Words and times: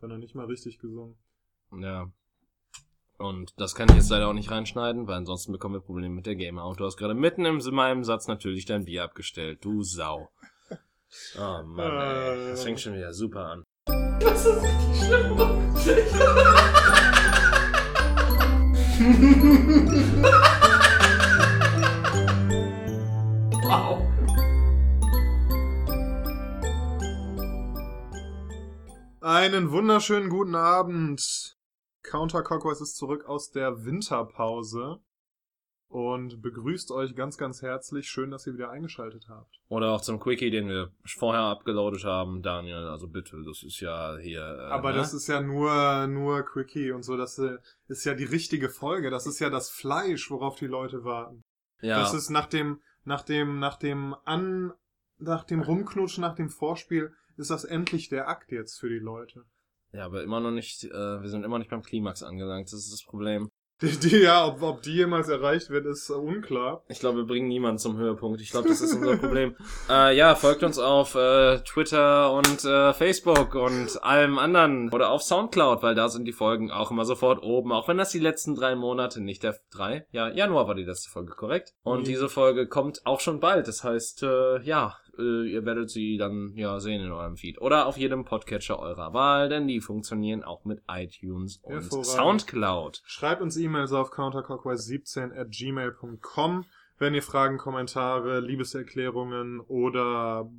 Hat 0.00 0.10
er 0.10 0.18
nicht 0.18 0.34
mal 0.34 0.46
richtig 0.46 0.78
gesungen. 0.78 1.16
Ja. 1.72 2.10
Und 3.18 3.52
das 3.56 3.74
kann 3.74 3.88
ich 3.88 3.96
jetzt 3.96 4.10
leider 4.10 4.28
auch 4.28 4.32
nicht 4.32 4.50
reinschneiden, 4.50 5.08
weil 5.08 5.16
ansonsten 5.16 5.50
bekommen 5.50 5.74
wir 5.74 5.80
Probleme 5.80 6.14
mit 6.14 6.26
der 6.26 6.36
Gamer. 6.36 6.66
Und 6.66 6.78
du 6.78 6.84
hast 6.84 6.96
gerade 6.96 7.14
mitten 7.14 7.44
in 7.44 7.60
meinem 7.74 8.04
Satz 8.04 8.28
natürlich 8.28 8.64
dein 8.64 8.84
Bier 8.84 9.02
abgestellt. 9.02 9.64
Du 9.64 9.82
Sau. 9.82 10.30
Oh 11.36 11.62
Mann, 11.64 11.90
ey. 11.90 12.50
Das 12.50 12.62
fängt 12.62 12.80
schon 12.80 12.94
wieder 12.94 13.12
super 13.12 13.44
an. 13.46 13.64
Das 14.20 14.46
ist 14.46 14.62
richtig 14.62 15.06
schlimm. 15.06 15.36
wow. 15.36 15.58
Einen 29.38 29.70
wunderschönen 29.70 30.30
guten 30.30 30.56
Abend. 30.56 31.56
Counter 32.02 32.42
Cockwise 32.42 32.82
ist 32.82 32.96
zurück 32.96 33.26
aus 33.28 33.52
der 33.52 33.84
Winterpause 33.84 34.98
und 35.86 36.42
begrüßt 36.42 36.90
euch 36.90 37.14
ganz, 37.14 37.38
ganz 37.38 37.62
herzlich. 37.62 38.08
Schön, 38.08 38.32
dass 38.32 38.48
ihr 38.48 38.54
wieder 38.54 38.70
eingeschaltet 38.70 39.26
habt. 39.28 39.60
Oder 39.68 39.92
auch 39.92 40.00
zum 40.00 40.18
Quickie, 40.18 40.50
den 40.50 40.66
wir 40.66 40.90
vorher 41.06 41.42
abgeloadet 41.42 42.02
haben, 42.02 42.42
Daniel. 42.42 42.88
Also 42.88 43.06
bitte, 43.06 43.40
das 43.46 43.62
ist 43.62 43.78
ja 43.78 44.16
hier. 44.16 44.40
Äh, 44.40 44.72
Aber 44.72 44.90
ne? 44.90 44.96
das 44.96 45.14
ist 45.14 45.28
ja 45.28 45.40
nur, 45.40 46.08
nur 46.08 46.42
Quickie 46.42 46.90
und 46.90 47.04
so. 47.04 47.16
Das 47.16 47.38
äh, 47.38 47.58
ist 47.86 48.04
ja 48.04 48.14
die 48.14 48.24
richtige 48.24 48.68
Folge. 48.68 49.08
Das 49.08 49.28
ist 49.28 49.38
ja 49.38 49.50
das 49.50 49.70
Fleisch, 49.70 50.32
worauf 50.32 50.56
die 50.56 50.66
Leute 50.66 51.04
warten. 51.04 51.44
ja. 51.80 52.00
Das 52.00 52.12
ist 52.12 52.28
nach 52.28 52.46
dem, 52.46 52.80
nach 53.04 53.22
dem, 53.22 53.60
nach 53.60 53.76
dem 53.76 54.16
An, 54.24 54.72
nach 55.18 55.44
dem 55.44 55.60
Rumknutschen, 55.60 56.22
nach 56.22 56.34
dem 56.34 56.50
Vorspiel, 56.50 57.14
ist 57.38 57.50
das 57.50 57.64
endlich 57.64 58.08
der 58.08 58.28
Akt 58.28 58.50
jetzt 58.52 58.78
für 58.78 58.88
die 58.88 58.98
Leute. 58.98 59.44
ja, 59.92 60.04
aber 60.04 60.22
immer 60.22 60.40
noch 60.40 60.50
nicht, 60.50 60.84
äh, 60.84 60.90
wir 61.22 61.28
sind 61.28 61.44
immer 61.44 61.58
nicht 61.58 61.70
beim 61.70 61.82
Klimax 61.82 62.22
angelangt, 62.22 62.66
das 62.72 62.80
ist 62.80 62.92
das 62.92 63.04
Problem. 63.04 63.48
Die, 63.80 63.96
die 63.96 64.16
ja, 64.16 64.44
ob, 64.44 64.60
ob 64.60 64.82
die 64.82 64.92
jemals 64.92 65.28
erreicht 65.28 65.70
wird, 65.70 65.86
ist 65.86 66.10
äh, 66.10 66.14
unklar. 66.14 66.82
Ich 66.88 66.98
glaube, 66.98 67.18
wir 67.18 67.26
bringen 67.26 67.46
niemanden 67.46 67.78
zum 67.78 67.96
Höhepunkt. 67.96 68.40
Ich 68.40 68.50
glaube, 68.50 68.68
das 68.68 68.80
ist 68.80 68.92
unser 68.92 69.16
Problem. 69.18 69.54
Äh, 69.88 70.16
ja, 70.16 70.34
folgt 70.34 70.64
uns 70.64 70.80
auf 70.80 71.14
äh, 71.14 71.60
Twitter 71.60 72.32
und 72.32 72.64
äh, 72.64 72.92
Facebook 72.92 73.54
und 73.54 74.02
allem 74.02 74.38
anderen. 74.40 74.90
Oder 74.92 75.10
auf 75.10 75.22
Soundcloud, 75.22 75.84
weil 75.84 75.94
da 75.94 76.08
sind 76.08 76.24
die 76.24 76.32
Folgen 76.32 76.72
auch 76.72 76.90
immer 76.90 77.04
sofort 77.04 77.40
oben. 77.44 77.70
Auch 77.70 77.86
wenn 77.86 77.98
das 77.98 78.10
die 78.10 78.18
letzten 78.18 78.56
drei 78.56 78.74
Monate, 78.74 79.20
nicht 79.22 79.44
der 79.44 79.56
drei, 79.70 80.06
ja, 80.10 80.28
Januar 80.28 80.66
war 80.66 80.74
die 80.74 80.82
letzte 80.84 81.08
Folge, 81.10 81.34
korrekt? 81.36 81.72
Und 81.84 82.00
Mhm. 82.00 82.04
diese 82.04 82.28
Folge 82.28 82.66
kommt 82.66 83.06
auch 83.06 83.20
schon 83.20 83.38
bald. 83.38 83.68
Das 83.68 83.84
heißt, 83.84 84.24
äh, 84.24 84.60
ja, 84.62 84.96
äh, 85.18 85.50
ihr 85.50 85.64
werdet 85.64 85.90
sie 85.90 86.16
dann 86.16 86.52
ja 86.54 86.78
sehen 86.80 87.00
in 87.00 87.12
eurem 87.12 87.36
Feed. 87.36 87.60
Oder 87.60 87.86
auf 87.86 87.96
jedem 87.96 88.24
Podcatcher 88.24 88.78
eurer 88.78 89.12
Wahl, 89.12 89.48
denn 89.48 89.66
die 89.66 89.80
funktionieren 89.80 90.42
auch 90.42 90.64
mit 90.64 90.82
iTunes 90.88 91.58
und. 91.62 91.82
Soundcloud. 91.82 93.02
Schreibt 93.04 93.42
uns 93.42 93.56
E-Mails 93.56 93.92
auf 93.92 94.12
counterclockwise17 94.12 95.36
at 95.36 95.50
gmail.com, 95.50 96.64
wenn 96.98 97.14
ihr 97.14 97.22
Fragen, 97.22 97.58
Kommentare, 97.58 98.40
Liebeserklärungen 98.40 99.60
oder 99.60 100.50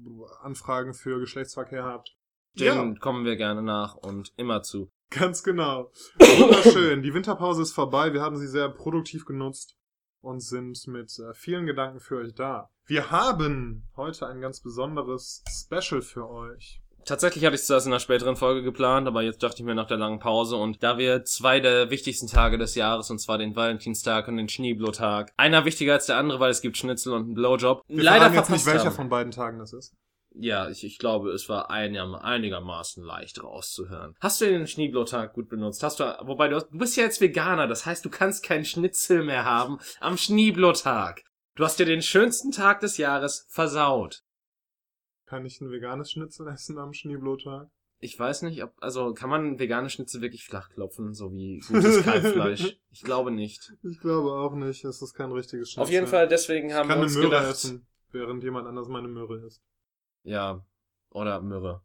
Anfragen 0.41 0.93
für 0.93 1.19
Geschlechtsverkehr 1.19 1.83
habt. 1.83 2.15
Dem 2.55 2.99
kommen 2.99 3.25
wir 3.25 3.35
gerne 3.35 3.61
nach 3.61 3.95
und 3.95 4.33
immer 4.35 4.61
zu. 4.63 4.91
Ganz 5.11 5.43
genau. 5.43 5.91
Wunderschön. 6.19 7.01
Die 7.01 7.13
Winterpause 7.13 7.61
ist 7.61 7.71
vorbei. 7.71 8.13
Wir 8.13 8.21
haben 8.21 8.37
sie 8.37 8.47
sehr 8.47 8.69
produktiv 8.69 9.25
genutzt 9.25 9.78
und 10.21 10.41
sind 10.41 10.85
mit 10.87 11.11
äh, 11.19 11.33
vielen 11.33 11.65
Gedanken 11.65 11.99
für 11.99 12.17
euch 12.17 12.33
da. 12.33 12.69
Wir 12.85 13.11
haben 13.11 13.87
heute 13.95 14.27
ein 14.27 14.41
ganz 14.41 14.61
besonderes 14.61 15.43
Special 15.49 16.01
für 16.01 16.29
euch. 16.29 16.81
Tatsächlich 17.05 17.45
hatte 17.45 17.55
ich 17.55 17.61
es 17.61 17.67
zuerst 17.67 17.87
in 17.87 17.93
einer 17.93 17.99
späteren 17.99 18.35
Folge 18.35 18.61
geplant, 18.61 19.07
aber 19.07 19.21
jetzt 19.21 19.41
dachte 19.41 19.57
ich 19.59 19.63
mir 19.63 19.73
nach 19.73 19.87
der 19.87 19.97
langen 19.97 20.19
Pause 20.19 20.57
und 20.57 20.83
da 20.83 20.97
wir 20.97 21.23
zwei 21.23 21.59
der 21.59 21.89
wichtigsten 21.89 22.27
Tage 22.27 22.57
des 22.57 22.75
Jahres, 22.75 23.09
und 23.09 23.19
zwar 23.19 23.37
den 23.37 23.55
Valentinstag 23.55 24.27
und 24.27 24.37
den 24.37 24.49
Schneeblotag, 24.49 25.31
einer 25.37 25.65
wichtiger 25.65 25.93
als 25.93 26.07
der 26.07 26.17
andere, 26.17 26.39
weil 26.39 26.51
es 26.51 26.61
gibt 26.61 26.77
Schnitzel 26.77 27.13
und 27.13 27.23
einen 27.23 27.33
Blowjob, 27.33 27.81
Wir 27.87 28.03
leider 28.03 28.25
jetzt 28.25 28.33
verpasst 28.33 28.51
nicht, 28.51 28.65
welcher 28.65 28.85
haben. 28.85 28.95
von 28.95 29.09
beiden 29.09 29.31
Tagen 29.31 29.59
das 29.59 29.73
ist. 29.73 29.95
Ja, 30.31 30.69
ich, 30.69 30.83
ich 30.83 30.99
glaube, 30.99 31.31
es 31.31 31.49
war 31.49 31.69
einiger, 31.69 32.23
einigermaßen 32.23 33.03
leicht 33.03 33.43
rauszuhören. 33.43 34.15
Hast 34.19 34.39
du 34.41 34.45
den 34.45 34.67
Schneeblotag 34.67 35.33
gut 35.33 35.49
benutzt? 35.49 35.81
Hast 35.83 35.99
du, 35.99 36.03
wobei 36.21 36.47
du, 36.47 36.55
hast- 36.57 36.69
du 36.71 36.77
bist 36.77 36.95
ja 36.97 37.03
jetzt 37.03 37.19
Veganer, 37.19 37.67
das 37.67 37.85
heißt, 37.85 38.05
du 38.05 38.09
kannst 38.09 38.43
keinen 38.43 38.65
Schnitzel 38.65 39.23
mehr 39.23 39.43
haben 39.45 39.79
am 39.99 40.17
Schneeblotag. 40.17 41.23
Du 41.55 41.63
hast 41.65 41.79
dir 41.79 41.85
den 41.85 42.01
schönsten 42.01 42.51
Tag 42.51 42.79
des 42.79 42.97
Jahres 42.97 43.45
versaut. 43.49 44.23
Kann 45.25 45.45
ich 45.45 45.59
ein 45.61 45.71
veganes 45.71 46.11
Schnitzel 46.11 46.47
essen 46.47 46.77
am 46.77 46.93
Schneeblotag? 46.93 47.67
Ich 48.01 48.17
weiß 48.17 48.43
nicht, 48.43 48.63
ob, 48.63 48.71
also 48.79 49.13
kann 49.13 49.29
man 49.29 49.59
vegane 49.59 49.89
Schnitzel 49.89 50.21
wirklich 50.21 50.45
flach 50.45 50.69
klopfen, 50.69 51.13
so 51.13 51.33
wie 51.33 51.59
gutes 51.67 52.01
Kalbfleisch? 52.03 52.77
Ich 52.91 53.01
glaube 53.01 53.29
nicht. 53.29 53.73
Ich 53.83 53.99
glaube 53.99 54.31
auch 54.31 54.55
nicht. 54.55 54.85
Es 54.85 55.01
ist 55.01 55.13
kein 55.13 55.31
richtiges 55.33 55.71
Schnitzel. 55.71 55.83
Auf 55.83 55.91
jeden 55.91 56.07
Fall, 56.07 56.27
deswegen 56.29 56.69
Ich 56.69 56.73
haben 56.75 56.87
kann 56.87 56.99
wir 56.99 57.01
eine 57.01 57.03
uns 57.05 57.15
Möhre 57.15 57.25
gedacht, 57.29 57.49
essen, 57.49 57.85
während 58.11 58.43
jemand 58.43 58.67
anders 58.67 58.87
meine 58.87 59.09
Möhre 59.09 59.45
isst. 59.45 59.61
Ja, 60.23 60.65
oder 61.09 61.41
Myrrhe. 61.41 61.81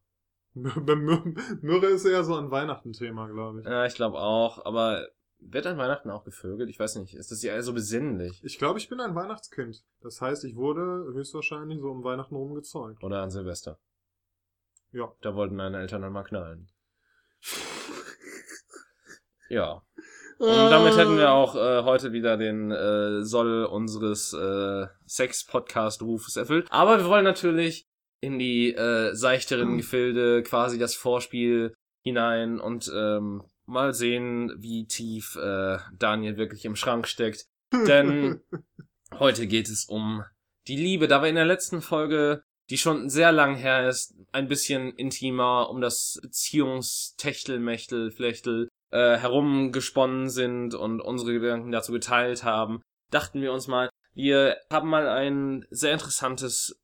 Möhre 0.54 1.86
ist 1.86 2.04
eher 2.04 2.22
so 2.22 2.36
ein 2.36 2.50
Weihnachten-Thema, 2.50 3.26
glaube 3.28 3.60
ich. 3.60 3.66
Ja, 3.66 3.86
ich 3.86 3.94
glaube 3.94 4.18
auch, 4.18 4.64
aber 4.64 5.08
wird 5.40 5.66
an 5.66 5.78
Weihnachten 5.78 6.10
auch 6.10 6.24
gevögelt? 6.24 6.70
Ich 6.70 6.78
weiß 6.78 6.96
nicht, 6.96 7.14
ist 7.14 7.32
das 7.32 7.42
ja 7.42 7.52
eher 7.52 7.62
so 7.62 7.72
besinnlich? 7.72 8.42
Ich 8.44 8.58
glaube, 8.58 8.78
ich 8.78 8.88
bin 8.88 9.00
ein 9.00 9.14
Weihnachtskind. 9.14 9.84
Das 10.00 10.20
heißt, 10.20 10.44
ich 10.44 10.56
wurde 10.56 10.82
höchstwahrscheinlich 11.12 11.80
so 11.80 11.90
um 11.90 12.04
Weihnachten 12.04 12.36
rum 12.36 12.54
gezeugt. 12.54 13.02
Oder 13.02 13.22
an 13.22 13.30
Silvester? 13.30 13.78
Ja. 14.92 15.12
Da 15.22 15.34
wollten 15.34 15.56
meine 15.56 15.78
Eltern 15.78 16.02
dann 16.02 16.12
mal 16.12 16.22
knallen. 16.22 16.70
Ja. 19.48 19.82
Und 20.38 20.48
damit 20.48 20.96
hätten 20.96 21.16
wir 21.16 21.32
auch 21.32 21.54
äh, 21.56 21.82
heute 21.82 22.12
wieder 22.12 22.36
den 22.36 22.70
äh, 22.70 23.22
Soll 23.22 23.64
unseres 23.64 24.32
äh, 24.32 24.86
Sex-Podcast-Rufes 25.06 26.36
erfüllt. 26.36 26.68
Aber 26.70 26.98
wir 26.98 27.06
wollen 27.06 27.24
natürlich 27.24 27.88
in 28.24 28.38
die 28.38 28.74
äh, 28.74 29.14
seichteren 29.14 29.76
Gefilde, 29.76 30.42
quasi 30.42 30.78
das 30.78 30.94
Vorspiel 30.94 31.74
hinein 32.02 32.60
und 32.60 32.90
ähm, 32.94 33.42
mal 33.66 33.94
sehen, 33.94 34.52
wie 34.58 34.86
tief 34.86 35.36
äh, 35.36 35.78
Daniel 35.98 36.36
wirklich 36.36 36.64
im 36.64 36.76
Schrank 36.76 37.06
steckt. 37.06 37.46
Denn 37.72 38.40
heute 39.18 39.46
geht 39.46 39.68
es 39.68 39.86
um 39.86 40.24
die 40.66 40.76
Liebe. 40.76 41.08
Da 41.08 41.22
wir 41.22 41.28
in 41.28 41.34
der 41.34 41.44
letzten 41.44 41.82
Folge, 41.82 42.42
die 42.70 42.78
schon 42.78 43.08
sehr 43.08 43.32
lang 43.32 43.56
her 43.56 43.88
ist, 43.88 44.14
ein 44.32 44.48
bisschen 44.48 44.92
intimer 44.94 45.68
um 45.70 45.80
das 45.80 46.18
Beziehungstechtelmechtel, 46.22 48.10
Flechtel 48.10 48.68
äh, 48.90 49.16
herumgesponnen 49.16 50.28
sind 50.28 50.74
und 50.74 51.00
unsere 51.00 51.32
Gedanken 51.32 51.72
dazu 51.72 51.92
geteilt 51.92 52.44
haben, 52.44 52.80
dachten 53.10 53.40
wir 53.40 53.52
uns 53.52 53.66
mal, 53.66 53.90
wir 54.14 54.56
haben 54.70 54.88
mal 54.88 55.08
ein 55.08 55.66
sehr 55.70 55.92
interessantes 55.92 56.80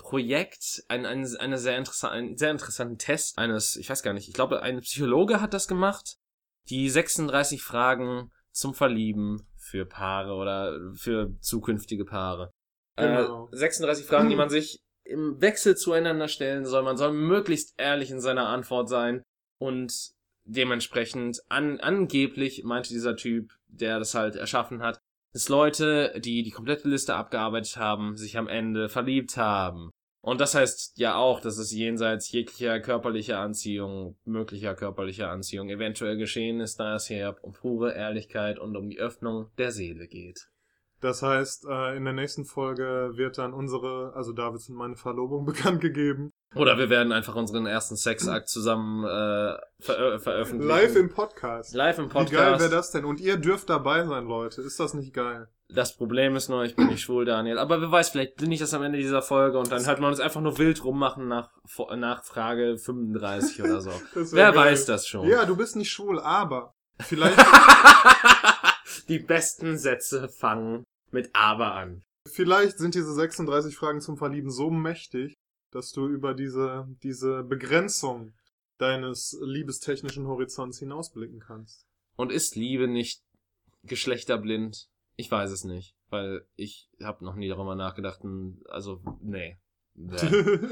Projekt, 0.00 0.82
ein, 0.88 1.04
ein, 1.04 1.26
eine 1.36 1.58
sehr 1.58 1.76
interessant, 1.76 2.14
einen 2.14 2.36
sehr 2.36 2.50
interessanten 2.50 2.98
Test 2.98 3.38
eines, 3.38 3.76
ich 3.76 3.90
weiß 3.90 4.02
gar 4.02 4.14
nicht, 4.14 4.28
ich 4.28 4.34
glaube, 4.34 4.62
ein 4.62 4.80
Psychologe 4.80 5.40
hat 5.40 5.54
das 5.54 5.68
gemacht. 5.68 6.16
Die 6.68 6.88
36 6.88 7.62
Fragen 7.62 8.32
zum 8.50 8.74
Verlieben 8.74 9.46
für 9.56 9.84
Paare 9.84 10.34
oder 10.34 10.78
für 10.94 11.36
zukünftige 11.40 12.04
Paare. 12.04 12.50
Genau. 12.96 13.48
Äh, 13.52 13.56
36 13.56 14.06
Fragen, 14.06 14.30
die 14.30 14.36
man 14.36 14.50
sich 14.50 14.80
im 15.04 15.40
Wechsel 15.40 15.76
zueinander 15.76 16.28
stellen 16.28 16.64
soll. 16.64 16.82
Man 16.82 16.96
soll 16.96 17.12
möglichst 17.12 17.74
ehrlich 17.76 18.10
in 18.10 18.20
seiner 18.20 18.48
Antwort 18.48 18.88
sein 18.88 19.22
und 19.58 20.12
dementsprechend 20.44 21.40
an, 21.48 21.78
angeblich 21.80 22.64
meinte 22.64 22.90
dieser 22.90 23.16
Typ, 23.16 23.52
der 23.68 23.98
das 23.98 24.14
halt 24.14 24.36
erschaffen 24.36 24.82
hat, 24.82 24.98
dass 25.32 25.48
Leute, 25.48 26.18
die 26.20 26.42
die 26.42 26.50
komplette 26.50 26.88
Liste 26.88 27.14
abgearbeitet 27.14 27.76
haben, 27.76 28.16
sich 28.16 28.36
am 28.36 28.48
Ende 28.48 28.88
verliebt 28.88 29.36
haben. 29.36 29.89
Und 30.22 30.40
das 30.40 30.54
heißt 30.54 30.98
ja 30.98 31.16
auch, 31.16 31.40
dass 31.40 31.56
es 31.56 31.72
jenseits 31.72 32.30
jeglicher 32.30 32.78
körperlicher 32.80 33.38
Anziehung, 33.38 34.18
möglicher 34.24 34.74
körperlicher 34.74 35.30
Anziehung 35.30 35.70
eventuell 35.70 36.18
geschehen 36.18 36.60
ist, 36.60 36.78
da 36.78 36.96
es 36.96 37.06
hier 37.06 37.36
um 37.40 37.52
pure 37.52 37.94
Ehrlichkeit 37.94 38.58
und 38.58 38.76
um 38.76 38.90
die 38.90 38.98
Öffnung 38.98 39.50
der 39.56 39.72
Seele 39.72 40.06
geht. 40.08 40.50
Das 41.00 41.22
heißt, 41.22 41.64
äh, 41.66 41.96
in 41.96 42.04
der 42.04 42.12
nächsten 42.12 42.44
Folge 42.44 43.12
wird 43.14 43.38
dann 43.38 43.54
unsere, 43.54 44.12
also 44.14 44.32
Davids 44.32 44.68
und 44.68 44.76
meine 44.76 44.96
Verlobung 44.96 45.44
bekannt 45.46 45.80
gegeben. 45.80 46.30
Oder 46.54 46.76
wir 46.76 46.90
werden 46.90 47.12
einfach 47.12 47.36
unseren 47.36 47.64
ersten 47.64 47.96
Sexakt 47.96 48.48
zusammen 48.50 49.04
äh, 49.04 49.56
ver 49.78 50.18
veröffentlichen. 50.18 50.68
Live 50.68 50.96
im 50.96 51.08
Podcast. 51.08 51.74
Live 51.74 51.98
im 51.98 52.06
Wie 52.06 52.08
geil 52.08 52.24
Podcast. 52.26 52.60
wäre 52.60 52.70
das 52.70 52.90
denn? 52.90 53.06
Und 53.06 53.20
ihr 53.20 53.38
dürft 53.38 53.70
dabei 53.70 54.04
sein, 54.04 54.26
Leute. 54.26 54.60
Ist 54.60 54.78
das 54.80 54.92
nicht 54.92 55.14
geil? 55.14 55.48
Das 55.74 55.96
Problem 55.96 56.36
ist 56.36 56.48
nur, 56.48 56.64
ich 56.64 56.74
bin 56.74 56.88
nicht 56.88 57.02
schwul, 57.02 57.24
Daniel. 57.24 57.58
Aber 57.58 57.80
wer 57.80 57.90
weiß, 57.90 58.10
vielleicht 58.10 58.36
bin 58.36 58.50
ich 58.50 58.60
das 58.60 58.74
am 58.74 58.82
Ende 58.82 58.98
dieser 58.98 59.22
Folge 59.22 59.58
und 59.58 59.70
dann 59.70 59.86
hört 59.86 60.00
man 60.00 60.10
uns 60.10 60.20
einfach 60.20 60.40
nur 60.40 60.58
wild 60.58 60.82
rummachen 60.84 61.28
nach, 61.28 61.50
nach 61.96 62.24
Frage 62.24 62.76
35 62.76 63.62
oder 63.62 63.80
so. 63.80 63.90
Wer 64.14 64.52
geil. 64.52 64.56
weiß 64.56 64.86
das 64.86 65.06
schon. 65.06 65.28
Ja, 65.28 65.44
du 65.44 65.56
bist 65.56 65.76
nicht 65.76 65.90
schwul, 65.90 66.18
aber 66.18 66.74
vielleicht, 67.00 67.38
Die 69.08 69.18
besten 69.18 69.78
Sätze 69.78 70.28
fangen 70.28 70.84
mit 71.10 71.30
aber 71.32 71.74
an. 71.74 72.02
vielleicht 72.26 72.78
sind 72.78 72.94
diese 72.94 73.12
36 73.12 73.76
Fragen 73.76 74.00
zum 74.00 74.16
Verlieben 74.16 74.50
so 74.50 74.70
mächtig, 74.70 75.34
dass 75.72 75.92
du 75.92 76.06
über 76.08 76.34
diese, 76.34 76.86
diese 77.02 77.42
Begrenzung 77.42 78.32
deines 78.78 79.38
liebestechnischen 79.42 80.26
Horizonts 80.26 80.78
hinausblicken 80.78 81.40
kannst. 81.40 81.84
Und 82.16 82.32
ist 82.32 82.56
Liebe 82.56 82.88
nicht 82.88 83.20
geschlechterblind? 83.84 84.88
Ich 85.20 85.30
weiß 85.30 85.50
es 85.50 85.64
nicht, 85.64 85.94
weil 86.08 86.46
ich 86.56 86.88
habe 87.02 87.22
noch 87.24 87.34
nie 87.34 87.48
darüber 87.48 87.74
nachgedacht. 87.74 88.20
Also, 88.70 89.02
nee. 89.20 89.58
Äh, 89.94 90.64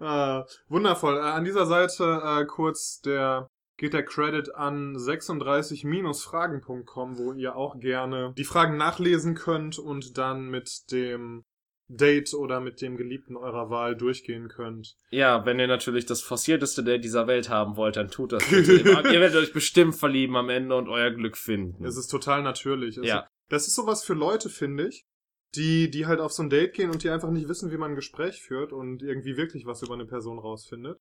wundervoll. 0.68 1.18
Äh, 1.18 1.20
an 1.20 1.44
dieser 1.44 1.66
Seite 1.66 2.22
äh, 2.24 2.46
kurz 2.46 3.02
der 3.02 3.50
geht 3.76 3.92
der 3.92 4.04
Credit 4.04 4.54
an 4.54 4.96
36-fragen.com, 4.96 7.18
wo 7.18 7.34
ihr 7.34 7.54
auch 7.54 7.78
gerne 7.78 8.32
die 8.38 8.44
Fragen 8.44 8.78
nachlesen 8.78 9.34
könnt 9.34 9.78
und 9.78 10.16
dann 10.16 10.48
mit 10.48 10.90
dem 10.90 11.44
Date 11.88 12.32
oder 12.32 12.60
mit 12.60 12.80
dem 12.80 12.96
Geliebten 12.96 13.36
eurer 13.36 13.68
Wahl 13.68 13.94
durchgehen 13.94 14.48
könnt. 14.48 14.96
Ja, 15.10 15.44
wenn 15.44 15.60
ihr 15.60 15.68
natürlich 15.68 16.06
das 16.06 16.22
forcierteste 16.22 16.82
Date 16.82 17.04
dieser 17.04 17.26
Welt 17.26 17.50
haben 17.50 17.76
wollt, 17.76 17.96
dann 17.96 18.08
tut 18.08 18.32
das 18.32 18.50
ihr 18.50 18.86
werdet 18.86 19.36
euch 19.36 19.52
bestimmt 19.52 19.94
verlieben 19.94 20.34
am 20.36 20.48
Ende 20.48 20.74
und 20.74 20.88
euer 20.88 21.10
Glück 21.10 21.36
finden. 21.36 21.84
Es 21.84 21.98
ist 21.98 22.08
total 22.08 22.42
natürlich. 22.42 22.96
Es 22.96 23.06
Ja. 23.06 23.28
Das 23.48 23.66
ist 23.66 23.74
sowas 23.74 24.04
für 24.04 24.14
Leute, 24.14 24.48
finde 24.48 24.88
ich, 24.88 25.06
die, 25.54 25.90
die 25.90 26.06
halt 26.06 26.20
auf 26.20 26.32
so 26.32 26.42
ein 26.42 26.50
Date 26.50 26.74
gehen 26.74 26.90
und 26.90 27.02
die 27.02 27.10
einfach 27.10 27.30
nicht 27.30 27.48
wissen, 27.48 27.70
wie 27.70 27.76
man 27.76 27.92
ein 27.92 27.96
Gespräch 27.96 28.42
führt 28.42 28.72
und 28.72 29.02
irgendwie 29.02 29.36
wirklich 29.36 29.66
was 29.66 29.82
über 29.82 29.94
eine 29.94 30.06
Person 30.06 30.38
rausfindet. 30.38 30.98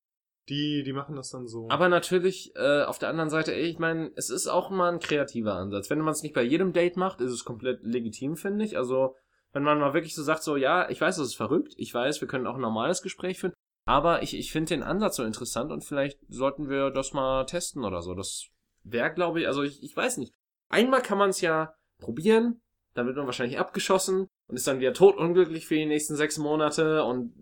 Die, 0.47 0.83
die 0.83 0.93
machen 0.93 1.15
das 1.15 1.31
dann 1.31 1.47
so. 1.47 1.67
Aber 1.69 1.89
natürlich, 1.89 2.55
äh, 2.55 2.83
auf 2.83 2.99
der 2.99 3.09
anderen 3.09 3.31
Seite, 3.31 3.53
ich 3.53 3.79
meine, 3.79 4.11
es 4.15 4.29
ist 4.29 4.45
auch 4.45 4.69
mal 4.69 4.93
ein 4.93 4.99
kreativer 4.99 5.55
Ansatz. 5.55 5.89
Wenn 5.89 5.99
man 5.99 6.11
es 6.11 6.21
nicht 6.21 6.35
bei 6.35 6.43
jedem 6.43 6.71
Date 6.71 6.97
macht, 6.97 7.19
ist 7.19 7.31
es 7.31 7.45
komplett 7.45 7.81
legitim, 7.81 8.35
finde 8.35 8.63
ich. 8.63 8.77
Also, 8.77 9.15
wenn 9.53 9.63
man 9.63 9.79
mal 9.79 9.95
wirklich 9.95 10.13
so 10.13 10.21
sagt, 10.21 10.43
so, 10.43 10.55
ja, 10.55 10.87
ich 10.89 11.01
weiß, 11.01 11.17
das 11.17 11.27
ist 11.27 11.35
verrückt, 11.35 11.73
ich 11.77 11.91
weiß, 11.91 12.21
wir 12.21 12.27
können 12.27 12.45
auch 12.45 12.55
ein 12.55 12.61
normales 12.61 13.01
Gespräch 13.01 13.39
führen, 13.39 13.53
aber 13.85 14.21
ich, 14.21 14.37
ich 14.37 14.51
finde 14.51 14.69
den 14.69 14.83
Ansatz 14.83 15.15
so 15.15 15.23
interessant 15.23 15.71
und 15.71 15.83
vielleicht 15.83 16.19
sollten 16.27 16.69
wir 16.69 16.91
das 16.91 17.13
mal 17.13 17.45
testen 17.45 17.83
oder 17.83 18.03
so. 18.03 18.13
Das 18.13 18.49
wäre, 18.83 19.13
glaube 19.13 19.41
ich, 19.41 19.47
also 19.47 19.63
ich, 19.63 19.81
ich 19.81 19.95
weiß 19.95 20.17
nicht. 20.17 20.33
Einmal 20.69 21.01
kann 21.01 21.17
man 21.17 21.29
es 21.29 21.41
ja 21.41 21.73
probieren, 21.99 22.61
dann 22.93 23.05
wird 23.07 23.17
man 23.17 23.25
wahrscheinlich 23.25 23.59
abgeschossen 23.59 24.27
und 24.47 24.55
ist 24.55 24.67
dann 24.67 24.79
wieder 24.79 24.93
totunglücklich 24.93 25.67
für 25.67 25.75
die 25.75 25.85
nächsten 25.85 26.15
sechs 26.15 26.37
Monate 26.37 27.03
und 27.03 27.33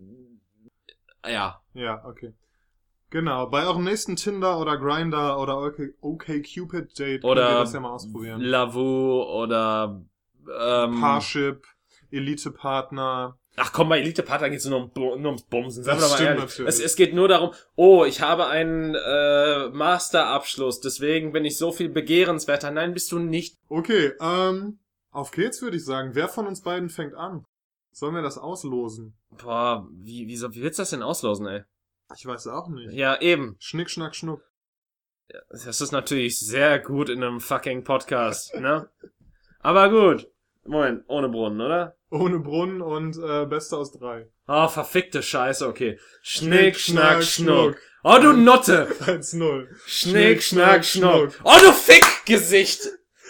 ja, 1.26 1.60
Ja, 1.74 2.04
okay. 2.04 2.34
Genau, 3.10 3.46
bei 3.46 3.64
eurem 3.64 3.84
nächsten 3.84 4.16
Tinder 4.16 4.58
oder 4.58 4.76
Grinder 4.76 5.38
oder 5.40 5.58
OK, 5.58 6.26
Cupid 6.26 6.98
Date 6.98 7.22
könnt 7.22 7.24
ihr 7.24 7.24
oder 7.24 7.60
das 7.60 7.72
ja 7.72 7.80
mal 7.80 7.92
ausprobieren. 7.92 8.40
Lavu 8.40 9.22
oder 9.22 10.02
ähm, 10.48 11.00
Parship, 11.00 11.64
Elite-Partner. 12.10 13.38
Ach 13.56 13.72
komm, 13.72 13.88
bei 13.88 14.00
Elite 14.00 14.22
Partner 14.24 14.50
geht's 14.50 14.64
nur 14.64 14.84
um, 14.84 14.90
nur 14.94 15.26
ums 15.26 15.42
Bumsen. 15.44 15.84
Sagen 15.84 16.00
Das 16.00 16.10
wir 16.10 16.18
mal 16.18 16.24
ehrlich. 16.26 16.42
natürlich. 16.44 16.68
Es, 16.68 16.80
es 16.80 16.96
geht 16.96 17.14
nur 17.14 17.28
darum, 17.28 17.52
oh, 17.76 18.04
ich 18.04 18.20
habe 18.20 18.48
einen 18.48 18.94
äh, 18.96 19.68
Masterabschluss, 19.68 20.80
deswegen 20.80 21.32
bin 21.32 21.44
ich 21.44 21.56
so 21.56 21.70
viel 21.70 21.88
begehrenswerter. 21.88 22.72
Nein, 22.72 22.94
bist 22.94 23.12
du 23.12 23.18
nicht. 23.20 23.56
Okay, 23.68 24.12
ähm, 24.20 24.78
auf 25.12 25.30
geht's 25.30 25.62
würde 25.62 25.76
ich 25.76 25.84
sagen. 25.84 26.10
Wer 26.14 26.28
von 26.28 26.46
uns 26.48 26.62
beiden 26.62 26.90
fängt 26.90 27.14
an? 27.14 27.44
Sollen 27.92 28.16
wir 28.16 28.22
das 28.22 28.38
auslosen? 28.38 29.14
Boah, 29.40 29.86
wie, 29.92 30.26
wie, 30.26 30.40
wie 30.40 30.62
willst 30.62 30.80
du 30.80 30.82
das 30.82 30.90
denn 30.90 31.02
auslosen, 31.04 31.46
ey? 31.46 31.62
Ich 32.16 32.26
weiß 32.26 32.48
auch 32.48 32.68
nicht. 32.68 32.92
Ja, 32.92 33.20
eben. 33.20 33.54
Schnick, 33.60 33.88
schnack, 33.88 34.16
schnuck. 34.16 34.42
Das 35.50 35.80
ist 35.80 35.92
natürlich 35.92 36.38
sehr 36.38 36.80
gut 36.80 37.08
in 37.08 37.22
einem 37.22 37.40
fucking 37.40 37.84
Podcast, 37.84 38.54
ne? 38.56 38.88
Aber 39.60 39.88
gut. 39.88 40.28
Moment, 40.66 41.04
ohne 41.08 41.28
Brunnen, 41.28 41.60
oder? 41.60 41.96
Ohne 42.14 42.38
Brunnen 42.38 42.80
und 42.80 43.18
äh, 43.18 43.44
Beste 43.44 43.76
aus 43.76 43.90
drei. 43.90 44.30
Oh, 44.46 44.68
verfickte 44.68 45.20
Scheiße, 45.20 45.66
okay. 45.66 45.98
Schnick, 46.22 46.76
schnack, 46.76 47.24
Schnuck. 47.24 47.76
Oh, 48.04 48.18
du 48.22 48.32
Notte! 48.32 48.86
1-0. 49.00 49.66
Schnick, 49.84 50.40
schnack, 50.40 50.84
schnuck. 50.84 51.32
Oh, 51.42 51.56
du 51.60 51.72
Fickgesicht! 51.72 52.82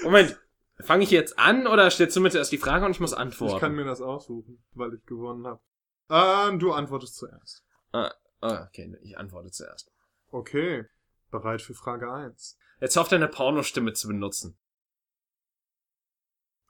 Moment, 0.02 0.38
fange 0.80 1.02
ich 1.04 1.10
jetzt 1.10 1.38
an 1.38 1.66
oder 1.66 1.90
stellst 1.90 2.14
du 2.14 2.20
mir 2.20 2.34
erst 2.34 2.52
die 2.52 2.58
Frage 2.58 2.84
und 2.84 2.90
ich 2.90 3.00
muss 3.00 3.14
antworten? 3.14 3.54
Ich 3.54 3.60
kann 3.60 3.74
mir 3.74 3.86
das 3.86 4.02
aussuchen, 4.02 4.62
weil 4.72 4.92
ich 4.92 5.06
gewonnen 5.06 5.46
habe. 5.46 5.62
Ähm, 6.10 6.58
du 6.58 6.72
antwortest 6.72 7.16
zuerst. 7.16 7.64
Ah, 7.92 8.12
okay, 8.42 8.94
ich 9.00 9.16
antworte 9.16 9.50
zuerst. 9.50 9.90
Okay. 10.30 10.84
Bereit 11.30 11.62
für 11.62 11.72
Frage 11.72 12.12
1. 12.12 12.58
Jetzt 12.82 12.98
auf 12.98 13.08
deine 13.08 13.28
Pornostimme 13.28 13.94
zu 13.94 14.08
benutzen. 14.08 14.58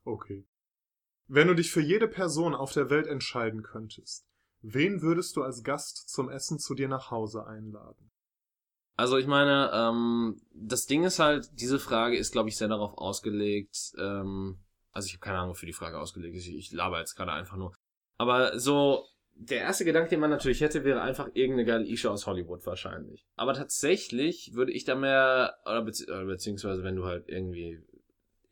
Okay. 0.05 0.46
Wenn 1.26 1.49
du 1.49 1.55
dich 1.55 1.71
für 1.71 1.81
jede 1.81 2.09
Person 2.09 2.55
auf 2.55 2.73
der 2.73 2.91
Welt 2.91 3.06
entscheiden 3.06 3.62
könntest, 3.62 4.26
wen 4.61 5.03
würdest 5.03 5.37
du 5.37 5.43
als 5.43 5.62
Gast 5.62 6.09
zum 6.09 6.29
Essen 6.29 6.59
zu 6.59 6.75
dir 6.75 6.88
nach 6.88 7.11
Hause 7.11 7.47
einladen? 7.47 8.11
Also 8.97 9.17
ich 9.17 9.26
meine, 9.26 9.71
ähm, 9.73 10.41
das 10.53 10.87
Ding 10.87 11.05
ist 11.05 11.19
halt, 11.19 11.49
diese 11.61 11.79
Frage 11.79 12.17
ist, 12.17 12.32
glaube 12.32 12.49
ich, 12.49 12.56
sehr 12.56 12.69
darauf 12.69 12.97
ausgelegt, 12.97 13.93
ähm, 13.99 14.61
also 14.93 15.06
ich 15.06 15.15
habe 15.15 15.21
keine 15.21 15.38
Ahnung, 15.38 15.50
wofür 15.50 15.67
die 15.67 15.73
Frage 15.73 15.99
ausgelegt 15.99 16.37
ist, 16.37 16.47
ich, 16.47 16.56
ich 16.56 16.73
laber 16.73 17.00
jetzt 17.00 17.17
gerade 17.17 17.32
einfach 17.32 17.56
nur. 17.56 17.75
Aber 18.17 18.59
so, 18.61 19.05
der 19.35 19.61
erste 19.61 19.85
Gedanke, 19.85 20.11
den 20.11 20.21
man 20.21 20.31
natürlich 20.31 20.61
hätte, 20.61 20.85
wäre 20.85 21.03
einfach 21.03 21.29
irgendeine 21.35 21.65
geile 21.65 21.87
Isha 21.87 22.09
aus 22.09 22.26
Hollywood 22.26 22.65
wahrscheinlich. 22.67 23.26
Aber 23.35 23.55
tatsächlich 23.55 24.53
würde 24.55 24.71
ich 24.71 24.85
da 24.85 24.94
mehr, 24.94 25.56
oder 25.65 25.82
bezieh 25.82 26.05
oder 26.05 26.25
beziehungsweise 26.25 26.85
wenn 26.85 26.94
du 26.94 27.05
halt 27.05 27.29
irgendwie 27.29 27.82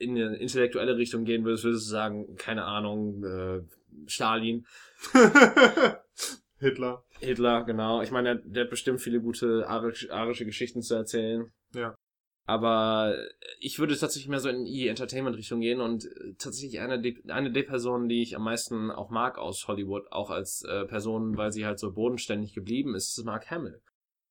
in 0.03 0.11
eine 0.17 0.37
intellektuelle 0.37 0.97
Richtung 0.97 1.25
gehen 1.25 1.45
würdest, 1.45 1.65
würdest 1.65 1.87
du 1.87 1.91
sagen, 1.91 2.35
keine 2.37 2.65
Ahnung, 2.65 3.23
äh, 3.25 3.61
Stalin, 4.07 4.67
Hitler. 6.59 7.05
Hitler, 7.21 7.65
genau. 7.65 8.03
Ich 8.03 8.11
meine, 8.11 8.37
der, 8.37 8.45
der 8.45 8.65
hat 8.65 8.71
bestimmt 8.71 9.01
viele 9.01 9.21
gute 9.21 9.67
arisch, 9.69 10.11
arische 10.11 10.45
Geschichten 10.45 10.83
zu 10.83 10.95
erzählen. 10.95 11.47
Ja. 11.75 11.95
Aber 12.45 13.17
ich 13.61 13.79
würde 13.79 13.97
tatsächlich 13.97 14.29
mehr 14.29 14.41
so 14.41 14.49
in 14.49 14.65
die 14.65 14.89
Entertainment-Richtung 14.89 15.61
gehen 15.61 15.81
und 15.81 16.05
äh, 16.07 16.35
tatsächlich 16.39 16.81
eine, 16.81 17.01
der- 17.01 17.15
eine 17.35 17.53
der 17.53 17.63
Personen, 17.63 18.09
die 18.09 18.23
ich 18.23 18.35
am 18.37 18.43
meisten 18.43 18.91
auch 18.91 19.11
mag 19.11 19.39
aus 19.39 19.67
Hollywood, 19.69 20.11
auch 20.11 20.31
als 20.31 20.63
äh, 20.65 20.85
Person, 20.87 21.37
weil 21.37 21.53
sie 21.53 21.65
halt 21.65 21.79
so 21.79 21.93
bodenständig 21.93 22.53
geblieben 22.55 22.95
ist, 22.97 23.17
ist 23.17 23.25
Mark 23.25 23.51
Hamill. 23.51 23.81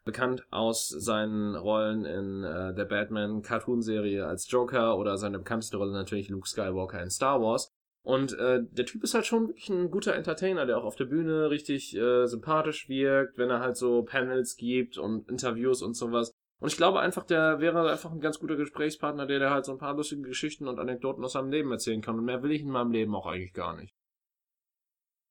Bekannt 0.04 0.48
aus 0.50 0.88
seinen 0.88 1.56
Rollen 1.56 2.06
in 2.06 2.44
äh, 2.44 2.74
der 2.74 2.86
Batman-Cartoon-Serie 2.86 4.26
als 4.26 4.50
Joker 4.50 4.98
oder 4.98 5.18
seine 5.18 5.38
bekannteste 5.38 5.78
Rolle 5.78 5.94
natürlich 5.94 6.30
Luke 6.30 6.48
Skywalker 6.48 7.02
in 7.02 7.12
Star 7.12 7.42
Wars. 7.42 7.72
Und 8.04 8.34
äh, 8.34 8.64
der 8.64 8.86
Typ 8.88 9.04
ist 9.04 9.14
halt 9.14 9.28
schon 9.28 9.50
wirklich 9.50 9.70
ein 9.70 9.92
guter 9.92 10.16
Entertainer, 10.16 10.66
der 10.66 10.80
auch 10.80 10.86
auf 10.86 10.96
der 10.96 11.06
Bühne 11.06 11.52
richtig 11.52 11.96
äh, 11.96 12.26
sympathisch 12.26 12.90
wirkt, 12.90 13.38
wenn 13.38 13.52
er 13.52 13.60
halt 13.60 13.78
so 13.78 14.02
Panels 14.02 14.56
gibt 14.56 14.98
und 14.98 15.30
Interviews 15.30 15.84
und 15.84 15.96
sowas. 15.96 16.32
Und 16.60 16.72
ich 16.72 16.78
glaube 16.78 17.00
einfach, 17.00 17.24
der 17.24 17.60
wäre 17.60 17.92
einfach 17.92 18.12
ein 18.12 18.20
ganz 18.20 18.40
guter 18.40 18.56
Gesprächspartner, 18.56 19.28
der, 19.28 19.40
der 19.40 19.52
halt 19.52 19.66
so 19.66 19.72
ein 19.72 19.78
paar 19.78 19.96
lustige 19.96 20.24
Geschichten 20.24 20.68
und 20.68 20.80
Anekdoten 20.80 21.24
aus 21.24 21.34
seinem 21.34 21.52
Leben 21.52 21.72
erzählen 21.72 22.02
kann. 22.02 22.18
Und 22.18 22.26
mehr 22.26 22.42
will 22.42 22.52
ich 22.52 22.62
in 22.62 22.70
meinem 22.70 22.92
Leben 22.92 23.16
auch 23.16 23.28
eigentlich 23.28 23.54
gar 23.54 23.76
nicht. 23.76 23.94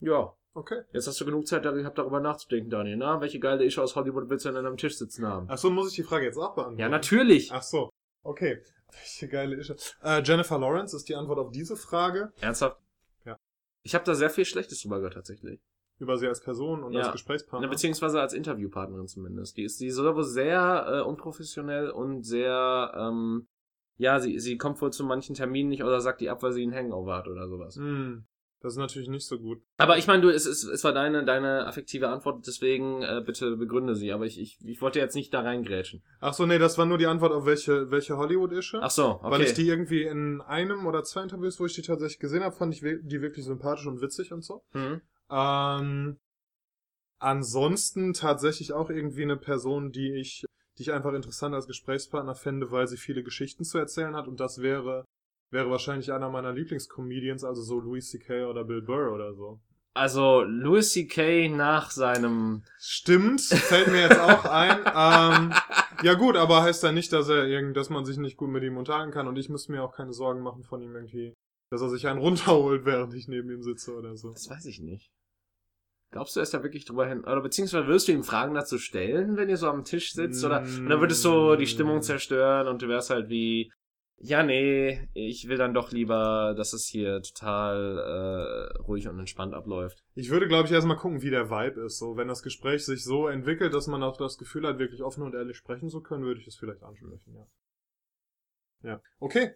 Ja, 0.00 0.34
Okay. 0.52 0.82
jetzt 0.92 1.06
hast 1.06 1.20
du 1.20 1.24
genug 1.24 1.46
Zeit 1.46 1.62
gehabt, 1.62 1.96
darüber 1.98 2.20
nachzudenken, 2.20 2.70
Daniel. 2.70 2.96
Na, 2.96 3.20
welche 3.20 3.38
geile 3.38 3.64
Ische 3.64 3.82
aus 3.82 3.94
Hollywood 3.94 4.28
willst 4.28 4.44
du 4.44 4.48
denn 4.50 4.58
an 4.58 4.66
einem 4.66 4.76
Tisch 4.76 4.96
sitzen 4.98 5.26
haben? 5.26 5.46
Ach 5.48 5.58
so, 5.58 5.70
muss 5.70 5.90
ich 5.90 5.94
die 5.96 6.02
Frage 6.02 6.24
jetzt 6.26 6.36
auch 6.38 6.54
beantworten? 6.54 6.78
Ja, 6.80 6.88
natürlich. 6.88 7.50
Ach 7.52 7.62
so. 7.62 7.90
Okay. 8.22 8.62
Welche 8.92 9.28
geile 9.28 9.56
Ische. 9.56 9.76
Äh, 10.02 10.22
Jennifer 10.24 10.58
Lawrence 10.58 10.96
ist 10.96 11.08
die 11.08 11.14
Antwort 11.14 11.38
auf 11.38 11.50
diese 11.52 11.76
Frage. 11.76 12.32
Ernsthaft? 12.40 12.78
Ja. 13.24 13.36
Ich 13.84 13.94
habe 13.94 14.04
da 14.04 14.14
sehr 14.14 14.30
viel 14.30 14.44
Schlechtes 14.44 14.82
drüber 14.82 14.96
gehört, 14.96 15.14
tatsächlich. 15.14 15.60
Über 16.00 16.16
sie 16.18 16.26
als 16.26 16.40
Person 16.40 16.82
und 16.82 16.94
Ja. 16.94 17.02
als 17.02 17.12
Gesprächspartner. 17.12 17.68
beziehungsweise 17.68 18.20
als 18.20 18.32
Interviewpartnerin 18.32 19.06
zumindest. 19.06 19.56
Die 19.56 19.62
ist, 19.64 19.80
die 19.80 19.90
soll 19.90 20.16
wohl 20.16 20.24
sehr 20.24 20.86
äh, 20.88 21.00
unprofessionell 21.08 21.90
und 21.90 22.24
sehr, 22.24 22.92
ähm, 22.96 23.46
ja, 23.98 24.18
sie, 24.18 24.38
sie 24.40 24.56
kommt 24.58 24.80
wohl 24.80 24.92
zu 24.92 25.04
manchen 25.04 25.34
Terminen 25.36 25.68
nicht 25.68 25.84
oder 25.84 26.00
sagt 26.00 26.20
die 26.22 26.30
ab, 26.30 26.42
weil 26.42 26.52
sie 26.52 26.62
einen 26.62 26.74
Hangover 26.74 27.16
hat 27.16 27.28
oder 27.28 27.46
sowas. 27.48 27.76
Hm, 27.76 28.24
das 28.60 28.74
ist 28.74 28.78
natürlich 28.78 29.08
nicht 29.08 29.26
so 29.26 29.38
gut. 29.38 29.62
Aber 29.78 29.96
ich 29.96 30.06
meine, 30.06 30.22
du, 30.22 30.28
es, 30.28 30.44
es, 30.44 30.64
es 30.64 30.84
war 30.84 30.92
deine, 30.92 31.24
deine 31.24 31.66
affektive 31.66 32.08
Antwort, 32.08 32.46
deswegen 32.46 33.02
äh, 33.02 33.22
bitte 33.24 33.56
begründe 33.56 33.94
sie. 33.94 34.12
Aber 34.12 34.26
ich, 34.26 34.38
ich, 34.38 34.58
ich 34.62 34.82
wollte 34.82 34.98
jetzt 34.98 35.14
nicht 35.14 35.32
da 35.32 35.40
reingrätschen. 35.40 36.02
Ach 36.20 36.34
so, 36.34 36.44
nee, 36.44 36.58
das 36.58 36.76
war 36.76 36.84
nur 36.84 36.98
die 36.98 37.06
Antwort 37.06 37.32
auf 37.32 37.46
welche, 37.46 37.90
welche 37.90 38.18
Hollywood-Ische. 38.18 38.80
Ach 38.82 38.90
so, 38.90 39.06
okay. 39.06 39.30
Weil 39.30 39.42
ich 39.42 39.54
die 39.54 39.66
irgendwie 39.66 40.02
in 40.02 40.42
einem 40.42 40.86
oder 40.86 41.02
zwei 41.04 41.22
Interviews, 41.22 41.58
wo 41.58 41.66
ich 41.66 41.74
die 41.74 41.82
tatsächlich 41.82 42.18
gesehen 42.18 42.42
habe, 42.42 42.54
fand 42.54 42.74
ich 42.74 42.80
die 42.80 43.22
wirklich 43.22 43.46
sympathisch 43.46 43.86
und 43.86 44.02
witzig 44.02 44.32
und 44.32 44.44
so. 44.44 44.62
hm. 44.72 45.00
Ähm, 45.30 46.18
ansonsten 47.20 48.12
tatsächlich 48.14 48.72
auch 48.72 48.90
irgendwie 48.90 49.22
eine 49.22 49.36
Person, 49.36 49.92
die 49.92 50.14
ich, 50.14 50.44
die 50.76 50.82
ich 50.82 50.92
einfach 50.92 51.12
interessant 51.12 51.54
als 51.54 51.66
Gesprächspartner 51.66 52.34
fände, 52.34 52.70
weil 52.72 52.88
sie 52.88 52.96
viele 52.96 53.22
Geschichten 53.22 53.64
zu 53.64 53.78
erzählen 53.78 54.16
hat 54.16 54.26
und 54.26 54.40
das 54.40 54.60
wäre, 54.60 55.04
wäre 55.50 55.70
wahrscheinlich 55.70 56.12
einer 56.12 56.30
meiner 56.30 56.52
Lieblingscomedians, 56.52 57.44
also 57.44 57.62
so 57.62 57.80
Louis 57.80 58.08
C.K. 58.10 58.46
oder 58.46 58.64
Bill 58.64 58.82
Burr 58.82 59.12
oder 59.12 59.34
so. 59.34 59.60
Also, 59.92 60.42
Louis 60.42 60.92
C.K. 60.92 61.48
nach 61.48 61.90
seinem... 61.90 62.62
Stimmt, 62.78 63.40
fällt 63.40 63.88
mir 63.88 64.02
jetzt 64.02 64.20
auch 64.20 64.44
ein. 64.44 64.78
ähm, 64.86 65.52
ja 66.02 66.14
gut, 66.14 66.36
aber 66.36 66.62
heißt 66.62 66.84
ja 66.84 66.92
nicht, 66.92 67.12
dass 67.12 67.28
er 67.28 67.46
irgend, 67.46 67.76
dass 67.76 67.90
man 67.90 68.04
sich 68.04 68.16
nicht 68.16 68.36
gut 68.36 68.50
mit 68.50 68.62
ihm 68.62 68.76
unterhalten 68.76 69.12
kann 69.12 69.26
und 69.26 69.36
ich 69.36 69.48
müsste 69.48 69.72
mir 69.72 69.82
auch 69.82 69.94
keine 69.94 70.12
Sorgen 70.12 70.42
machen 70.42 70.62
von 70.62 70.80
ihm 70.80 70.94
irgendwie, 70.94 71.34
dass 71.70 71.82
er 71.82 71.88
sich 71.88 72.06
einen 72.06 72.20
runterholt, 72.20 72.84
während 72.86 73.14
ich 73.14 73.26
neben 73.26 73.50
ihm 73.50 73.62
sitze 73.62 73.96
oder 73.96 74.16
so. 74.16 74.30
Das 74.30 74.48
weiß 74.48 74.66
ich 74.66 74.80
nicht. 74.80 75.10
Glaubst 76.12 76.34
du, 76.34 76.40
er 76.40 76.42
ist 76.44 76.54
da 76.54 76.62
wirklich 76.62 76.84
drüber 76.84 77.06
hin? 77.06 77.20
Oder 77.20 77.40
beziehungsweise 77.40 77.86
wirst 77.86 78.08
du 78.08 78.12
ihm 78.12 78.24
Fragen 78.24 78.54
dazu 78.54 78.78
stellen, 78.78 79.36
wenn 79.36 79.48
ihr 79.48 79.56
so 79.56 79.68
am 79.68 79.84
Tisch 79.84 80.12
sitzt? 80.12 80.44
Oder 80.44 80.62
und 80.62 80.88
dann 80.88 81.00
würdest 81.00 81.24
du 81.24 81.54
die 81.54 81.68
Stimmung 81.68 82.02
zerstören 82.02 82.66
und 82.66 82.82
du 82.82 82.88
wärst 82.88 83.10
halt 83.10 83.28
wie, 83.28 83.70
ja, 84.22 84.42
nee, 84.42 85.08
ich 85.14 85.48
will 85.48 85.56
dann 85.56 85.72
doch 85.74 85.92
lieber, 85.92 86.54
dass 86.56 86.72
es 86.74 86.86
hier 86.86 87.22
total 87.22 87.98
äh, 88.76 88.78
ruhig 88.82 89.08
und 89.08 89.18
entspannt 89.18 89.54
abläuft. 89.54 90.02
Ich 90.14 90.30
würde, 90.30 90.46
glaube 90.46 90.66
ich, 90.68 90.72
erstmal 90.72 90.96
gucken, 90.98 91.22
wie 91.22 91.30
der 91.30 91.50
Vibe 91.50 91.80
ist. 91.80 91.98
So, 91.98 92.16
wenn 92.16 92.28
das 92.28 92.42
Gespräch 92.42 92.84
sich 92.84 93.02
so 93.02 93.28
entwickelt, 93.28 93.72
dass 93.74 93.86
man 93.86 94.02
auch 94.02 94.16
das 94.16 94.36
Gefühl 94.38 94.66
hat, 94.66 94.78
wirklich 94.78 95.02
offen 95.02 95.22
und 95.22 95.34
ehrlich 95.34 95.56
sprechen 95.56 95.88
zu 95.88 96.00
können, 96.02 96.24
würde 96.24 96.40
ich 96.40 96.46
es 96.46 96.56
vielleicht 96.56 96.82
ansprechen, 96.82 97.34
ja. 97.34 97.46
Ja. 98.82 99.02
Okay. 99.18 99.54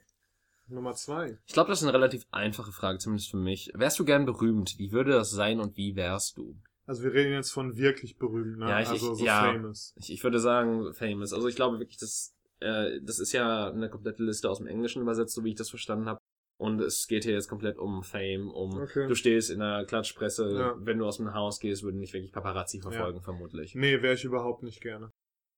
Nummer 0.67 0.95
zwei. 0.95 1.39
Ich 1.47 1.53
glaube, 1.53 1.69
das 1.69 1.81
ist 1.83 1.85
eine 1.89 1.93
relativ 1.95 2.27
einfache 2.31 2.73
Frage, 2.73 2.99
zumindest 2.99 3.31
für 3.31 3.37
mich. 3.37 3.71
Wärst 3.75 3.99
du 3.99 4.05
gern 4.07 4.25
berühmt? 4.25 4.79
Wie 4.79 4.93
würde 4.93 5.13
das 5.13 5.31
sein 5.31 5.61
und 5.61 5.77
wie 5.77 5.95
wärst 5.95 6.39
du? 6.39 6.57
Also 6.87 7.03
wir 7.03 7.13
reden 7.13 7.33
jetzt 7.33 7.51
von 7.51 7.77
wirklich 7.77 8.17
berühmt, 8.19 8.59
ne? 8.59 8.69
Ja, 8.71 8.81
ich- 8.81 8.89
also 8.89 9.15
so 9.15 9.25
ja. 9.25 9.53
famous. 9.53 9.93
Ich, 9.97 10.11
ich 10.13 10.25
würde 10.25 10.39
sagen, 10.41 10.93
famous. 10.95 11.33
Also 11.35 11.49
ich 11.49 11.57
glaube 11.57 11.79
wirklich, 11.81 11.99
das, 11.99 12.35
äh, 12.61 13.01
das 13.03 13.19
ist 13.19 13.33
ja 13.33 13.71
eine 13.71 13.89
komplette 13.91 14.23
Liste 14.25 14.49
aus 14.51 14.59
dem 14.59 14.67
Englischen 14.67 15.03
übersetzt, 15.03 15.35
so 15.35 15.45
wie 15.45 15.51
ich 15.51 15.57
das 15.57 15.71
verstanden 15.71 16.07
habe. 16.07 16.19
Und 16.57 16.81
es 16.81 17.09
geht 17.09 17.25
hier 17.25 17.33
jetzt 17.33 17.49
komplett 17.49 17.79
um 17.79 18.03
Fame, 18.05 18.49
um 18.51 18.79
Okay. 18.79 19.09
du 19.09 19.15
stehst 19.17 19.51
in 19.51 19.59
der 19.59 19.85
Klatschpresse, 19.87 20.57
Ja. 20.57 20.75
wenn 20.79 20.99
du 20.99 21.05
aus 21.07 21.17
dem 21.17 21.35
Haus 21.35 21.59
gehst, 21.59 21.83
würden 21.83 21.99
nicht 21.99 22.13
wirklich 22.15 22.33
Paparazzi 22.33 22.81
verfolgen, 22.81 23.21
vermutlich. 23.23 23.75
Nee, 23.75 24.03
wäre 24.03 24.15
ich 24.15 24.25
überhaupt 24.25 24.63
nicht 24.63 24.81
gerne. 24.81 25.11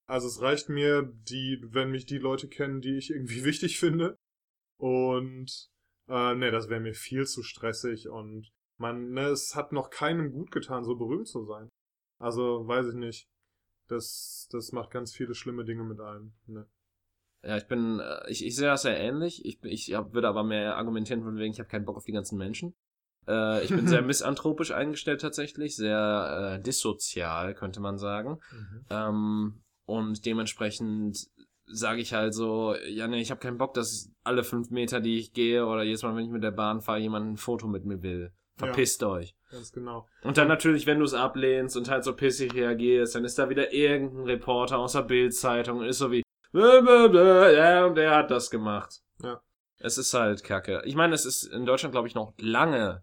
Also 0.09 0.26
es 0.26 0.41
reicht 0.41 0.69
mir, 0.71 1.03
die, 1.03 1.61
wenn 1.69 1.91
mich 1.91 2.07
die 2.07 2.19
Leute 2.19 2.49
kennen, 2.49 2.81
die 2.81 2.97
ich 2.97 3.11
irgendwie 3.11 3.45
wichtig 3.45 3.79
finde. 3.79 4.17
Und 4.81 5.69
äh, 6.09 6.35
nee, 6.35 6.50
das 6.50 6.69
wäre 6.69 6.81
mir 6.81 6.95
viel 6.95 7.26
zu 7.26 7.43
stressig 7.43 8.09
und 8.09 8.49
man, 8.79 9.11
ne, 9.12 9.29
es 9.29 9.55
hat 9.55 9.73
noch 9.73 9.91
keinem 9.91 10.31
gut 10.33 10.50
getan, 10.50 10.85
so 10.85 10.97
berühmt 10.97 11.29
zu 11.29 11.45
sein. 11.45 11.69
Also, 12.21 12.67
weiß 12.67 12.88
ich 12.88 12.95
nicht. 12.95 13.26
Das, 13.88 14.49
das 14.50 14.73
macht 14.73 14.91
ganz 14.91 15.15
viele 15.15 15.35
schlimme 15.35 15.65
Dinge 15.65 15.85
mit 15.85 16.00
einem. 16.00 16.35
Ne. 16.47 16.67
Ja, 17.43 17.57
ich 17.57 17.66
bin, 17.66 18.00
äh, 18.00 18.31
ich, 18.31 18.45
ich 18.45 18.57
sehe 18.57 18.69
das 18.69 18.83
sehr 18.83 18.99
ähnlich. 18.99 19.45
Ich, 19.45 19.62
ich 19.62 19.95
hab, 19.95 20.14
würde 20.14 20.28
aber 20.28 20.43
mehr 20.43 20.76
argumentieren 20.76 21.23
von 21.23 21.37
wegen, 21.37 21.52
ich 21.52 21.59
habe 21.59 21.69
keinen 21.69 21.85
Bock 21.85 21.97
auf 21.97 22.05
die 22.05 22.12
ganzen 22.12 22.38
Menschen. 22.38 22.75
Äh, 23.28 23.64
ich 23.64 23.71
bin 23.71 23.87
sehr 23.87 24.02
misanthropisch 24.02 24.73
eingestellt 24.73 25.21
tatsächlich, 25.21 25.76
sehr 25.76 26.59
äh, 26.59 26.62
dissozial, 26.62 27.55
könnte 27.55 27.81
man 27.81 27.99
sagen. 27.99 28.40
Ähm, 28.90 29.62
und 29.85 30.26
dementsprechend 30.26 31.28
sage 31.66 32.00
ich 32.00 32.14
halt 32.14 32.35
so, 32.35 32.75
ja 32.88 33.09
nee, 33.09 33.21
ich 33.21 33.31
habe 33.31 33.40
keinen 33.40 33.59
Bock, 33.59 33.75
dass 33.75 34.11
alle 34.23 34.45
fünf 34.45 34.71
Meter, 34.71 35.00
die 35.00 35.19
ich 35.19 35.33
gehe 35.33 35.66
oder 35.66 35.83
jedes 35.83 36.02
Mal, 36.02 36.14
wenn 36.14 36.25
ich 36.25 36.31
mit 36.31 36.43
der 36.43 36.52
Bahn 36.52 36.81
fahre, 36.81 37.00
jemand 37.00 37.26
ein 37.26 37.37
Foto 37.37 37.66
mit 37.66 37.85
mir 37.85 38.02
will. 38.02 38.33
Verpisst 38.57 39.02
euch. 39.02 39.35
Ganz 39.50 39.71
genau. 39.71 40.09
Und 40.23 40.38
dann 40.38 40.49
natürlich, 40.49 40.87
wenn 40.87 40.99
du 40.99 41.05
es 41.05 41.12
ablehnst 41.12 41.76
und 41.76 41.90
halt 41.90 42.05
so 42.05 42.14
pissig 42.14 42.55
reagierst, 42.55 43.14
dann 43.14 43.25
ist 43.25 43.38
da 43.38 43.50
wieder 43.50 43.73
irgendein 43.73 44.25
Reporter 44.25 44.78
aus 44.78 44.93
der 44.93 45.02
Bild-Zeitung 45.02 45.78
und 45.78 45.87
ist 45.87 45.99
so 45.99 46.11
wie, 46.11 46.23
"Bäh, 46.57 46.81
bäh, 46.81 47.09
bäh, 47.09 47.57
ja, 47.57 47.85
und 47.87 47.95
der 47.97 48.15
hat 48.17 48.31
das 48.31 48.51
gemacht. 48.51 49.01
Ja. 49.23 49.41
Es 49.79 49.99
ist 49.99 50.15
halt 50.15 50.43
kacke. 50.43 50.83
Ich 50.85 50.95
meine, 50.95 51.15
es 51.15 51.27
ist 51.27 51.45
in 51.45 51.67
Deutschland, 51.67 51.93
glaube 51.93 52.09
ich, 52.09 52.15
noch 52.15 52.33
lange. 52.39 53.03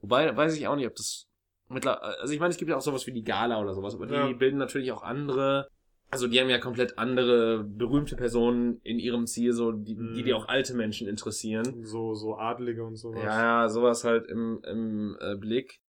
Wobei, 0.00 0.34
weiß 0.36 0.56
ich 0.56 0.66
auch 0.66 0.76
nicht, 0.76 0.86
ob 0.86 0.94
das 0.96 1.26
mittlerweile, 1.68 2.18
also 2.20 2.32
ich 2.32 2.40
meine, 2.40 2.50
es 2.52 2.56
gibt 2.56 2.70
ja 2.70 2.76
auch 2.76 2.80
sowas 2.82 3.06
wie 3.06 3.12
die 3.12 3.24
Gala 3.24 3.60
oder 3.60 3.74
sowas, 3.74 3.94
aber 3.94 4.06
die 4.06 4.14
Ja. 4.14 4.32
bilden 4.32 4.56
natürlich 4.58 4.92
auch 4.92 5.02
andere, 5.02 5.68
also 6.10 6.26
die 6.26 6.40
haben 6.40 6.48
ja 6.48 6.58
komplett 6.58 6.98
andere 6.98 7.64
berühmte 7.64 8.16
Personen 8.16 8.80
in 8.82 8.98
ihrem 8.98 9.26
Ziel, 9.26 9.52
so, 9.52 9.72
die, 9.72 9.94
die, 9.96 10.22
die 10.22 10.32
Mhm. 10.32 10.36
auch 10.38 10.48
alte 10.48 10.74
Menschen 10.74 11.06
interessieren. 11.08 11.84
So, 11.84 12.14
so 12.14 12.36
Adlige 12.36 12.84
und 12.84 12.96
sowas. 12.96 13.22
Ja, 13.24 13.62
ja, 13.62 13.68
sowas 13.68 14.04
halt 14.04 14.26
im, 14.26 14.60
im 14.64 15.16
äh, 15.20 15.36
Blick. 15.36 15.80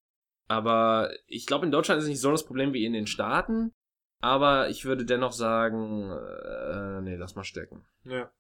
Aber 0.49 1.11
ich 1.27 1.47
glaube, 1.47 1.67
in 1.67 1.73
Deutschland 1.73 1.99
ist 1.99 2.05
es 2.05 2.11
nicht 2.11 2.21
so 2.21 2.31
das 2.31 2.45
Problem 2.45 2.73
wie 2.73 2.85
in 2.85 2.93
den 2.93 3.07
Staaten. 3.07 3.73
Aber 4.21 4.71
ich 4.71 4.85
würde 4.85 5.05
dennoch 5.05 5.33
sagen, 5.33 6.11
äh, 6.11 7.01
nee, 7.03 7.17
lass 7.17 7.35
mal 7.35 7.45
stecken. 7.45 7.85
Ja. 8.05 8.31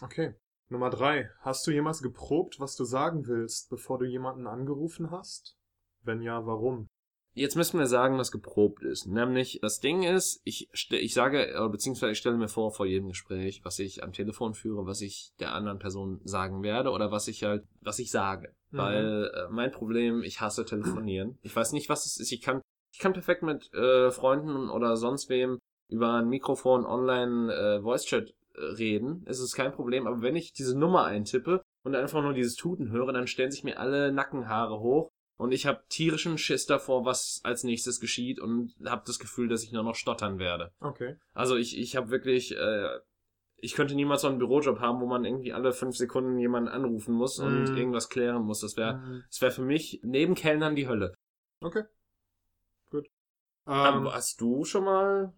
Okay. 0.00 0.34
Nummer 0.68 0.90
drei. 0.90 1.30
Hast 1.40 1.66
du 1.66 1.70
jemals 1.70 2.02
geprobt, 2.02 2.58
was 2.58 2.74
du 2.74 2.84
sagen 2.84 3.26
willst, 3.26 3.70
bevor 3.70 3.98
du 3.98 4.04
jemanden 4.04 4.46
angerufen 4.46 5.10
hast? 5.10 5.56
Wenn 6.02 6.22
ja, 6.22 6.44
warum? 6.46 6.88
Jetzt 7.34 7.54
müssen 7.54 7.78
wir 7.78 7.86
sagen, 7.86 8.16
was 8.16 8.32
geprobt 8.32 8.82
ist. 8.82 9.06
Nämlich, 9.06 9.58
das 9.60 9.78
Ding 9.80 10.04
ist, 10.04 10.40
ich, 10.44 10.70
ich 10.72 11.12
sage, 11.12 11.54
beziehungsweise 11.70 12.12
ich 12.12 12.18
stelle 12.18 12.38
mir 12.38 12.48
vor, 12.48 12.72
vor 12.72 12.86
jedem 12.86 13.08
Gespräch, 13.08 13.60
was 13.62 13.78
ich 13.78 14.02
am 14.02 14.12
Telefon 14.12 14.54
führe, 14.54 14.86
was 14.86 15.02
ich 15.02 15.34
der 15.38 15.52
anderen 15.52 15.78
Person 15.78 16.22
sagen 16.24 16.62
werde 16.62 16.90
oder 16.90 17.12
was 17.12 17.28
ich 17.28 17.44
halt, 17.44 17.64
was 17.82 17.98
ich 17.98 18.10
sage. 18.10 18.54
Mhm. 18.70 18.78
Weil 18.78 19.30
äh, 19.34 19.48
mein 19.50 19.70
Problem, 19.70 20.22
ich 20.22 20.40
hasse 20.40 20.64
telefonieren. 20.64 21.38
Ich 21.42 21.54
weiß 21.54 21.72
nicht, 21.72 21.90
was 21.90 22.06
es 22.06 22.18
ist. 22.18 22.32
Ich 22.32 22.40
kann, 22.40 22.62
ich 22.96 23.02
kann 23.02 23.12
perfekt 23.12 23.42
mit 23.42 23.70
äh, 23.74 24.10
Freunden 24.10 24.70
oder 24.70 24.96
sonst 24.96 25.28
wem 25.28 25.58
über 25.90 26.14
ein 26.14 26.28
Mikrofon 26.30 26.86
online 26.86 27.52
äh, 27.52 27.82
Voice-Chat 27.82 28.30
äh, 28.54 28.60
reden. 28.78 29.22
Es 29.26 29.38
ist 29.38 29.54
kein 29.54 29.72
Problem. 29.72 30.06
Aber 30.06 30.22
wenn 30.22 30.34
ich 30.34 30.54
diese 30.54 30.78
Nummer 30.78 31.04
eintippe 31.04 31.60
und 31.84 31.94
einfach 31.94 32.22
nur 32.22 32.32
dieses 32.32 32.54
Tuten 32.54 32.90
höre, 32.90 33.12
dann 33.12 33.26
stellen 33.26 33.50
sich 33.50 33.64
mir 33.64 33.78
alle 33.78 34.12
Nackenhaare 34.12 34.80
hoch. 34.80 35.10
Und 35.36 35.52
ich 35.52 35.66
habe 35.66 35.84
tierischen 35.90 36.38
Schiss 36.38 36.64
davor, 36.64 37.04
was 37.04 37.42
als 37.44 37.64
nächstes 37.64 38.00
geschieht 38.00 38.40
und 38.40 38.72
habe 38.86 39.02
das 39.06 39.18
Gefühl, 39.18 39.48
dass 39.48 39.62
ich 39.62 39.72
nur 39.72 39.82
noch 39.82 39.94
stottern 39.94 40.38
werde. 40.38 40.70
Okay. 40.80 41.16
Also 41.34 41.56
ich, 41.56 41.78
ich 41.78 41.96
habe 41.96 42.08
wirklich, 42.08 42.56
äh, 42.56 42.88
ich 43.58 43.74
könnte 43.74 43.94
niemals 43.94 44.22
so 44.22 44.28
einen 44.28 44.38
Bürojob 44.38 44.80
haben, 44.80 45.02
wo 45.02 45.06
man 45.06 45.26
irgendwie 45.26 45.52
alle 45.52 45.74
fünf 45.74 45.98
Sekunden 45.98 46.38
jemanden 46.38 46.70
anrufen 46.70 47.14
muss 47.14 47.38
und 47.38 47.64
Mhm. 47.72 47.76
irgendwas 47.76 48.08
klären 48.08 48.42
muss. 48.44 48.60
Das 48.60 48.78
wäre, 48.78 48.96
Mhm. 48.96 49.22
das 49.28 49.42
wäre 49.42 49.52
für 49.52 49.62
mich 49.64 50.00
neben 50.02 50.34
Kellnern 50.34 50.74
die 50.74 50.88
Hölle. 50.88 51.12
Okay. 51.60 51.82
Aber 53.66 53.98
Ähm, 53.98 54.06
hast 54.12 54.40
du 54.40 54.64
schon 54.64 54.84
mal? 54.84 55.32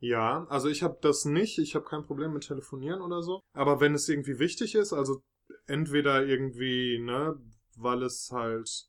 ja, 0.00 0.46
also 0.48 0.68
ich 0.68 0.82
habe 0.82 0.98
das 1.00 1.24
nicht. 1.24 1.58
Ich 1.58 1.74
habe 1.74 1.84
kein 1.84 2.04
Problem 2.04 2.32
mit 2.32 2.46
Telefonieren 2.46 3.00
oder 3.00 3.22
so. 3.22 3.40
Aber 3.52 3.80
wenn 3.80 3.94
es 3.94 4.08
irgendwie 4.08 4.38
wichtig 4.38 4.74
ist, 4.74 4.92
also 4.92 5.22
entweder 5.66 6.24
irgendwie, 6.24 6.98
ne, 6.98 7.36
weil 7.76 8.02
es 8.02 8.30
halt 8.32 8.86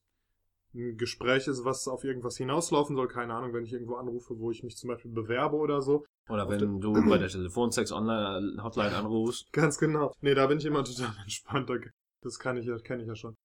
ein 0.76 0.98
Gespräch 0.98 1.48
ist, 1.48 1.66
was 1.66 1.88
auf 1.88 2.04
irgendwas 2.04 2.38
hinauslaufen 2.38 2.96
soll, 2.96 3.08
keine 3.08 3.34
Ahnung, 3.34 3.54
wenn 3.54 3.64
ich 3.64 3.74
irgendwo 3.74 3.96
anrufe, 3.96 4.38
wo 4.40 4.52
ich 4.52 4.64
mich 4.64 4.78
zum 4.78 4.90
Beispiel 4.90 5.12
bewerbe 5.12 5.56
oder 5.58 5.82
so. 5.82 6.06
Oder 6.30 6.48
wenn 6.48 6.80
du 6.80 6.94
bei 6.94 7.18
der 7.18 7.28
Telefonsex 7.30 7.92
Online 7.92 8.62
Hotline 8.64 8.96
anrufst? 8.96 9.48
Ganz 9.52 9.80
genau. 9.80 10.14
Nee, 10.22 10.36
da 10.36 10.46
bin 10.46 10.60
ich 10.60 10.66
immer 10.66 10.84
total 10.84 11.16
entspannt. 11.24 11.70
da- 11.70 11.78
Das 12.22 12.38
kann 12.38 12.58
ich 12.58 12.68
ja, 12.68 12.78
kenne 12.78 13.02
ich 13.02 13.08
ja 13.08 13.16
schon. 13.16 13.36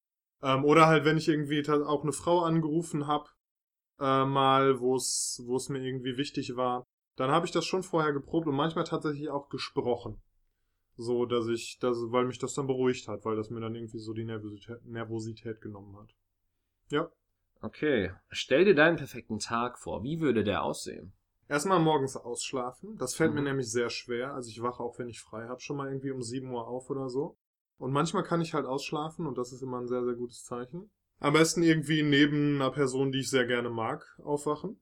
Ähm, 0.42 0.64
oder 0.64 0.86
halt, 0.86 1.04
wenn 1.06 1.16
ich 1.16 1.28
irgendwie 1.28 1.66
auch 1.70 2.02
eine 2.02 2.12
Frau 2.12 2.42
angerufen 2.42 3.06
habe, 3.06 3.24
äh, 4.00 4.24
mal, 4.24 4.80
wo 4.80 4.96
es 4.96 5.42
wo 5.46 5.56
es 5.56 5.68
mir 5.68 5.80
irgendwie 5.80 6.16
wichtig 6.16 6.56
war, 6.56 6.84
dann 7.16 7.30
habe 7.30 7.46
ich 7.46 7.52
das 7.52 7.64
schon 7.64 7.82
vorher 7.82 8.12
geprobt 8.12 8.46
und 8.46 8.54
manchmal 8.56 8.84
tatsächlich 8.84 9.28
auch 9.30 9.48
gesprochen. 9.48 10.20
So, 10.96 11.26
dass 11.26 11.48
ich, 11.48 11.78
dass, 11.80 11.96
weil 12.10 12.24
mich 12.24 12.38
das 12.38 12.54
dann 12.54 12.66
beruhigt 12.68 13.08
hat, 13.08 13.24
weil 13.24 13.36
das 13.36 13.50
mir 13.50 13.60
dann 13.60 13.74
irgendwie 13.74 13.98
so 13.98 14.12
die 14.12 14.24
Nervosität, 14.24 14.84
Nervosität 14.84 15.60
genommen 15.60 15.96
hat. 15.96 16.14
Ja. 16.90 17.10
Okay. 17.60 18.12
Stell 18.30 18.64
dir 18.64 18.74
deinen 18.74 18.96
perfekten 18.96 19.38
Tag 19.38 19.78
vor. 19.78 20.02
Wie 20.04 20.20
würde 20.20 20.44
der 20.44 20.62
aussehen? 20.62 21.12
Erstmal 21.48 21.80
morgens 21.80 22.16
ausschlafen. 22.16 22.96
Das 22.96 23.14
fällt 23.14 23.32
mir 23.34 23.40
Mhm. 23.40 23.46
nämlich 23.48 23.70
sehr 23.70 23.90
schwer. 23.90 24.34
Also 24.34 24.50
ich 24.50 24.62
wache 24.62 24.82
auch, 24.82 24.98
wenn 24.98 25.08
ich 25.08 25.20
frei 25.20 25.46
habe, 25.48 25.60
schon 25.60 25.76
mal 25.76 25.88
irgendwie 25.88 26.10
um 26.10 26.22
7 26.22 26.50
Uhr 26.50 26.66
auf 26.66 26.90
oder 26.90 27.08
so. 27.08 27.36
Und 27.78 27.92
manchmal 27.92 28.22
kann 28.22 28.40
ich 28.40 28.54
halt 28.54 28.66
ausschlafen 28.66 29.26
und 29.26 29.36
das 29.36 29.52
ist 29.52 29.62
immer 29.62 29.80
ein 29.80 29.88
sehr, 29.88 30.04
sehr 30.04 30.14
gutes 30.14 30.44
Zeichen. 30.44 30.90
Am 31.24 31.32
besten 31.32 31.62
irgendwie 31.62 32.02
neben 32.02 32.56
einer 32.56 32.70
Person, 32.70 33.10
die 33.10 33.20
ich 33.20 33.30
sehr 33.30 33.46
gerne 33.46 33.70
mag, 33.70 34.04
aufwachen. 34.22 34.78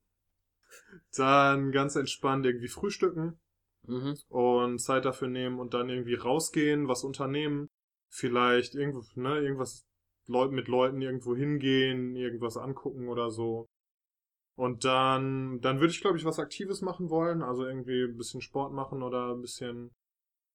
Dann 1.14 1.70
ganz 1.70 1.94
entspannt 1.94 2.44
irgendwie 2.44 2.66
frühstücken 2.66 3.38
Mhm. 3.86 4.16
und 4.28 4.80
Zeit 4.80 5.04
dafür 5.04 5.28
nehmen 5.28 5.60
und 5.60 5.72
dann 5.72 5.88
irgendwie 5.88 6.16
rausgehen, 6.16 6.88
was 6.88 7.04
unternehmen. 7.04 7.68
Vielleicht 8.08 8.74
irgendwo, 8.74 9.04
ne, 9.14 9.38
irgendwas 9.38 9.86
mit 10.26 10.66
Leuten 10.66 11.00
irgendwo 11.00 11.36
hingehen, 11.36 12.16
irgendwas 12.16 12.56
angucken 12.56 13.08
oder 13.08 13.30
so. 13.30 13.68
Und 14.56 14.84
dann, 14.84 15.60
dann 15.60 15.78
würde 15.78 15.92
ich, 15.92 16.00
glaube 16.00 16.18
ich, 16.18 16.24
was 16.24 16.40
Aktives 16.40 16.82
machen 16.82 17.08
wollen. 17.08 17.42
Also 17.42 17.64
irgendwie 17.64 18.02
ein 18.02 18.16
bisschen 18.16 18.40
Sport 18.40 18.72
machen 18.72 19.04
oder 19.04 19.32
ein 19.32 19.42
bisschen, 19.42 19.92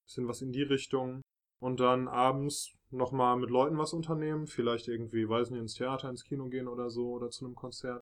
bisschen 0.06 0.27
was 0.27 0.41
in 0.41 0.51
die 0.51 0.63
Richtung. 0.63 1.22
Und 1.62 1.79
dann 1.79 2.10
abends 2.10 2.76
nochmal 2.89 3.38
mit 3.38 3.50
Leuten 3.50 3.77
was 3.77 3.94
unternehmen. 3.94 4.48
Vielleicht 4.48 4.88
irgendwie, 4.88 5.27
weiß 5.27 5.51
nicht, 5.51 5.62
ins 5.62 5.75
Theater, 5.75 6.10
ins 6.10 6.24
Kino 6.24 6.48
gehen 6.48 6.67
oder 6.67 6.89
so 6.89 7.12
oder 7.12 7.29
zu 7.29 7.46
einem 7.46 7.56
Konzert. 7.56 8.01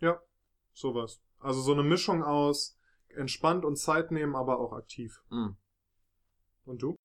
Ja, 0.00 0.20
sowas. 0.72 1.20
Also 1.38 1.60
so 1.60 1.72
eine 1.72 1.82
Mischung 1.82 2.22
aus 2.22 2.76
entspannt 3.08 3.64
und 3.64 3.76
Zeit 3.76 4.10
nehmen, 4.10 4.36
aber 4.36 4.60
auch 4.60 4.72
aktiv. 4.72 5.22
Mhm. 5.30 5.56
Und 6.64 6.82
du? 6.82 6.96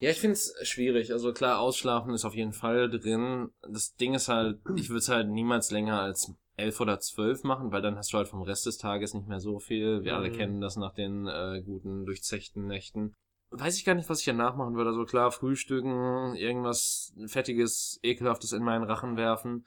Ja, 0.00 0.10
ich 0.10 0.18
find's 0.20 0.52
schwierig. 0.66 1.12
Also 1.12 1.32
klar, 1.32 1.60
ausschlafen 1.60 2.12
ist 2.12 2.24
auf 2.24 2.34
jeden 2.34 2.52
Fall 2.52 2.90
drin. 2.90 3.50
Das 3.60 3.94
Ding 3.94 4.14
ist 4.14 4.28
halt, 4.28 4.60
ich 4.74 4.88
würde 4.88 4.98
es 4.98 5.08
halt 5.08 5.28
niemals 5.28 5.70
länger 5.70 6.00
als 6.00 6.34
elf 6.56 6.80
oder 6.80 6.98
zwölf 6.98 7.44
machen, 7.44 7.70
weil 7.70 7.82
dann 7.82 7.96
hast 7.96 8.12
du 8.12 8.18
halt 8.18 8.28
vom 8.28 8.42
Rest 8.42 8.66
des 8.66 8.78
Tages 8.78 9.14
nicht 9.14 9.28
mehr 9.28 9.40
so 9.40 9.60
viel. 9.60 10.02
Wir 10.02 10.16
alle 10.16 10.30
Mhm. 10.30 10.34
kennen 10.34 10.60
das 10.60 10.76
nach 10.76 10.92
den 10.92 11.28
äh, 11.28 11.62
guten, 11.64 12.04
durchzechten 12.04 12.66
Nächten. 12.66 13.14
Weiß 13.52 13.76
ich 13.76 13.84
gar 13.84 13.94
nicht, 13.94 14.08
was 14.08 14.20
ich 14.20 14.24
danach 14.24 14.56
machen 14.56 14.74
würde. 14.74 14.90
Also 14.90 15.04
klar, 15.04 15.30
frühstücken, 15.30 16.34
irgendwas 16.34 17.12
Fettiges, 17.26 18.00
Ekelhaftes 18.02 18.52
in 18.52 18.62
meinen 18.62 18.84
Rachen 18.84 19.16
werfen 19.16 19.66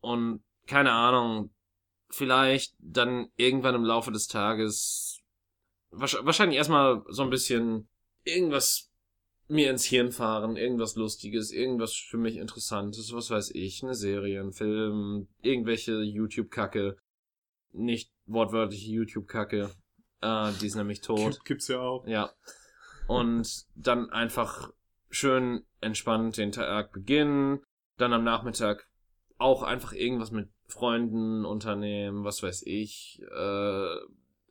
und 0.00 0.42
keine 0.66 0.92
Ahnung, 0.92 1.50
vielleicht 2.08 2.74
dann 2.78 3.28
irgendwann 3.36 3.74
im 3.74 3.84
Laufe 3.84 4.10
des 4.10 4.26
Tages 4.26 5.20
wahrscheinlich 5.90 6.58
erstmal 6.58 7.02
so 7.08 7.22
ein 7.22 7.30
bisschen 7.30 7.88
irgendwas 8.24 8.90
mir 9.48 9.70
ins 9.70 9.84
Hirn 9.84 10.12
fahren, 10.12 10.56
irgendwas 10.56 10.94
Lustiges, 10.94 11.50
irgendwas 11.50 11.94
für 11.94 12.18
mich 12.18 12.36
Interessantes, 12.36 13.12
was 13.12 13.30
weiß 13.30 13.50
ich, 13.54 13.82
eine 13.82 13.94
Serie, 13.94 14.40
ein 14.40 14.52
Film, 14.52 15.26
irgendwelche 15.42 16.02
YouTube-Kacke, 16.02 16.96
nicht 17.72 18.12
wortwörtliche 18.26 18.92
YouTube-Kacke, 18.92 19.70
äh, 20.20 20.52
die 20.60 20.66
ist 20.66 20.76
nämlich 20.76 21.00
tot. 21.00 21.44
Gibt's 21.44 21.66
ja 21.66 21.80
auch. 21.80 22.06
Ja. 22.06 22.32
Und 23.10 23.66
dann 23.74 24.08
einfach 24.10 24.70
schön 25.08 25.64
entspannt 25.80 26.36
den 26.36 26.52
Tag 26.52 26.92
beginnen, 26.92 27.58
dann 27.96 28.12
am 28.12 28.22
Nachmittag 28.22 28.86
auch 29.36 29.64
einfach 29.64 29.92
irgendwas 29.92 30.30
mit 30.30 30.48
Freunden 30.68 31.44
unternehmen, 31.44 32.22
was 32.22 32.40
weiß 32.44 32.62
ich, 32.66 33.20
äh, 33.36 33.94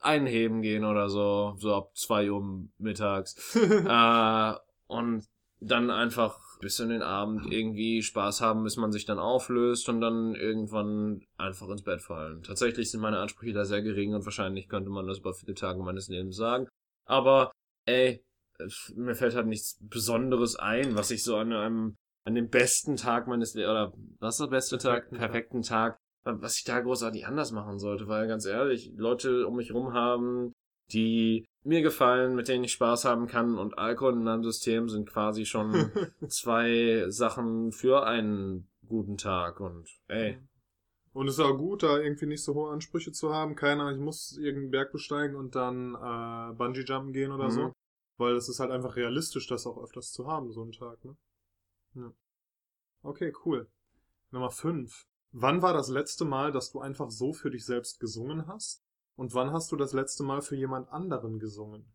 einheben 0.02 0.62
gehen 0.62 0.84
oder 0.84 1.08
so, 1.08 1.56
so 1.58 1.74
ab 1.74 1.96
zwei 1.96 2.30
Uhr 2.30 2.68
mittags. 2.78 3.56
äh, 3.56 4.54
und 4.88 5.24
dann 5.62 5.90
einfach 5.90 6.38
bis 6.60 6.82
in 6.82 6.90
den 6.90 7.02
Abend 7.02 7.50
irgendwie 7.54 8.02
Spaß 8.02 8.42
haben, 8.42 8.66
bis 8.66 8.76
man 8.76 8.92
sich 8.92 9.06
dann 9.06 9.20
auflöst 9.20 9.88
und 9.88 10.02
dann 10.02 10.36
irgendwann 10.36 11.22
einfach 11.38 11.70
ins 11.70 11.84
Bett 11.84 12.02
fallen. 12.02 12.44
Tatsächlich 12.44 12.92
sind 12.92 13.00
meine 13.00 13.20
Ansprüche 13.20 13.54
da 13.54 13.64
sehr 13.64 13.82
gering 13.82 14.16
und 14.16 14.26
wahrscheinlich 14.26 14.68
könnte 14.68 14.90
man 14.90 15.08
das 15.08 15.20
über 15.20 15.34
viele 15.34 15.54
Tage 15.54 15.82
meines 15.82 16.10
Lebens 16.10 16.36
sagen. 16.36 16.68
Aber, 17.06 17.54
ey, 17.86 18.22
mir 18.96 19.16
fällt 19.16 19.36
halt 19.36 19.48
nichts 19.48 19.78
Besonderes 19.82 20.56
ein, 20.56 20.96
was 20.96 21.12
ich 21.12 21.24
so 21.24 21.38
an 21.38 21.54
einem, 21.54 21.96
an 22.26 22.36
dem 22.36 22.50
besten 22.50 22.96
Tag 22.96 23.28
meines 23.28 23.54
Lebens, 23.54 23.70
oder 23.72 23.94
was 24.20 24.36
ist 24.36 24.42
der 24.42 24.48
beste 24.48 24.78
Tag? 24.78 25.10
Perfekten 25.12 25.62
Tag, 25.62 25.98
was 26.24 26.58
ich 26.58 26.64
da 26.64 26.80
großartig 26.80 27.26
anders 27.26 27.52
machen 27.52 27.80
sollte, 27.80 28.08
weil 28.08 28.28
ganz 28.28 28.46
ehrlich, 28.46 28.92
Leute 28.96 29.48
um 29.48 29.56
mich 29.56 29.74
rum 29.74 29.94
haben, 29.94 30.54
die 30.92 31.46
mir 31.64 31.82
gefallen, 31.82 32.36
mit 32.36 32.48
denen 32.48 32.64
ich 32.64 32.72
Spaß 32.74 33.06
haben 33.06 33.28
kann 33.28 33.58
und 33.58 33.78
Alkohol 33.78 34.14
in 34.14 34.28
einem 34.28 34.44
System 34.44 34.90
sind 34.90 35.10
quasi 35.10 35.46
schon 35.46 35.92
zwei 36.28 37.06
Sachen 37.10 37.72
für 37.72 38.06
einen 38.06 38.70
guten 38.88 39.18
Tag 39.18 39.60
und 39.60 39.88
ey. 40.08 40.40
Und 41.14 41.28
es 41.28 41.36
ist 41.36 41.40
auch 41.40 41.58
gut, 41.58 41.84
da 41.84 41.98
irgendwie 41.98 42.28
nicht 42.28 42.44
so 42.44 42.54
hohe 42.54 42.72
Ansprüche 42.72 43.12
zu 43.12 43.34
haben. 43.34 43.56
Keiner, 43.56 43.92
ich 43.92 43.98
muss 43.98 44.38
irgendeinen 44.38 44.72
Berg 44.72 44.92
besteigen 44.92 45.36
und 45.36 45.56
dann 45.56 45.96
äh, 45.96 46.54
Bungee 46.56 46.84
Jumpen 46.84 47.14
gehen 47.14 47.32
oder 47.32 47.46
mhm. 47.46 47.52
so. 47.52 47.74
Weil 48.20 48.36
es 48.36 48.50
ist 48.50 48.60
halt 48.60 48.72
einfach 48.72 48.98
realistisch, 48.98 49.48
das 49.48 49.66
auch 49.66 49.82
öfters 49.82 50.12
zu 50.12 50.28
haben, 50.28 50.52
so 50.52 50.62
einen 50.62 50.74
Tag, 50.74 51.04
ne? 51.06 51.16
Ja. 51.96 52.14
Okay, 53.02 53.34
cool. 53.46 53.70
Nummer 54.32 54.52
5. 54.52 55.08
Wann 55.32 55.62
war 55.62 55.74
das 55.74 55.88
letzte 55.88 56.26
Mal, 56.26 56.52
dass 56.52 56.72
du 56.72 56.82
einfach 56.82 57.10
so 57.12 57.32
für 57.32 57.50
dich 57.50 57.66
selbst 57.66 58.00
gesungen 58.00 58.46
hast? 58.48 58.84
Und 59.16 59.34
wann 59.34 59.52
hast 59.52 59.72
du 59.72 59.78
das 59.78 59.94
letzte 59.94 60.24
Mal 60.24 60.42
für 60.42 60.58
jemand 60.58 60.90
anderen 60.90 61.40
gesungen? 61.40 61.86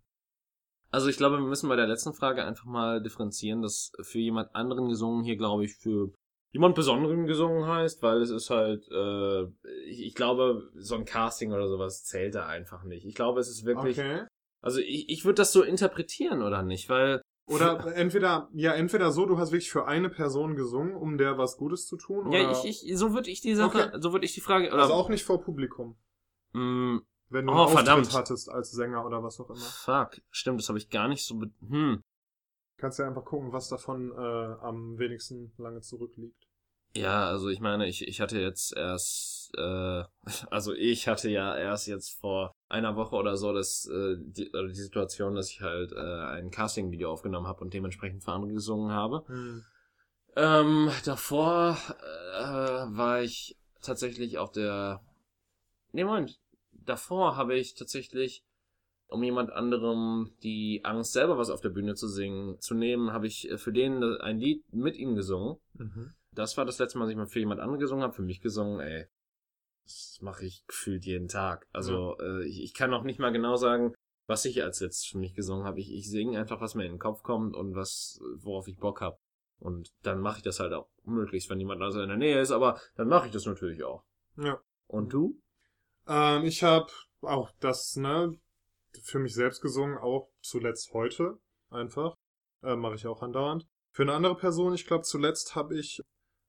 Also 0.91 1.09
ich 1.09 1.19
glaube, 1.19 1.37
wir 1.37 1.47
müssen 1.47 1.69
bei 1.69 1.77
der 1.77 1.89
letzten 1.89 2.15
Frage 2.15 2.45
einfach 2.45 2.65
mal 2.65 3.03
differenzieren, 3.03 3.61
dass 3.61 3.93
für 4.01 4.19
jemand 4.19 4.55
anderen 4.55 4.89
gesungen 4.89 5.25
hier, 5.25 5.37
glaube 5.37 5.65
ich, 5.65 5.75
für 5.75 6.13
jemand 6.53 6.75
Besonderen 6.75 7.27
gesungen 7.27 7.67
heißt, 7.67 8.03
weil 8.03 8.23
es 8.23 8.31
ist 8.31 8.49
halt, 8.49 8.89
äh, 8.91 9.43
ich, 9.89 10.07
ich 10.07 10.15
glaube, 10.15 10.71
so 10.77 10.95
ein 10.95 11.05
Casting 11.05 11.53
oder 11.53 11.69
sowas 11.69 12.05
zählt 12.05 12.35
da 12.35 12.47
einfach 12.47 12.85
nicht. 12.85 13.05
Ich 13.05 13.15
glaube, 13.15 13.41
es 13.41 13.49
ist 13.49 13.65
wirklich. 13.67 13.99
Okay. 13.99 14.25
Also 14.65 14.81
ich, 14.81 15.11
ich 15.11 15.25
würde 15.27 15.37
das 15.37 15.53
so 15.53 15.63
interpretieren, 15.63 16.41
oder 16.41 16.63
nicht? 16.63 16.89
Weil 16.89 17.21
oder 17.47 17.85
entweder, 17.97 18.49
ja, 18.55 18.73
entweder 18.73 19.11
so, 19.11 19.27
du 19.27 19.37
hast 19.37 19.53
wirklich 19.53 19.71
für 19.71 19.87
eine 19.87 20.09
Person 20.09 20.57
gesungen, 20.57 20.97
um 20.97 21.19
der 21.19 21.37
was 21.37 21.59
Gutes 21.59 21.87
zu 21.87 21.99
tun. 21.99 22.29
Oder? 22.29 22.39
Ja, 22.39 22.53
ich, 22.65 22.65
ich, 22.87 22.99
so 22.99 23.13
würde 23.13 23.31
ich 23.31 23.43
die 23.43 23.55
Sache, 23.55 23.89
okay. 23.89 23.99
so 24.01 24.13
würde 24.13 24.25
ich 24.25 24.33
die 24.33 24.41
Frage. 24.41 24.69
Oder, 24.69 24.83
also 24.83 24.95
auch 24.95 25.11
nicht 25.11 25.23
vor 25.23 25.43
Publikum. 25.43 25.99
Mm, 26.55 26.99
wenn 27.29 27.47
du 27.47 27.53
oh, 27.53 27.65
einen 27.65 27.73
verdammt. 27.73 28.15
hattest 28.15 28.49
als 28.49 28.71
Sänger 28.71 29.05
oder 29.05 29.23
was 29.23 29.39
auch 29.39 29.51
immer. 29.51 29.59
Fuck, 29.59 30.23
stimmt, 30.31 30.61
das 30.61 30.69
habe 30.69 30.79
ich 30.79 30.89
gar 30.89 31.09
nicht 31.09 31.27
so. 31.27 31.43
Hm. 31.69 32.03
Kannst 32.79 32.99
ja 32.99 33.07
einfach 33.07 33.25
gucken, 33.25 33.53
was 33.53 33.69
davon 33.69 34.13
äh, 34.13 34.15
am 34.63 34.99
wenigsten 34.99 35.53
lange 35.59 35.83
zurückliegt. 35.83 36.49
Ja, 36.97 37.27
also 37.27 37.49
ich 37.49 37.61
meine, 37.61 37.89
ich, 37.89 38.07
ich 38.07 38.21
hatte 38.21 38.39
jetzt 38.39 38.77
erst, 38.77 39.53
äh, 39.57 40.05
also 40.51 40.73
ich 40.73 41.09
hatte 41.09 41.29
ja 41.29 41.57
erst 41.57 41.89
jetzt 41.89 42.21
vor 42.21 42.55
einer 42.69 42.95
Woche 42.95 43.17
oder 43.17 43.37
so 43.37 43.53
das, 43.53 43.87
äh, 43.87 44.17
die, 44.19 44.53
also 44.55 44.69
die 44.69 44.75
Situation, 44.75 45.35
dass 45.35 45.51
ich 45.51 45.61
halt 45.61 45.93
äh, 45.93 45.97
ein 45.97 46.51
Casting-Video 46.51 47.11
aufgenommen 47.13 47.49
habe 47.49 47.63
und 47.63 47.75
dementsprechend 47.75 48.23
für 48.23 48.33
andere 48.33 48.53
gesungen 48.53 48.93
habe. 48.93 49.25
Hm. 49.27 49.65
Ähm, 50.37 50.91
davor 51.05 51.77
äh, 52.33 52.97
war 52.97 53.23
ich 53.23 53.57
tatsächlich 53.83 54.39
auf 54.39 54.53
der. 54.53 55.01
Nee, 55.93 56.05
Moment. 56.05 56.39
Davor 56.73 57.37
habe 57.37 57.57
ich 57.57 57.75
tatsächlich, 57.75 58.45
um 59.07 59.23
jemand 59.23 59.53
anderem 59.53 60.33
die 60.43 60.81
Angst, 60.85 61.13
selber 61.13 61.39
was 61.39 61.51
auf 61.51 61.61
der 61.61 61.71
Bühne 61.71 61.95
zu 61.95 62.09
singen, 62.09 62.61
zu 62.61 62.75
nehmen, 62.75 63.13
habe 63.13 63.27
ich 63.27 63.49
für 63.57 63.73
den 63.73 64.03
ein 64.03 64.39
Lied 64.39 64.63
mit 64.73 64.97
ihm 64.97 65.15
gesungen. 65.15 65.57
Mhm 65.75 66.15
das 66.35 66.57
war 66.57 66.65
das 66.65 66.79
letzte 66.79 66.99
Mal, 66.99 67.05
dass 67.05 67.13
ich 67.13 67.17
mal 67.17 67.27
für 67.27 67.39
jemand 67.39 67.61
anderen 67.61 67.81
gesungen 67.81 68.03
habe, 68.03 68.15
für 68.15 68.23
mich 68.23 68.41
gesungen, 68.41 68.81
ey. 68.81 69.07
Das 69.85 70.19
mache 70.23 70.47
ich 70.47 70.67
gefühlt 70.67 71.05
jeden 71.05 71.29
Tag. 71.29 71.67
Also 71.73 72.17
ja. 72.19 72.25
äh, 72.25 72.45
ich, 72.47 72.63
ich 72.63 72.75
kann 72.75 72.95
auch 72.95 73.03
nicht 73.03 73.19
mal 73.19 73.33
genau 73.33 73.57
sagen, 73.57 73.95
was 74.27 74.45
ich 74.47 74.63
als 74.63 74.81
letztes 74.81 75.05
für 75.07 75.19
mich 75.19 75.35
gesungen 75.35 75.67
habe. 75.67 75.81
Ich, 75.81 75.93
ich 75.93 76.11
singe 76.11 76.39
einfach, 76.39 76.61
was 76.61 76.75
mir 76.75 76.85
in 76.85 76.93
den 76.93 76.99
Kopf 76.99 77.23
kommt 77.23 77.55
und 77.55 77.75
was, 77.75 78.19
worauf 78.37 78.67
ich 78.69 78.79
Bock 78.79 79.01
habe. 79.01 79.19
Und 79.59 79.93
dann 80.03 80.21
mache 80.21 80.39
ich 80.39 80.43
das 80.43 80.61
halt 80.61 80.73
auch 80.73 80.89
möglichst, 81.05 81.51
wenn 81.51 81.61
jemand 81.61 81.83
also 81.83 82.01
in 82.01 82.09
der 82.09 82.17
Nähe 82.17 82.41
ist, 82.41 82.51
aber 82.51 82.81
dann 82.97 83.09
mache 83.09 83.27
ich 83.27 83.33
das 83.33 83.47
natürlich 83.47 83.85
auch. 83.85 84.05
Ja. 84.37 84.61
Und 84.87 85.13
du? 85.13 85.41
Ähm, 86.07 86.45
ich 86.45 86.63
habe 86.63 86.91
auch 87.21 87.51
das, 87.61 87.97
ne, 87.97 88.39
für 89.03 89.19
mich 89.19 89.35
selbst 89.35 89.61
gesungen, 89.61 89.99
auch 89.99 90.31
zuletzt 90.41 90.93
heute 90.93 91.39
einfach. 91.71 92.15
Äh, 92.63 92.77
mache 92.77 92.95
ich 92.95 93.07
auch 93.07 93.23
andauernd. 93.23 93.67
Für 93.93 94.03
eine 94.03 94.15
andere 94.15 94.37
Person, 94.37 94.75
ich 94.75 94.87
glaube, 94.87 95.05
zuletzt 95.05 95.55
habe 95.55 95.79
ich 95.79 96.03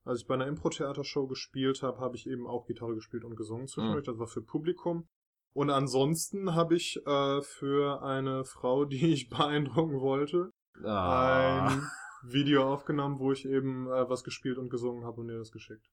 als 0.05 0.21
ich 0.21 0.27
bei 0.27 0.35
einer 0.35 0.47
Impro-Theatershow 0.47 1.27
gespielt 1.27 1.81
habe, 1.81 1.99
habe 1.99 2.15
ich 2.15 2.27
eben 2.27 2.47
auch 2.47 2.67
Gitarre 2.67 2.93
gespielt 2.93 3.25
und 3.25 3.35
gesungen 3.35 3.67
zwischendurch. 3.67 4.05
Mhm. 4.05 4.11
Das 4.11 4.19
war 4.19 4.27
für 4.27 4.41
Publikum. 4.41 5.07
Und 5.53 5.71
ansonsten 5.71 6.53
habe 6.53 6.75
ich 6.75 7.01
äh, 7.05 7.41
für 7.41 8.03
eine 8.03 8.45
Frau, 8.45 8.85
die 8.85 9.13
ich 9.13 9.29
beeindrucken 9.29 9.99
wollte, 9.99 10.51
ah. 10.83 11.67
ein 11.67 11.81
Video 12.23 12.71
aufgenommen, 12.71 13.19
wo 13.19 13.31
ich 13.31 13.45
eben 13.45 13.87
äh, 13.87 14.09
was 14.09 14.23
gespielt 14.23 14.57
und 14.57 14.69
gesungen 14.69 15.05
habe 15.05 15.21
und 15.21 15.29
ihr 15.29 15.37
das 15.39 15.51
geschickt. 15.51 15.89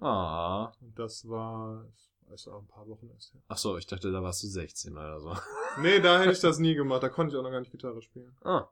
Ah. 0.00 0.72
Und 0.80 0.98
das 0.98 1.26
war, 1.28 1.88
ist 2.32 2.48
auch 2.48 2.60
ein 2.60 2.66
paar 2.66 2.86
Wochen 2.88 3.08
erst 3.08 3.32
her. 3.32 3.42
Ach 3.48 3.56
so, 3.56 3.78
ich 3.78 3.86
dachte, 3.86 4.10
da 4.10 4.22
warst 4.22 4.42
du 4.42 4.48
16 4.48 4.92
oder 4.92 5.20
so. 5.20 5.34
nee, 5.80 6.00
da 6.00 6.20
hätte 6.20 6.32
ich 6.32 6.40
das 6.40 6.58
nie 6.58 6.74
gemacht. 6.74 7.02
Da 7.02 7.08
konnte 7.08 7.34
ich 7.34 7.38
auch 7.38 7.44
noch 7.44 7.50
gar 7.50 7.60
nicht 7.60 7.72
Gitarre 7.72 8.02
spielen. 8.02 8.36
Ah. 8.42 8.68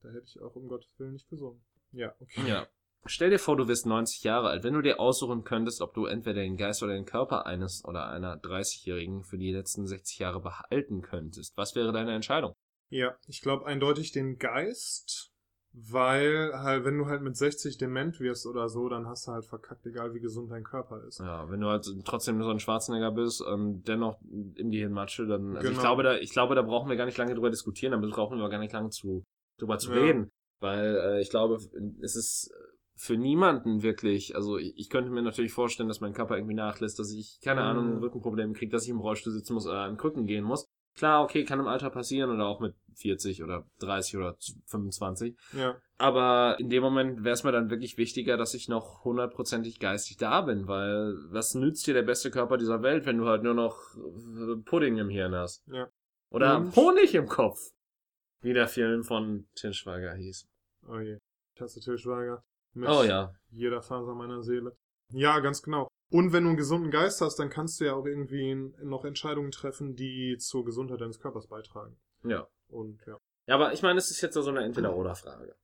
Da 0.00 0.08
hätte 0.10 0.26
ich 0.26 0.40
auch 0.40 0.54
um 0.54 0.68
Gottes 0.68 0.88
Willen 0.98 1.14
nicht 1.14 1.28
gesungen. 1.28 1.62
Ja, 1.90 2.14
okay. 2.20 2.48
Ja. 2.48 2.66
Stell 3.08 3.30
dir 3.30 3.38
vor, 3.38 3.56
du 3.56 3.68
wirst 3.68 3.86
90 3.86 4.24
Jahre 4.24 4.48
alt. 4.48 4.64
Wenn 4.64 4.74
du 4.74 4.82
dir 4.82 5.00
aussuchen 5.00 5.44
könntest, 5.44 5.80
ob 5.80 5.94
du 5.94 6.06
entweder 6.06 6.42
den 6.42 6.56
Geist 6.56 6.82
oder 6.82 6.94
den 6.94 7.04
Körper 7.04 7.46
eines 7.46 7.84
oder 7.84 8.08
einer 8.08 8.36
30-Jährigen 8.36 9.24
für 9.24 9.38
die 9.38 9.52
letzten 9.52 9.86
60 9.86 10.18
Jahre 10.18 10.40
behalten 10.40 11.02
könntest, 11.02 11.56
was 11.56 11.74
wäre 11.74 11.92
deine 11.92 12.14
Entscheidung? 12.14 12.54
Ja, 12.88 13.16
ich 13.26 13.40
glaube 13.40 13.66
eindeutig 13.66 14.12
den 14.12 14.38
Geist, 14.38 15.32
weil 15.72 16.52
halt, 16.54 16.84
wenn 16.84 16.96
du 16.96 17.06
halt 17.06 17.22
mit 17.22 17.36
60 17.36 17.78
dement 17.78 18.18
wirst 18.20 18.46
oder 18.46 18.68
so, 18.68 18.88
dann 18.88 19.06
hast 19.06 19.26
du 19.26 19.32
halt 19.32 19.44
verkackt, 19.44 19.84
egal 19.86 20.14
wie 20.14 20.20
gesund 20.20 20.50
dein 20.50 20.64
Körper 20.64 21.04
ist. 21.04 21.18
Ja, 21.20 21.50
wenn 21.50 21.60
du 21.60 21.68
halt 21.68 21.86
trotzdem 22.04 22.42
so 22.42 22.50
ein 22.50 22.60
Schwarzenegger 22.60 23.10
bist 23.10 23.42
und 23.42 23.82
dennoch 23.88 24.18
im 24.22 24.70
Gehirn 24.70 24.92
Matsche, 24.92 25.26
dann, 25.26 25.56
also 25.56 25.68
genau. 25.68 25.72
ich 25.72 25.80
glaube, 25.80 26.02
da, 26.02 26.16
ich 26.16 26.30
glaube, 26.30 26.54
da 26.54 26.62
brauchen 26.62 26.88
wir 26.88 26.96
gar 26.96 27.06
nicht 27.06 27.18
lange 27.18 27.34
drüber 27.34 27.50
diskutieren, 27.50 27.92
da 27.92 28.08
brauchen 28.08 28.38
wir 28.38 28.48
gar 28.48 28.58
nicht 28.58 28.72
lange 28.72 28.90
zu, 28.90 29.24
drüber 29.58 29.78
zu 29.78 29.92
ja. 29.92 30.00
reden. 30.00 30.30
Weil 30.60 30.96
äh, 30.96 31.20
ich 31.20 31.28
glaube, 31.28 31.58
es 32.00 32.16
ist 32.16 32.50
für 32.96 33.16
niemanden 33.16 33.82
wirklich, 33.82 34.34
also 34.34 34.56
ich, 34.56 34.88
könnte 34.88 35.10
mir 35.10 35.22
natürlich 35.22 35.52
vorstellen, 35.52 35.88
dass 35.88 36.00
mein 36.00 36.14
Körper 36.14 36.36
irgendwie 36.36 36.54
nachlässt, 36.54 36.98
dass 36.98 37.12
ich, 37.12 37.40
keine 37.42 37.60
mhm. 37.60 37.66
Ahnung, 37.66 37.98
Rückenprobleme 37.98 38.54
kriege, 38.54 38.72
dass 38.72 38.84
ich 38.84 38.90
im 38.90 39.00
Rollstuhl 39.00 39.32
sitzen 39.32 39.52
muss 39.52 39.66
oder 39.66 39.80
an 39.80 39.98
Krücken 39.98 40.26
gehen 40.26 40.44
muss. 40.44 40.66
Klar, 40.94 41.22
okay, 41.22 41.44
kann 41.44 41.60
im 41.60 41.66
Alter 41.66 41.90
passieren 41.90 42.30
oder 42.30 42.46
auch 42.46 42.58
mit 42.58 42.74
40 42.94 43.42
oder 43.42 43.66
30 43.80 44.16
oder 44.16 44.36
25. 44.64 45.36
Ja. 45.52 45.76
Aber 45.98 46.56
in 46.58 46.70
dem 46.70 46.82
Moment 46.82 47.22
wäre 47.22 47.34
es 47.34 47.44
mir 47.44 47.52
dann 47.52 47.68
wirklich 47.68 47.98
wichtiger, 47.98 48.38
dass 48.38 48.54
ich 48.54 48.68
noch 48.68 49.04
hundertprozentig 49.04 49.78
geistig 49.78 50.16
da 50.16 50.40
bin, 50.40 50.66
weil 50.68 51.14
was 51.28 51.54
nützt 51.54 51.86
dir 51.86 51.92
der 51.92 52.02
beste 52.02 52.30
Körper 52.30 52.56
dieser 52.56 52.82
Welt, 52.82 53.04
wenn 53.04 53.18
du 53.18 53.26
halt 53.26 53.42
nur 53.42 53.52
noch 53.52 53.78
äh, 53.94 54.56
Pudding 54.64 54.96
im 54.96 55.10
Hirn 55.10 55.34
hast? 55.34 55.66
Ja. 55.66 55.88
Oder 56.30 56.58
Und? 56.58 56.74
Honig 56.76 57.14
im 57.14 57.28
Kopf. 57.28 57.58
Wie 58.40 58.54
der 58.54 58.68
Film 58.68 59.04
von 59.04 59.46
Til 59.54 59.74
Schweiger 59.74 60.14
hieß. 60.14 60.48
Oh 60.88 60.98
je. 60.98 61.18
Tasse 61.56 61.80
Til 61.80 61.98
Schweiger. 61.98 62.42
Mit 62.76 62.88
oh 62.90 63.02
ja. 63.02 63.32
Jeder 63.50 63.80
Faser 63.82 64.14
meiner 64.14 64.42
Seele. 64.42 64.76
Ja, 65.10 65.38
ganz 65.40 65.62
genau. 65.62 65.88
Und 66.10 66.32
wenn 66.32 66.44
du 66.44 66.50
einen 66.50 66.58
gesunden 66.58 66.90
Geist 66.90 67.20
hast, 67.20 67.36
dann 67.36 67.48
kannst 67.50 67.80
du 67.80 67.84
ja 67.86 67.94
auch 67.94 68.06
irgendwie 68.06 68.54
noch 68.82 69.04
Entscheidungen 69.04 69.50
treffen, 69.50 69.96
die 69.96 70.36
zur 70.38 70.64
Gesundheit 70.64 71.00
deines 71.00 71.18
Körpers 71.18 71.48
beitragen. 71.48 71.96
Ja. 72.22 72.46
Und 72.68 73.00
ja. 73.06 73.18
Ja, 73.46 73.54
aber 73.54 73.72
ich 73.72 73.82
meine, 73.82 73.98
es 73.98 74.10
ist 74.10 74.20
jetzt 74.20 74.34
so 74.34 74.48
eine 74.48 74.62
Entweder-Oder-Frage. 74.64 75.54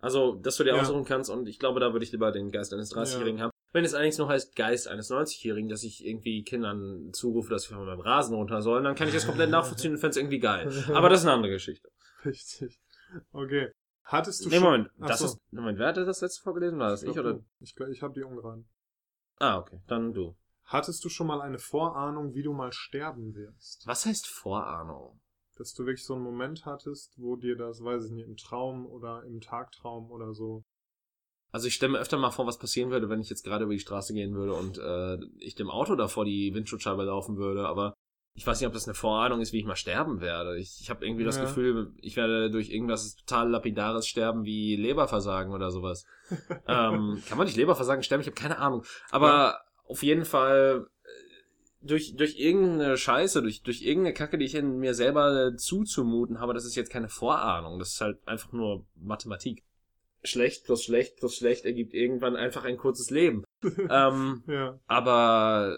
Also, 0.00 0.36
dass 0.36 0.56
du 0.56 0.64
dir 0.64 0.74
ja. 0.74 0.80
aussuchen 0.80 1.04
kannst 1.04 1.28
und 1.28 1.46
ich 1.46 1.58
glaube, 1.58 1.78
da 1.78 1.92
würde 1.92 2.04
ich 2.04 2.12
lieber 2.12 2.32
den 2.32 2.50
Geist 2.50 2.72
eines 2.72 2.94
30-Jährigen 2.94 3.38
ja. 3.38 3.44
haben. 3.44 3.50
Wenn 3.72 3.84
es 3.84 3.94
allerdings 3.94 4.18
nur 4.18 4.28
heißt 4.28 4.56
Geist 4.56 4.88
eines 4.88 5.10
90-Jährigen, 5.10 5.68
dass 5.68 5.84
ich 5.84 6.04
irgendwie 6.06 6.42
Kindern 6.42 7.10
zurufe, 7.12 7.50
dass 7.50 7.64
sie 7.64 7.74
von 7.74 7.84
meinem 7.84 8.00
Rasen 8.00 8.34
runter 8.34 8.62
sollen, 8.62 8.84
dann 8.84 8.94
kann 8.94 9.08
ich 9.08 9.14
das 9.14 9.26
komplett 9.26 9.50
nachvollziehen 9.50 9.92
und 9.92 9.98
fände 9.98 10.12
es 10.12 10.16
irgendwie 10.16 10.40
geil. 10.40 10.72
Aber 10.94 11.08
das 11.08 11.20
ist 11.20 11.26
eine 11.26 11.34
andere 11.34 11.52
Geschichte. 11.52 11.90
Richtig. 12.24 12.80
Okay. 13.32 13.72
Hattest 14.10 14.44
du 14.44 14.48
Nee, 14.48 14.56
schon... 14.56 14.64
Moment, 14.64 14.90
Ach 15.00 15.08
das 15.08 15.20
so. 15.20 15.24
ist, 15.26 15.38
Moment, 15.52 15.78
wer 15.78 15.86
hatte 15.88 16.04
das 16.04 16.20
letzte 16.20 16.42
vorgelesen? 16.42 16.78
War 16.80 16.90
das 16.90 17.02
ich, 17.04 17.12
glaub, 17.12 17.24
oder? 17.26 17.34
du. 17.34 17.44
Ich, 17.60 17.76
ich 17.92 18.02
habe 18.02 18.12
die 18.12 18.24
ungeraden. 18.24 18.68
Ah, 19.38 19.58
okay, 19.58 19.80
dann 19.86 20.12
du. 20.12 20.36
Hattest 20.64 21.04
du 21.04 21.08
schon 21.08 21.28
mal 21.28 21.40
eine 21.40 21.58
Vorahnung, 21.58 22.34
wie 22.34 22.42
du 22.42 22.52
mal 22.52 22.72
sterben 22.72 23.34
wirst? 23.34 23.86
Was 23.86 24.06
heißt 24.06 24.26
Vorahnung? 24.26 25.20
Dass 25.56 25.74
du 25.74 25.84
wirklich 25.86 26.04
so 26.04 26.14
einen 26.14 26.24
Moment 26.24 26.66
hattest, 26.66 27.14
wo 27.18 27.36
dir 27.36 27.56
das, 27.56 27.84
weiß 27.84 28.06
ich 28.06 28.10
nicht, 28.10 28.26
im 28.26 28.36
Traum 28.36 28.84
oder 28.86 29.22
im 29.24 29.40
Tagtraum 29.40 30.10
oder 30.10 30.34
so. 30.34 30.64
Also 31.52 31.68
ich 31.68 31.74
stelle 31.74 31.92
mir 31.92 31.98
öfter 31.98 32.18
mal 32.18 32.30
vor, 32.30 32.46
was 32.46 32.58
passieren 32.58 32.90
würde, 32.90 33.08
wenn 33.08 33.20
ich 33.20 33.30
jetzt 33.30 33.44
gerade 33.44 33.64
über 33.64 33.72
die 33.72 33.80
Straße 33.80 34.12
gehen 34.12 34.34
würde 34.34 34.54
und 34.54 34.78
äh, 34.78 35.18
ich 35.38 35.54
dem 35.54 35.70
Auto 35.70 35.96
da 35.96 36.08
vor 36.08 36.24
die 36.24 36.52
Windschutzscheibe 36.54 37.04
laufen 37.04 37.36
würde, 37.36 37.66
aber 37.66 37.94
ich 38.34 38.46
weiß 38.46 38.60
nicht, 38.60 38.66
ob 38.68 38.72
das 38.72 38.86
eine 38.86 38.94
Vorahnung 38.94 39.40
ist, 39.40 39.52
wie 39.52 39.58
ich 39.58 39.64
mal 39.66 39.76
sterben 39.76 40.20
werde. 40.20 40.56
Ich, 40.58 40.78
ich 40.80 40.88
habe 40.90 41.04
irgendwie 41.04 41.24
das 41.24 41.36
Ja. 41.36 41.42
Gefühl, 41.44 41.92
ich 42.00 42.16
werde 42.16 42.50
durch 42.50 42.70
irgendwas 42.70 43.16
total 43.16 43.50
lapidares 43.50 44.06
sterben 44.06 44.44
wie 44.44 44.76
Leberversagen 44.76 45.52
oder 45.52 45.70
sowas. 45.70 46.06
ähm, 46.66 47.22
kann 47.28 47.36
man 47.38 47.46
nicht 47.46 47.56
Leberversagen 47.56 48.02
sterben? 48.02 48.20
Ich 48.22 48.28
habe 48.28 48.36
keine 48.40 48.58
Ahnung. 48.58 48.84
Aber 49.10 49.60
auf 49.84 50.02
jeden 50.02 50.24
Fall 50.24 50.86
äh, 51.02 51.86
durch, 51.86 52.14
durch 52.16 52.38
irgendeine 52.38 52.96
Scheiße, 52.96 53.42
durch, 53.42 53.62
durch 53.62 53.82
irgendeine 53.82 54.14
Kacke, 54.14 54.38
die 54.38 54.44
ich 54.44 54.54
in 54.54 54.78
mir 54.78 54.94
selber 54.94 55.48
äh, 55.48 55.56
zuzumuten 55.56 56.40
habe, 56.40 56.54
das 56.54 56.64
ist 56.64 56.76
jetzt 56.76 56.90
keine 56.92 57.08
Vorahnung. 57.08 57.78
Das 57.78 57.94
ist 57.94 58.00
halt 58.00 58.18
einfach 58.26 58.52
nur 58.52 58.86
Mathematik. 58.94 59.64
Schlecht 60.22 60.64
plus 60.64 60.84
schlecht 60.84 61.16
plus 61.16 61.36
schlecht 61.36 61.64
ergibt 61.64 61.94
irgendwann 61.94 62.36
einfach 62.36 62.64
ein 62.64 62.76
kurzes 62.76 63.10
Leben. 63.10 63.42
ähm, 63.90 64.44
Ja. 64.46 64.78
aber 64.86 65.76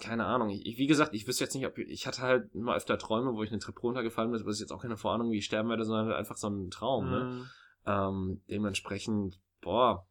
keine 0.00 0.26
Ahnung. 0.26 0.50
Ich, 0.50 0.78
wie 0.78 0.86
gesagt, 0.86 1.14
ich 1.14 1.26
wüsste 1.26 1.44
jetzt 1.44 1.54
nicht, 1.54 1.66
ob 1.66 1.78
ich 1.78 2.06
hatte 2.06 2.22
halt 2.22 2.54
immer 2.54 2.74
öfter 2.74 2.98
Träume, 2.98 3.34
wo 3.34 3.42
ich 3.42 3.50
eine 3.50 3.58
Treppe 3.58 3.80
runtergefallen 3.80 4.30
bin. 4.30 4.40
aber 4.40 4.50
Das 4.50 4.56
ist 4.56 4.60
jetzt 4.60 4.72
auch 4.72 4.82
keine 4.82 4.96
Vorahnung, 4.96 5.30
wie 5.30 5.38
ich 5.38 5.46
sterben 5.46 5.68
werde, 5.68 5.84
sondern 5.84 6.06
halt 6.06 6.16
einfach 6.16 6.36
so 6.36 6.48
ein 6.48 6.70
Traum. 6.70 7.10
Ne? 7.10 7.24
Mhm. 7.24 7.46
Ähm, 7.86 8.42
dementsprechend, 8.48 9.40
boah, 9.60 10.06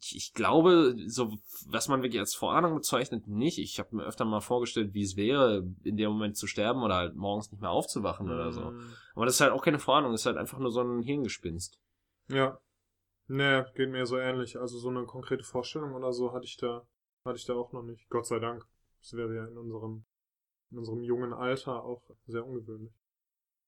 ich, 0.00 0.16
ich 0.16 0.34
glaube, 0.34 0.94
so 1.06 1.38
was 1.66 1.88
man 1.88 2.02
wirklich 2.02 2.20
als 2.20 2.34
Vorahnung 2.34 2.74
bezeichnet, 2.74 3.26
nicht. 3.26 3.58
Ich 3.58 3.78
habe 3.78 3.96
mir 3.96 4.04
öfter 4.04 4.24
mal 4.24 4.40
vorgestellt, 4.40 4.94
wie 4.94 5.02
es 5.02 5.16
wäre, 5.16 5.66
in 5.82 5.96
dem 5.96 6.10
Moment 6.10 6.36
zu 6.36 6.46
sterben 6.46 6.82
oder 6.82 6.96
halt 6.96 7.16
morgens 7.16 7.50
nicht 7.50 7.60
mehr 7.60 7.70
aufzuwachen 7.70 8.30
oder 8.30 8.52
so. 8.52 8.70
Mhm. 8.70 8.92
Aber 9.14 9.24
das 9.24 9.36
ist 9.36 9.40
halt 9.40 9.52
auch 9.52 9.62
keine 9.62 9.78
Vorahnung, 9.78 10.12
das 10.12 10.22
ist 10.22 10.26
halt 10.26 10.36
einfach 10.36 10.58
nur 10.58 10.70
so 10.70 10.82
ein 10.82 11.02
Hirngespinst. 11.02 11.78
Ja. 12.28 12.60
Nee, 13.26 13.64
geht 13.74 13.90
mir 13.90 14.06
so 14.06 14.16
ähnlich. 14.16 14.58
Also 14.58 14.78
so 14.78 14.88
eine 14.88 15.04
konkrete 15.04 15.44
Vorstellung 15.44 15.94
oder 15.94 16.12
so 16.12 16.32
hatte 16.32 16.46
ich 16.46 16.56
da, 16.56 16.86
hatte 17.24 17.36
ich 17.36 17.44
da 17.44 17.54
auch 17.54 17.72
noch 17.72 17.82
nicht. 17.82 18.08
Gott 18.08 18.26
sei 18.26 18.38
Dank. 18.38 18.66
Das 19.00 19.12
wäre 19.14 19.34
ja 19.34 19.46
in 19.46 19.56
unserem, 19.56 20.04
in 20.70 20.78
unserem 20.78 21.02
jungen 21.02 21.32
Alter 21.32 21.84
auch 21.84 22.02
sehr 22.26 22.46
ungewöhnlich. 22.46 22.92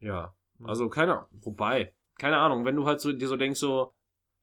Ja. 0.01 0.35
Also 0.63 0.89
keine 0.89 1.27
wobei, 1.33 1.95
keine 2.19 2.37
Ahnung, 2.39 2.65
wenn 2.65 2.77
du 2.77 2.85
halt 2.87 3.01
so 3.01 3.13
dir 3.13 3.29
so 3.29 3.37
denkst, 3.37 3.59
so, 3.61 3.95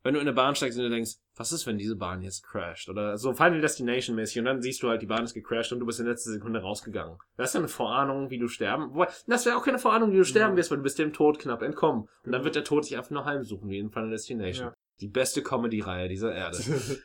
wenn 0.04 0.14
du 0.14 0.20
in 0.20 0.28
eine 0.28 0.34
Bahn 0.36 0.56
steigst 0.56 0.78
und 0.78 0.86
du 0.86 0.90
denkst, 0.90 1.16
was 1.36 1.52
ist, 1.52 1.68
wenn 1.68 1.78
diese 1.78 1.96
Bahn 1.96 2.22
jetzt 2.24 2.44
crasht? 2.44 2.90
Oder 2.90 3.18
so 3.18 3.34
Final 3.34 3.62
Destination 3.62 4.16
mäßig 4.16 4.40
und 4.40 4.46
dann 4.46 4.62
siehst 4.62 4.82
du 4.82 4.88
halt, 4.90 5.02
die 5.02 5.06
Bahn 5.08 5.24
ist 5.24 5.34
gecrashed 5.34 5.74
und 5.74 5.80
du 5.80 5.86
bist 5.86 6.00
in 6.00 6.08
letzter 6.08 6.32
Sekunde 6.32 6.62
rausgegangen. 6.62 7.18
Das 7.36 7.50
ist 7.50 7.54
ja 7.56 7.60
eine 7.60 7.68
Vorahnung, 7.68 8.30
wie 8.32 8.40
du 8.40 8.48
sterben. 8.48 8.94
Wobei, 8.96 9.10
das 9.28 9.46
wäre 9.46 9.58
auch 9.58 9.64
keine 9.66 9.78
Vorahnung, 9.80 10.12
wie 10.12 10.18
du 10.18 10.24
sterben 10.26 10.54
Ja. 10.54 10.58
wirst, 10.58 10.72
weil 10.72 10.78
du 10.78 10.84
bist 10.84 10.98
dem 10.98 11.14
Tod 11.14 11.38
knapp 11.40 11.62
entkommen. 11.62 12.04
Und 12.04 12.10
dann 12.24 12.32
Genau. 12.34 12.46
wird 12.46 12.56
der 12.56 12.64
Tod 12.64 12.86
dich 12.86 12.96
einfach 12.98 13.12
nur 13.12 13.26
heimsuchen, 13.26 13.70
wie 13.70 13.78
in 13.80 13.92
Final 13.92 14.10
Destination. 14.12 14.68
Ja. 14.68 14.74
Die 15.02 15.08
beste 15.10 15.44
Comedy-Reihe 15.44 16.08
dieser 16.08 16.34
Erde. 16.34 16.58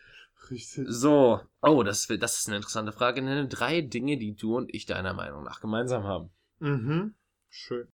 Richtig. 0.50 0.86
So. 0.88 1.40
Oh, 1.60 1.82
das, 1.82 2.06
das 2.06 2.38
ist 2.38 2.48
eine 2.48 2.56
interessante 2.56 2.92
Frage. 2.92 3.22
Nenne 3.22 3.48
drei 3.48 3.80
Dinge, 3.80 4.18
die 4.18 4.34
du 4.34 4.56
und 4.56 4.74
ich 4.74 4.86
deiner 4.86 5.14
Meinung 5.14 5.44
nach 5.44 5.60
gemeinsam 5.60 6.04
haben. 6.04 6.30
Mhm. 6.58 7.14
Schön. 7.48 7.88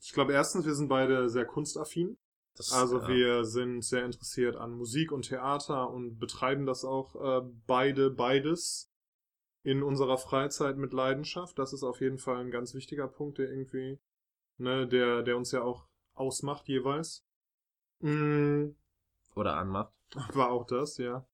Ich 0.00 0.12
glaube 0.12 0.32
erstens, 0.32 0.64
wir 0.64 0.74
sind 0.74 0.88
beide 0.88 1.28
sehr 1.28 1.44
kunstaffin. 1.44 2.16
Das, 2.56 2.72
Also 2.72 3.00
äh, 3.00 3.08
wir 3.08 3.44
sind 3.44 3.82
sehr 3.82 4.04
interessiert 4.04 4.56
an 4.56 4.72
Musik 4.72 5.12
und 5.12 5.22
Theater 5.22 5.90
und 5.90 6.18
betreiben 6.18 6.66
das 6.66 6.84
auch 6.84 7.14
äh, 7.16 7.46
beide, 7.66 8.10
beides 8.10 8.90
in 9.62 9.82
unserer 9.82 10.18
Freizeit 10.18 10.76
mit 10.76 10.92
Leidenschaft. 10.92 11.58
Das 11.58 11.72
ist 11.72 11.82
auf 11.82 12.00
jeden 12.00 12.18
Fall 12.18 12.38
ein 12.38 12.50
ganz 12.50 12.74
wichtiger 12.74 13.08
Punkt, 13.08 13.38
der 13.38 13.50
irgendwie, 13.50 14.00
ne, 14.58 14.86
der, 14.86 15.22
der 15.22 15.36
uns 15.36 15.52
ja 15.52 15.62
auch 15.62 15.86
ausmacht 16.14 16.68
jeweils. 16.68 17.24
Mm, 18.00 18.70
Oder 19.34 19.56
anmacht. 19.56 19.92
war 20.34 20.50
auch 20.50 20.66
das, 20.66 20.98
ja. 20.98 21.26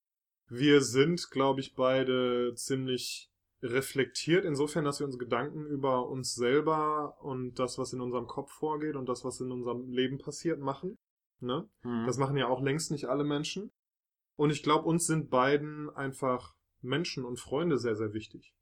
Wir 0.49 0.81
sind, 0.81 1.29
glaube 1.31 1.59
ich, 1.61 1.75
beide 1.75 2.53
ziemlich 2.55 3.29
reflektiert, 3.61 4.45
insofern, 4.45 4.85
dass 4.85 4.99
wir 4.99 5.05
uns 5.05 5.19
Gedanken 5.19 5.65
über 5.65 6.07
uns 6.07 6.33
selber 6.33 7.17
und 7.21 7.59
das, 7.59 7.77
was 7.77 7.91
in 7.93 8.01
unserem 8.01 8.25
Kopf 8.25 8.51
vorgeht 8.51 8.95
und 8.95 9.07
das, 9.09 9.25
was 9.25 9.39
in 9.41 9.51
unserem 9.51 9.89
Leben 9.91 10.17
passiert, 10.17 10.59
machen. 10.59 10.97
Ne? 11.41 11.67
Mhm. 11.83 12.05
Das 12.05 12.17
machen 12.17 12.37
ja 12.37 12.47
auch 12.47 12.61
längst 12.61 12.91
nicht 12.91 13.05
alle 13.09 13.23
Menschen. 13.23 13.71
Und 14.37 14.51
ich 14.51 14.63
glaube, 14.63 14.87
uns 14.87 15.05
sind 15.07 15.29
beiden 15.29 15.89
einfach 15.89 16.55
Menschen 16.81 17.25
und 17.25 17.39
Freunde 17.39 17.77
sehr, 17.77 17.95
sehr 17.95 18.13
wichtig. 18.13 18.53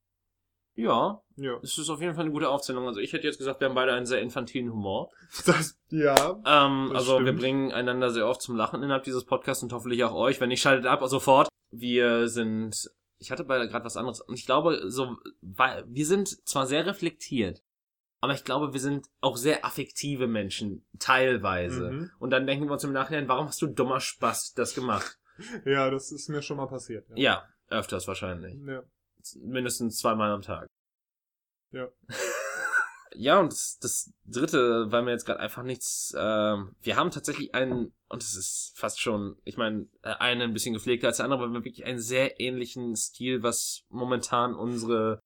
ja, 0.76 1.22
Ja. 1.36 1.60
es 1.64 1.78
ist 1.78 1.90
auf 1.90 2.02
jeden 2.02 2.14
Fall 2.16 2.24
eine 2.26 2.34
gute 2.34 2.50
Aufzählung. 2.50 2.88
Also 2.88 3.00
ich 3.00 3.14
hätte 3.14 3.26
jetzt 3.28 3.38
gesagt, 3.38 3.60
wir 3.60 3.68
haben 3.70 3.76
beide 3.76 3.94
einen 3.94 4.06
sehr 4.08 4.22
infantilen 4.22 4.72
Humor. 4.72 5.12
Das, 5.46 5.80
ja. 5.90 6.32
Ähm, 6.46 6.90
Das 6.92 7.00
also 7.04 7.20
wir 7.20 7.22
stimmt. 7.28 7.40
bringen 7.40 7.72
einander 7.72 8.10
sehr 8.12 8.28
oft 8.28 8.42
zum 8.42 8.56
Lachen 8.56 8.82
innerhalb 8.84 9.04
dieses 9.04 9.26
Podcasts 9.26 9.62
und 9.64 9.74
hoffentlich 9.74 10.04
auch 10.04 10.14
euch. 10.14 10.42
Wenn 10.42 10.50
nicht, 10.50 10.62
schaltet 10.62 10.86
ab 10.88 11.02
sofort. 11.08 11.48
Wir 11.72 12.28
sind, 12.30 12.90
ich 13.18 13.32
hatte 13.32 13.44
bei 13.44 13.66
gerade 13.68 13.86
was 13.86 13.98
anderes. 13.98 14.22
Und 14.22 14.36
ich 14.36 14.46
glaube, 14.46 14.90
so, 14.90 15.18
weil 15.42 15.84
wir 15.88 16.06
sind 16.06 16.48
zwar 16.48 16.66
sehr 16.66 16.86
reflektiert, 16.86 17.64
aber 18.20 18.34
ich 18.34 18.44
glaube, 18.44 18.74
wir 18.74 18.80
sind 18.80 19.08
auch 19.22 19.38
sehr 19.38 19.64
affektive 19.64 20.28
Menschen, 20.28 20.86
teilweise. 21.00 21.92
Mhm. 21.92 22.12
Und 22.20 22.32
dann 22.32 22.48
denken 22.48 22.66
wir 22.66 22.74
uns 22.74 22.84
im 22.84 22.94
Nachhinein, 22.94 23.28
warum 23.28 23.48
hast 23.48 23.62
du 23.62 23.68
dummer 23.68 24.00
Spaß 24.00 24.54
das 24.54 24.74
gemacht? 24.74 25.20
Ja, 25.66 25.92
das 25.92 26.12
ist 26.12 26.30
mir 26.30 26.42
schon 26.42 26.58
mal 26.58 26.66
passiert. 26.66 27.08
Ja. 27.10 27.16
Ja, 27.16 27.48
öfters 27.70 28.08
wahrscheinlich. 28.08 28.56
ja. 28.66 28.82
mindestens 29.40 29.98
zweimal 29.98 30.32
am 30.32 30.42
Tag. 30.42 30.68
Ja. 31.72 31.90
Ja, 33.16 33.40
und 33.40 33.52
das, 33.52 33.78
das 33.80 34.14
dritte, 34.26 34.92
weil 34.92 35.04
mir 35.04 35.12
jetzt 35.12 35.26
gerade 35.26 35.40
einfach 35.40 35.64
nichts, 35.64 36.14
ähm, 36.18 36.76
wir 36.82 36.96
haben 36.96 37.12
tatsächlich 37.12 37.56
einen, 37.56 37.94
und 38.10 38.24
es 38.24 38.36
ist 38.36 38.74
fast 38.76 39.00
schon, 39.00 39.38
ich 39.44 39.58
meine, 39.58 39.88
äh, 40.04 40.14
einen 40.20 40.42
ein 40.42 40.54
bisschen 40.54 40.74
gepflegter 40.74 41.08
als 41.08 41.18
der 41.18 41.26
andere, 41.26 41.40
aber 41.40 41.52
wir 41.52 41.58
haben 41.58 41.66
wirklich 41.66 41.86
einen 41.86 42.00
sehr 42.00 42.40
ähnlichen 42.40 42.96
Stil, 42.96 43.44
was 43.44 43.84
momentan 43.90 44.56
unsere 44.56 45.22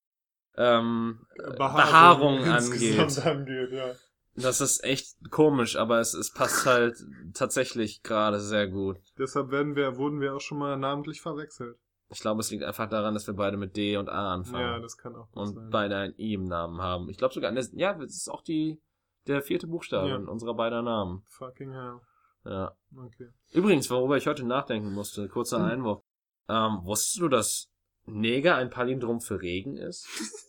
ähm, 0.56 1.26
Behaarung 1.36 2.44
insgesamt 2.44 3.18
angeht. 3.18 3.26
angeht. 3.26 3.72
Ja. 3.72 3.94
Das 4.34 4.60
ist 4.60 4.82
echt 4.82 5.30
komisch, 5.30 5.76
aber 5.76 6.00
es, 6.00 6.14
es 6.14 6.32
passt 6.32 6.64
halt 6.64 6.96
tatsächlich 7.34 8.02
gerade 8.02 8.40
sehr 8.40 8.66
gut. 8.68 8.98
Deshalb 9.18 9.50
werden 9.50 9.76
wir, 9.76 9.96
wurden 9.96 10.20
wir 10.20 10.34
auch 10.34 10.40
schon 10.40 10.58
mal 10.58 10.76
namentlich 10.76 11.20
verwechselt. 11.20 11.76
Ich 12.12 12.20
glaube, 12.20 12.40
es 12.40 12.50
liegt 12.50 12.62
einfach 12.62 12.88
daran, 12.88 13.14
dass 13.14 13.26
wir 13.26 13.34
beide 13.34 13.56
mit 13.56 13.76
D 13.76 13.96
und 13.96 14.08
A 14.08 14.12
Ja, 14.12 14.32
anfangen. 14.34 14.82
das 14.82 14.96
kann 14.98 15.14
auch 15.16 15.30
gut 15.30 15.36
und 15.42 15.54
sein. 15.54 15.70
beide 15.70 15.96
ein 15.96 16.14
I 16.18 16.34
im 16.34 16.44
Namen 16.44 16.80
haben. 16.80 17.08
Ich 17.08 17.16
glaube 17.18 17.32
sogar, 17.34 17.50
eine, 17.50 17.60
ja, 17.72 17.94
das 17.94 18.12
ist 18.16 18.28
auch 18.30 18.42
die, 18.42 18.80
der 19.26 19.42
vierte 19.42 19.66
Buchstabe 19.66 20.08
Ja. 20.10 20.16
in 20.16 20.28
unserer 20.28 20.54
beider 20.54 20.82
Namen. 20.82 21.22
Fucking 21.28 21.72
hell. 21.72 22.00
Ja. 22.44 22.76
Okay. 22.96 23.28
Übrigens, 23.52 23.88
worüber 23.90 24.16
ich 24.16 24.26
heute 24.26 24.44
nachdenken 24.44 24.92
musste, 24.92 25.28
kurzer 25.28 25.58
Hm. 25.58 25.64
Einwurf. 25.64 26.02
Ähm, 26.48 26.80
wusstest 26.84 27.20
du, 27.20 27.28
dass 27.28 27.70
Neger 28.04 28.56
ein 28.56 28.68
Palindrom 28.70 29.20
für 29.20 29.40
Regen 29.40 29.76
ist? 29.76 30.06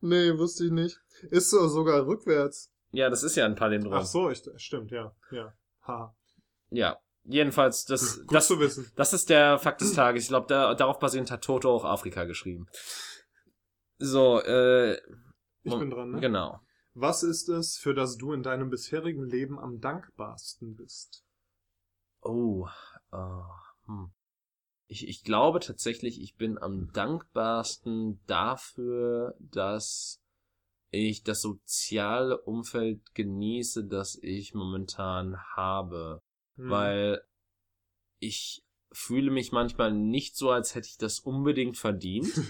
Nee, 0.00 0.36
wusste 0.38 0.66
ich 0.66 0.70
nicht. 0.70 1.00
Ist 1.30 1.48
so 1.50 1.66
sogar 1.68 2.06
rückwärts. 2.06 2.70
ja, 2.92 3.08
das 3.08 3.22
ist 3.22 3.36
ja 3.36 3.46
ein 3.46 3.54
Palindrom. 3.54 3.94
Ach 3.94 4.04
so, 4.04 4.28
ich, 4.30 4.42
stimmt, 4.56 4.90
ja. 4.90 5.14
Ja. 5.30 5.54
Ha. 5.86 6.14
Ja. 6.70 6.98
Jedenfalls, 7.24 7.84
das, 7.84 8.20
Gut 8.26 8.34
das, 8.34 8.46
zu 8.48 8.60
wissen. 8.60 8.90
das 8.96 9.12
ist 9.12 9.30
der 9.30 9.58
Fakt 9.58 9.80
des 9.80 9.94
Tages. 9.94 10.24
Ich 10.24 10.28
glaube, 10.28 10.46
da, 10.46 10.74
darauf 10.74 10.98
basierend 10.98 11.30
hat 11.30 11.42
Toto 11.42 11.70
auch 11.74 11.84
Afrika 11.84 12.24
geschrieben. 12.24 12.66
So, 13.98 14.40
äh, 14.42 14.94
Ich 15.62 15.78
bin 15.78 15.90
dran, 15.90 16.10
ne? 16.12 16.20
Genau. 16.20 16.60
Was 16.92 17.22
ist 17.22 17.48
es, 17.48 17.76
für 17.76 17.94
das 17.94 18.16
du 18.16 18.32
in 18.32 18.42
deinem 18.42 18.70
bisherigen 18.70 19.24
Leben 19.24 19.58
am 19.58 19.80
dankbarsten 19.80 20.76
bist? 20.76 21.24
Oh, 22.20 22.68
äh, 23.12 23.16
hm. 23.86 24.12
Ich, 24.86 25.08
ich 25.08 25.24
glaube 25.24 25.60
tatsächlich, 25.60 26.20
ich 26.20 26.36
bin 26.36 26.58
am 26.58 26.92
dankbarsten 26.92 28.20
dafür, 28.26 29.34
dass 29.40 30.20
ich 30.90 31.22
das 31.22 31.40
soziale 31.40 32.38
Umfeld 32.42 33.14
genieße, 33.14 33.86
das 33.86 34.16
ich 34.20 34.54
momentan 34.54 35.38
habe. 35.56 36.20
Hm. 36.56 36.70
Weil 36.70 37.22
ich 38.20 38.62
fühle 38.92 39.30
mich 39.30 39.50
manchmal 39.50 39.92
nicht 39.92 40.36
so, 40.36 40.50
als 40.50 40.74
hätte 40.74 40.86
ich 40.88 40.98
das 40.98 41.18
unbedingt 41.18 41.76
verdient. 41.76 42.28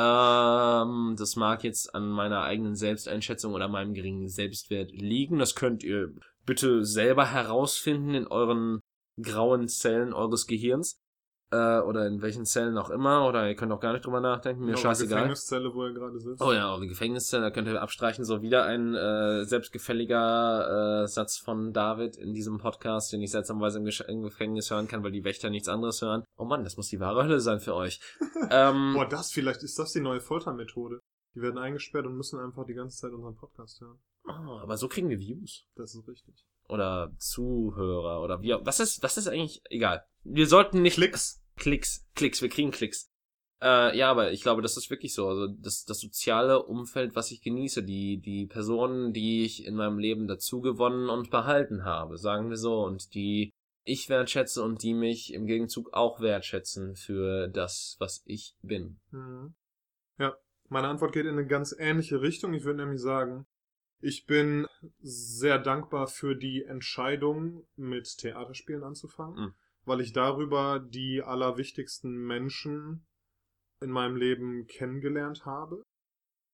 Ähm, 0.00 1.16
das 1.18 1.34
mag 1.34 1.64
jetzt 1.64 1.94
an 1.94 2.08
meiner 2.08 2.42
eigenen 2.42 2.76
Selbsteinschätzung 2.76 3.52
oder 3.52 3.66
meinem 3.68 3.94
geringen 3.94 4.28
Selbstwert 4.28 4.92
liegen. 4.92 5.38
Das 5.38 5.56
könnt 5.56 5.82
ihr 5.82 6.14
bitte 6.46 6.84
selber 6.84 7.26
herausfinden 7.32 8.14
in 8.14 8.26
euren 8.28 8.80
grauen 9.20 9.66
Zellen 9.68 10.12
eures 10.12 10.46
Gehirns 10.46 11.00
äh, 11.50 11.78
oder 11.80 12.06
in 12.06 12.20
welchen 12.20 12.44
Zellen 12.44 12.76
auch 12.76 12.90
immer 12.90 13.26
oder 13.26 13.48
ihr 13.48 13.54
könnt 13.56 13.72
auch 13.72 13.80
gar 13.80 13.92
nicht 13.92 14.04
drüber 14.04 14.20
nachdenken, 14.20 14.64
mir 14.64 14.72
Eure 14.72 14.78
scheißegal. 14.78 15.18
Gefängniszelle, 15.20 15.74
wo 15.74 15.86
ihr 15.86 15.94
gerade 15.94 16.18
sitzt. 16.18 16.42
Oh 16.42 16.52
ja, 16.52 16.70
eure 16.72 16.86
Gefängniszelle, 16.86 17.42
da 17.44 17.50
könnt 17.50 17.68
ihr 17.68 17.80
abstreichen, 17.80 18.24
so 18.24 18.42
wieder 18.42 18.64
ein 18.64 18.94
äh, 18.94 19.44
selbstgefälliger 19.44 21.02
äh, 21.04 21.06
Satz 21.08 21.38
von 21.38 21.72
David 21.72 22.16
in 22.16 22.32
diesem 22.34 22.58
Podcast, 22.58 23.12
den 23.12 23.22
ich 23.22 23.30
seltsamerweise 23.30 23.78
im, 23.78 23.84
Gesch- 23.84 24.04
im 24.06 24.22
Gefängnis 24.22 24.70
hören 24.70 24.88
kann, 24.88 25.02
weil 25.02 25.12
die 25.12 25.24
Wächter 25.24 25.50
nichts 25.50 25.68
anderes 25.68 26.02
hören. 26.02 26.24
Oh 26.36 26.44
Mann, 26.44 26.64
das 26.64 26.76
muss 26.76 26.88
die 26.88 27.00
wahre 27.00 27.22
Hölle 27.24 27.40
sein 27.40 27.60
für 27.60 27.74
euch. 27.74 28.00
ähm, 28.50 28.94
Boah, 28.94 29.08
das 29.08 29.32
vielleicht, 29.32 29.62
ist 29.62 29.78
das 29.78 29.92
die 29.92 30.00
neue 30.00 30.20
Foltermethode? 30.20 31.00
Die 31.34 31.42
werden 31.42 31.58
eingesperrt 31.58 32.06
und 32.06 32.16
müssen 32.16 32.40
einfach 32.40 32.64
die 32.64 32.74
ganze 32.74 32.96
Zeit 32.98 33.12
unseren 33.12 33.36
Podcast 33.36 33.80
hören. 33.80 33.98
oh, 34.26 34.58
aber 34.62 34.76
so 34.76 34.88
kriegen 34.88 35.08
wir 35.08 35.18
Views. 35.18 35.64
Das 35.76 35.94
ist 35.94 36.06
richtig. 36.08 36.34
Oder 36.68 37.10
Zuhörer 37.18 38.20
oder 38.22 38.42
wie 38.42 38.52
auch. 38.54 38.60
Was 38.64 38.80
ist, 38.80 39.02
was 39.02 39.16
ist 39.16 39.28
eigentlich 39.28 39.62
egal. 39.70 40.04
Wir 40.30 40.46
sollten 40.46 40.82
nicht. 40.82 40.96
Klicks. 40.96 41.42
Klicks, 41.56 42.06
Klicks, 42.14 42.40
wir 42.42 42.48
kriegen 42.48 42.70
Klicks. 42.70 43.10
Äh, 43.60 43.96
ja, 43.98 44.10
aber 44.10 44.30
ich 44.30 44.42
glaube, 44.42 44.62
das 44.62 44.76
ist 44.76 44.90
wirklich 44.90 45.12
so. 45.12 45.26
Also 45.26 45.48
das, 45.48 45.84
das 45.84 45.98
soziale 46.00 46.62
Umfeld, 46.62 47.16
was 47.16 47.32
ich 47.32 47.42
genieße, 47.42 47.82
die, 47.82 48.20
die 48.20 48.46
Personen, 48.46 49.12
die 49.12 49.44
ich 49.44 49.66
in 49.66 49.74
meinem 49.74 49.98
Leben 49.98 50.28
dazu 50.28 50.60
gewonnen 50.60 51.08
und 51.10 51.30
behalten 51.30 51.84
habe, 51.84 52.18
sagen 52.18 52.50
wir 52.50 52.56
so, 52.56 52.84
und 52.84 53.14
die 53.14 53.50
ich 53.84 54.08
wertschätze 54.08 54.62
und 54.62 54.82
die 54.82 54.94
mich 54.94 55.32
im 55.32 55.46
Gegenzug 55.46 55.92
auch 55.94 56.20
wertschätzen 56.20 56.94
für 56.94 57.48
das, 57.48 57.96
was 57.98 58.22
ich 58.26 58.54
bin. 58.62 59.00
Mhm. 59.10 59.54
Ja, 60.18 60.36
meine 60.68 60.88
Antwort 60.88 61.12
geht 61.12 61.24
in 61.24 61.32
eine 61.32 61.46
ganz 61.46 61.74
ähnliche 61.76 62.20
Richtung. 62.20 62.52
Ich 62.52 62.64
würde 62.64 62.84
nämlich 62.84 63.00
sagen, 63.00 63.46
ich 64.00 64.26
bin 64.26 64.66
sehr 65.00 65.58
dankbar 65.58 66.06
für 66.06 66.36
die 66.36 66.64
Entscheidung, 66.64 67.66
mit 67.76 68.18
Theaterspielen 68.18 68.84
anzufangen, 68.84 69.46
Mhm. 69.46 69.54
Weil 69.88 70.00
ich 70.00 70.12
darüber 70.12 70.78
die 70.78 71.22
allerwichtigsten 71.22 72.14
Menschen 72.14 73.06
in 73.80 73.90
meinem 73.90 74.16
Leben 74.16 74.66
kennengelernt 74.66 75.44
habe. 75.46 75.82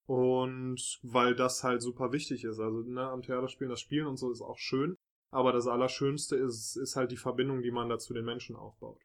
Und 0.06 1.00
weil 1.02 1.34
das 1.34 1.64
halt 1.64 1.80
super 1.82 2.12
wichtig 2.12 2.44
ist. 2.44 2.60
Also 2.60 2.82
ne, 2.82 3.08
am 3.08 3.22
Theaterspielen, 3.22 3.70
das 3.70 3.80
Spielen 3.80 4.06
und 4.06 4.18
so 4.18 4.30
ist 4.30 4.42
auch 4.42 4.58
schön. 4.58 4.96
Aber 5.32 5.52
das 5.52 5.66
Allerschönste 5.66 6.36
ist, 6.36 6.76
ist 6.76 6.94
halt 6.94 7.10
die 7.10 7.16
Verbindung, 7.16 7.62
die 7.62 7.70
man 7.70 7.88
da 7.88 7.98
zu 7.98 8.14
den 8.14 8.24
Menschen 8.24 8.54
aufbaut. 8.54 9.00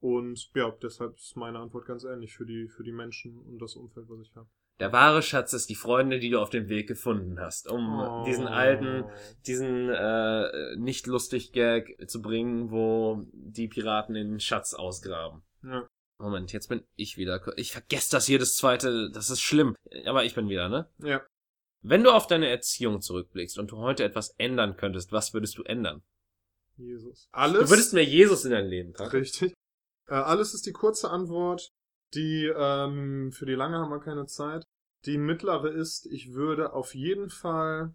Und 0.00 0.50
ja, 0.54 0.70
deshalb 0.70 1.16
ist 1.16 1.36
meine 1.36 1.58
Antwort 1.58 1.86
ganz 1.86 2.04
ähnlich 2.04 2.34
für 2.34 2.46
die, 2.46 2.68
für 2.68 2.82
die 2.82 2.92
Menschen 2.92 3.38
und 3.38 3.58
das 3.58 3.76
Umfeld, 3.76 4.08
was 4.08 4.20
ich 4.20 4.34
habe. 4.34 4.48
Der 4.80 4.92
wahre 4.92 5.22
Schatz 5.22 5.52
ist 5.52 5.68
die 5.70 5.74
Freunde, 5.74 6.20
die 6.20 6.30
du 6.30 6.40
auf 6.40 6.50
dem 6.50 6.68
Weg 6.68 6.86
gefunden 6.86 7.40
hast, 7.40 7.68
um 7.68 7.98
Oh. 8.00 8.24
diesen 8.24 8.46
alten, 8.46 9.04
diesen 9.46 9.88
äh, 9.90 10.76
nicht 10.76 11.06
lustig 11.06 11.52
Gag 11.52 11.98
zu 12.08 12.22
bringen, 12.22 12.70
wo 12.70 13.26
die 13.32 13.66
Piraten 13.68 14.14
den 14.14 14.38
Schatz 14.38 14.74
ausgraben. 14.74 15.42
Ja. 15.64 15.88
Moment, 16.20 16.52
jetzt 16.52 16.68
bin 16.68 16.82
ich 16.96 17.16
wieder. 17.16 17.40
Ich 17.56 17.72
vergesse 17.72 18.10
das 18.12 18.28
jedes 18.28 18.56
zweite, 18.56 19.10
das 19.10 19.30
ist 19.30 19.40
schlimm. 19.40 19.74
Aber 20.06 20.24
ich 20.24 20.34
bin 20.34 20.48
wieder, 20.48 20.68
ne? 20.68 20.88
Ja. 20.98 21.24
Wenn 21.82 22.02
du 22.02 22.10
auf 22.10 22.26
deine 22.26 22.48
Erziehung 22.48 23.00
zurückblickst 23.00 23.58
und 23.58 23.70
du 23.70 23.78
heute 23.78 24.04
etwas 24.04 24.30
ändern 24.38 24.76
könntest, 24.76 25.12
was 25.12 25.32
würdest 25.32 25.58
du 25.58 25.62
ändern? 25.62 26.02
Jesus. 26.76 27.28
Alles. 27.32 27.62
Du 27.64 27.70
würdest 27.70 27.94
mehr 27.94 28.04
Jesus 28.04 28.44
in 28.44 28.50
dein 28.52 28.66
Leben 28.66 28.92
packen. 28.92 29.16
Richtig. 29.16 29.54
Äh, 30.08 30.14
alles 30.14 30.54
ist 30.54 30.66
die 30.66 30.72
kurze 30.72 31.10
Antwort. 31.10 31.70
Die, 32.14 32.46
ähm, 32.54 33.32
für 33.32 33.46
die 33.46 33.54
lange 33.54 33.78
haben 33.78 33.90
wir 33.90 34.00
keine 34.00 34.26
Zeit. 34.26 34.66
Die 35.04 35.18
mittlere 35.18 35.70
ist, 35.70 36.06
ich 36.06 36.32
würde 36.32 36.72
auf 36.72 36.94
jeden 36.94 37.30
Fall, 37.30 37.94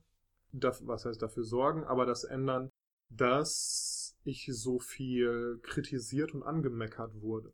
was 0.51 1.05
heißt 1.05 1.21
dafür 1.21 1.43
sorgen, 1.43 1.83
aber 1.83 2.05
das 2.05 2.23
ändern, 2.23 2.71
dass 3.09 4.17
ich 4.23 4.49
so 4.51 4.79
viel 4.79 5.59
kritisiert 5.63 6.33
und 6.33 6.43
angemeckert 6.43 7.21
wurde. 7.21 7.53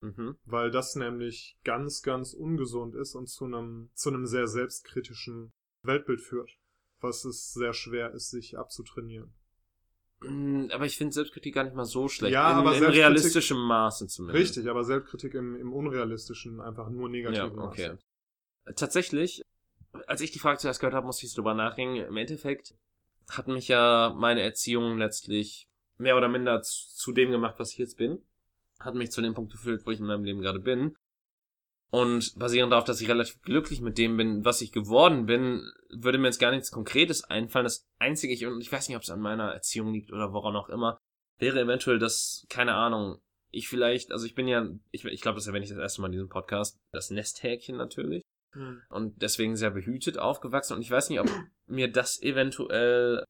Mhm. 0.00 0.36
Weil 0.44 0.70
das 0.70 0.96
nämlich 0.96 1.58
ganz, 1.64 2.02
ganz 2.02 2.34
ungesund 2.34 2.94
ist 2.94 3.14
und 3.14 3.28
zu 3.28 3.46
einem, 3.46 3.90
zu 3.94 4.10
einem 4.10 4.26
sehr 4.26 4.46
selbstkritischen 4.46 5.52
Weltbild 5.82 6.20
führt. 6.20 6.58
Was 7.00 7.24
es 7.24 7.52
sehr 7.52 7.72
schwer 7.72 8.12
ist, 8.12 8.30
sich 8.30 8.58
abzutrainieren. 8.58 9.34
Mm, 10.28 10.70
Aber 10.72 10.86
ich 10.86 10.96
finde 10.96 11.12
Selbstkritik 11.12 11.54
gar 11.54 11.64
nicht 11.64 11.76
mal 11.76 11.84
so 11.84 12.08
schlecht. 12.08 12.32
Ja, 12.32 12.50
in, 12.52 12.56
aber 12.58 12.76
in 12.76 12.84
realistischem 12.84 13.58
Maße 13.58 14.06
zumindest. 14.06 14.56
Richtig, 14.56 14.70
aber 14.70 14.84
Selbstkritik 14.84 15.34
im, 15.34 15.56
im 15.56 15.72
Unrealistischen 15.72 16.60
einfach 16.60 16.88
nur 16.90 17.08
negativ. 17.08 17.38
Ja, 17.38 17.62
okay. 17.62 17.92
Tatsächlich, 18.76 19.42
als 20.06 20.20
ich 20.20 20.30
die 20.30 20.38
Frage 20.38 20.58
zuerst 20.58 20.80
gehört 20.80 20.94
habe, 20.94 21.06
musste 21.06 21.26
ich 21.26 21.34
drüber 21.34 21.54
nachdenken. 21.54 21.96
Im 21.96 22.16
Endeffekt 22.16 22.74
hat 23.30 23.48
mich 23.48 23.68
ja 23.68 24.14
meine 24.16 24.42
Erziehung 24.42 24.98
letztlich 24.98 25.68
mehr 25.98 26.16
oder 26.16 26.28
minder 26.28 26.62
zu, 26.62 26.88
zu 26.94 27.12
dem 27.12 27.30
gemacht, 27.30 27.56
was 27.58 27.72
ich 27.72 27.78
jetzt 27.78 27.96
bin. 27.96 28.22
Hat 28.80 28.94
mich 28.94 29.12
zu 29.12 29.22
dem 29.22 29.34
Punkt 29.34 29.52
geführt, 29.52 29.82
wo 29.86 29.90
ich 29.90 30.00
in 30.00 30.06
meinem 30.06 30.24
Leben 30.24 30.40
gerade 30.40 30.58
bin. 30.60 30.96
Und 31.94 32.36
basierend 32.36 32.72
darauf, 32.72 32.82
dass 32.82 33.00
ich 33.00 33.08
relativ 33.08 33.40
glücklich 33.42 33.80
mit 33.80 33.98
dem 33.98 34.16
bin, 34.16 34.44
was 34.44 34.60
ich 34.60 34.72
geworden 34.72 35.26
bin, 35.26 35.62
würde 35.90 36.18
mir 36.18 36.26
jetzt 36.26 36.40
gar 36.40 36.50
nichts 36.50 36.72
Konkretes 36.72 37.22
einfallen. 37.22 37.62
Das 37.62 37.86
Einzige, 38.00 38.34
ich, 38.34 38.44
und 38.46 38.60
ich 38.60 38.72
weiß 38.72 38.88
nicht, 38.88 38.96
ob 38.96 39.04
es 39.04 39.10
an 39.10 39.20
meiner 39.20 39.52
Erziehung 39.52 39.92
liegt 39.92 40.10
oder 40.10 40.32
woran 40.32 40.56
auch 40.56 40.68
immer, 40.68 40.98
wäre 41.38 41.60
eventuell, 41.60 42.00
dass, 42.00 42.46
keine 42.48 42.74
Ahnung, 42.74 43.20
ich 43.52 43.68
vielleicht, 43.68 44.10
also 44.10 44.26
ich 44.26 44.34
bin 44.34 44.48
ja, 44.48 44.68
ich, 44.90 45.04
ich 45.04 45.20
glaube, 45.20 45.36
das 45.36 45.46
erwähne 45.46 45.62
ich 45.62 45.70
das 45.70 45.78
erste 45.78 46.00
Mal 46.00 46.08
in 46.08 46.14
diesem 46.14 46.28
Podcast, 46.28 46.76
das 46.90 47.10
Nesthäkchen 47.10 47.76
natürlich 47.76 48.24
Hm. 48.54 48.82
und 48.88 49.22
deswegen 49.22 49.56
sehr 49.56 49.70
behütet 49.70 50.18
aufgewachsen 50.18 50.74
und 50.74 50.82
ich 50.82 50.90
weiß 50.90 51.10
nicht, 51.10 51.20
ob 51.20 51.28
mir 51.66 51.90
das 51.90 52.20
eventuell 52.22 53.24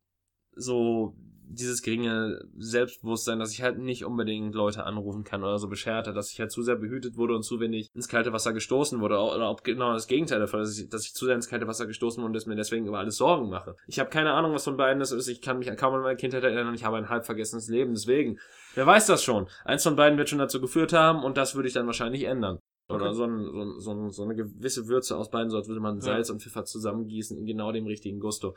so 0.53 1.14
dieses 1.48 1.83
geringe 1.83 2.44
Selbstbewusstsein, 2.59 3.38
dass 3.38 3.52
ich 3.52 3.62
halt 3.62 3.78
nicht 3.78 4.04
unbedingt 4.04 4.54
Leute 4.54 4.85
anrufen 4.85 5.24
kann 5.24 5.42
oder 5.42 5.59
so 5.59 5.68
beschert 5.68 6.07
hat, 6.07 6.16
dass 6.16 6.33
ich 6.33 6.40
halt 6.40 6.50
zu 6.50 6.62
sehr 6.62 6.76
behütet 6.76 7.16
wurde 7.16 7.35
und 7.35 7.42
zu 7.42 7.61
wenig 7.61 7.88
ins 7.94 8.09
kalte 8.09 8.33
Wasser 8.33 8.52
gestoßen 8.52 9.00
wurde 9.00 9.18
oder 9.18 9.50
ob 9.50 9.64
genau 9.64 9.92
das 9.92 10.07
Gegenteil 10.07 10.40
davon 10.40 10.61
ist, 10.61 10.70
dass 10.70 10.78
ich, 10.78 10.88
dass 10.88 11.04
ich 11.07 11.14
zu 11.14 11.26
sehr 11.26 11.35
ins 11.35 11.48
kalte 11.48 11.66
Wasser 11.66 11.87
gestoßen 11.87 12.22
wurde 12.22 12.28
und 12.28 12.33
dass 12.35 12.46
mir 12.46 12.57
deswegen 12.57 12.87
über 12.87 12.98
alles 12.98 13.16
Sorgen 13.16 13.48
mache. 13.48 13.76
Ich 13.87 13.98
habe 13.98 14.11
keine 14.11 14.33
Ahnung, 14.33 14.52
was 14.52 14.64
von 14.64 14.76
beiden 14.76 15.00
das 15.00 15.12
ist. 15.12 15.28
Ich 15.28 15.40
kann 15.42 15.59
mich 15.59 15.74
kaum 15.76 15.94
an 15.94 16.02
meine 16.02 16.16
Kindheit 16.16 16.44
erinnern 16.44 16.68
und 16.68 16.74
ich 16.74 16.85
habe 16.85 16.96
ein 16.96 17.09
halb 17.09 17.26
vergessenes 17.26 17.68
Leben. 17.68 17.92
Deswegen, 17.92 18.38
wer 18.74 18.87
weiß 18.87 19.07
das 19.07 19.22
schon? 19.22 19.48
Eins 19.64 19.83
von 19.83 19.96
beiden 19.96 20.18
wird 20.18 20.28
schon 20.28 20.38
dazu 20.38 20.61
geführt 20.61 20.92
haben 20.92 21.22
und 21.24 21.37
das 21.37 21.54
würde 21.54 21.68
ich 21.68 21.74
dann 21.74 21.87
wahrscheinlich 21.87 22.24
ändern. 22.24 22.59
Oder 22.88 23.07
Okay. 23.07 23.14
so, 23.14 23.24
ein, 23.24 23.38
so, 23.44 23.62
ein, 23.62 23.80
so, 23.80 23.90
ein, 23.92 24.11
so 24.11 24.22
eine 24.24 24.35
gewisse 24.35 24.88
Würze 24.88 25.16
aus 25.16 25.30
beiden, 25.30 25.50
so 25.50 25.57
als 25.57 25.68
würde 25.68 25.80
man 25.80 26.00
Salz 26.00 26.28
und 26.28 26.42
Pfeffer 26.42 26.64
zusammengießen 26.64 27.38
in 27.38 27.46
genau 27.46 27.72
dem 27.72 27.87
richtigen 27.87 28.20
Gusto. 28.20 28.54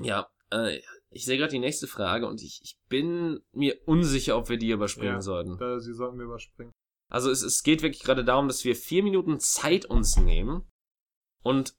Ja, 0.00 0.26
äh, 0.50 0.80
ich 1.14 1.24
sehe 1.24 1.38
gerade 1.38 1.52
die 1.52 1.58
nächste 1.58 1.86
Frage 1.86 2.26
und 2.26 2.42
ich, 2.42 2.60
ich 2.62 2.76
bin 2.88 3.40
mir 3.52 3.76
unsicher, 3.86 4.36
ob 4.36 4.48
wir 4.48 4.56
die 4.58 4.70
überspringen 4.70 5.14
Ja. 5.14 5.22
sollten. 5.22 5.56
Da, 5.58 5.78
sie 5.80 5.92
sollten 5.94 6.18
wir 6.18 6.24
überspringen. 6.24 6.72
Also 7.08 7.30
es, 7.30 7.42
es 7.42 7.62
geht 7.62 7.82
wirklich 7.82 8.02
gerade 8.02 8.24
darum, 8.24 8.48
dass 8.48 8.64
wir 8.64 8.74
vier 8.74 9.02
Minuten 9.02 9.38
Zeit 9.38 9.84
uns 9.84 10.16
nehmen 10.16 10.62
und 11.42 11.74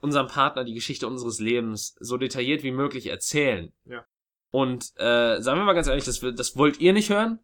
unserem 0.00 0.26
Partner 0.28 0.64
die 0.64 0.74
Geschichte 0.74 1.06
unseres 1.06 1.40
Lebens 1.40 1.96
so 2.00 2.16
detailliert 2.16 2.62
wie 2.62 2.70
möglich 2.72 3.06
erzählen. 3.06 3.72
Ja. 3.84 4.04
Und 4.50 4.92
äh, 4.96 5.40
sagen 5.40 5.58
wir 5.60 5.64
mal 5.64 5.72
ganz 5.74 5.88
ehrlich, 5.88 6.04
das, 6.04 6.20
das 6.20 6.56
wollt 6.56 6.80
ihr 6.80 6.92
nicht 6.92 7.10
hören? 7.10 7.40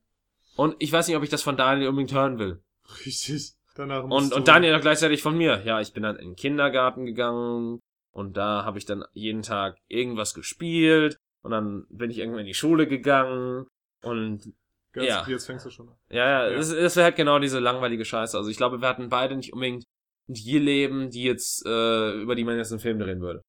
Und 0.57 0.77
ich 0.79 0.93
weiß 0.93 1.09
nicht, 1.09 1.17
ob 1.17 1.23
ich 1.23 1.31
das 1.31 1.43
von 1.43 1.57
Daniel 1.57 1.89
unbedingt 1.89 2.13
hören 2.13 2.39
will. 2.39 2.63
Richtig. 3.07 3.53
Danach 3.75 4.05
Und, 4.05 4.33
und 4.33 4.49
Daniel 4.49 4.75
auch 4.77 4.81
gleichzeitig 4.81 5.23
von 5.23 5.37
mir. 5.37 5.63
Ja, 5.65 5.81
ich 5.81 5.93
bin 5.93 6.03
dann 6.03 6.17
in 6.17 6.31
den 6.31 6.37
Kindergarten 6.37 7.07
gegangen 7.07 7.81
und 8.13 8.37
da 8.37 8.65
habe 8.65 8.79
ich 8.79 8.87
dann 8.87 9.05
jeden 9.13 9.43
Tag 9.43 9.79
irgendwas 9.89 10.35
gespielt 10.35 11.17
und 11.43 11.51
dann 11.51 11.87
bin 11.89 12.11
ich 12.11 12.19
irgendwann 12.19 12.41
in 12.41 12.47
die 12.47 12.55
Schule 12.55 12.87
gegangen 12.87 13.67
und 14.03 14.53
Ganz, 14.93 15.07
ja. 15.07 15.25
Jetzt 15.29 15.47
fängst 15.47 15.65
du 15.67 15.71
schon 15.71 15.89
an. 15.89 15.97
ja, 16.11 16.29
ja, 16.29 16.51
Ja. 16.51 16.57
Das, 16.57 16.71
das 16.71 16.97
wäre 16.97 17.05
halt 17.05 17.17
genau 17.17 17.39
diese 17.39 17.61
langweilige 17.61 18.05
Scheiße. 18.05 18.37
Also 18.37 18.51
ich 18.51 18.57
glaube, 18.57 18.81
wir 18.81 18.89
hatten 18.89 19.09
beide 19.09 19.37
nicht 19.37 19.53
unbedingt 19.53 19.85
die 20.27 20.59
Leben, 20.59 21.11
die 21.11 21.23
jetzt, 21.23 21.65
äh, 21.65 22.21
über 22.21 22.35
die 22.35 22.45
man 22.45 22.57
jetzt 22.57 22.73
einen 22.73 22.81
Film 22.81 22.99
drehen 22.99 23.21
würde. 23.21 23.43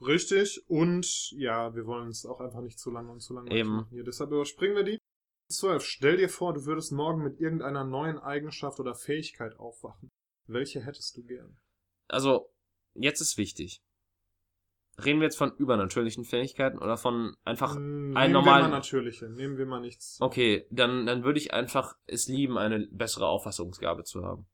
Richtig. 0.00 0.62
Und 0.68 1.30
ja, 1.32 1.74
wir 1.74 1.86
wollen 1.86 2.08
es 2.08 2.24
auch 2.24 2.40
einfach 2.40 2.60
nicht 2.60 2.78
zu 2.78 2.90
lang 2.90 3.08
und 3.08 3.20
zu 3.20 3.34
lang 3.34 3.46
Eben. 3.48 3.70
machen 3.70 3.88
hier. 3.90 4.04
Deshalb 4.04 4.30
überspringen 4.30 4.76
wir 4.76 4.84
die. 4.84 4.98
12. 5.50 5.84
Stell 5.84 6.16
dir 6.16 6.28
vor, 6.28 6.54
du 6.54 6.64
würdest 6.66 6.92
morgen 6.92 7.22
mit 7.22 7.38
irgendeiner 7.40 7.84
neuen 7.84 8.18
Eigenschaft 8.18 8.80
oder 8.80 8.94
Fähigkeit 8.94 9.58
aufwachen. 9.58 10.08
Welche 10.46 10.80
hättest 10.80 11.16
du 11.16 11.24
gern? 11.24 11.58
Also, 12.08 12.50
jetzt 12.94 13.20
ist 13.20 13.36
wichtig. 13.38 13.80
Reden 15.04 15.18
wir 15.18 15.24
jetzt 15.24 15.38
von 15.38 15.52
übernatürlichen 15.56 16.24
Fähigkeiten 16.24 16.78
oder 16.78 16.96
von 16.96 17.34
einfach 17.44 17.74
Hm, 17.74 18.16
ein 18.16 18.30
Nehmen 18.30 18.32
normalen- 18.32 18.64
wir 18.66 18.68
mal 18.68 18.76
natürliche. 18.76 19.28
Nehmen 19.28 19.58
wir 19.58 19.66
mal 19.66 19.80
nichts. 19.80 20.18
Okay, 20.20 20.66
dann, 20.70 21.04
dann 21.06 21.24
würde 21.24 21.40
ich 21.40 21.52
einfach 21.52 21.96
es 22.06 22.28
lieben, 22.28 22.58
eine 22.58 22.86
bessere 22.92 23.26
Auffassungsgabe 23.26 24.04
zu 24.04 24.24
haben. 24.24 24.46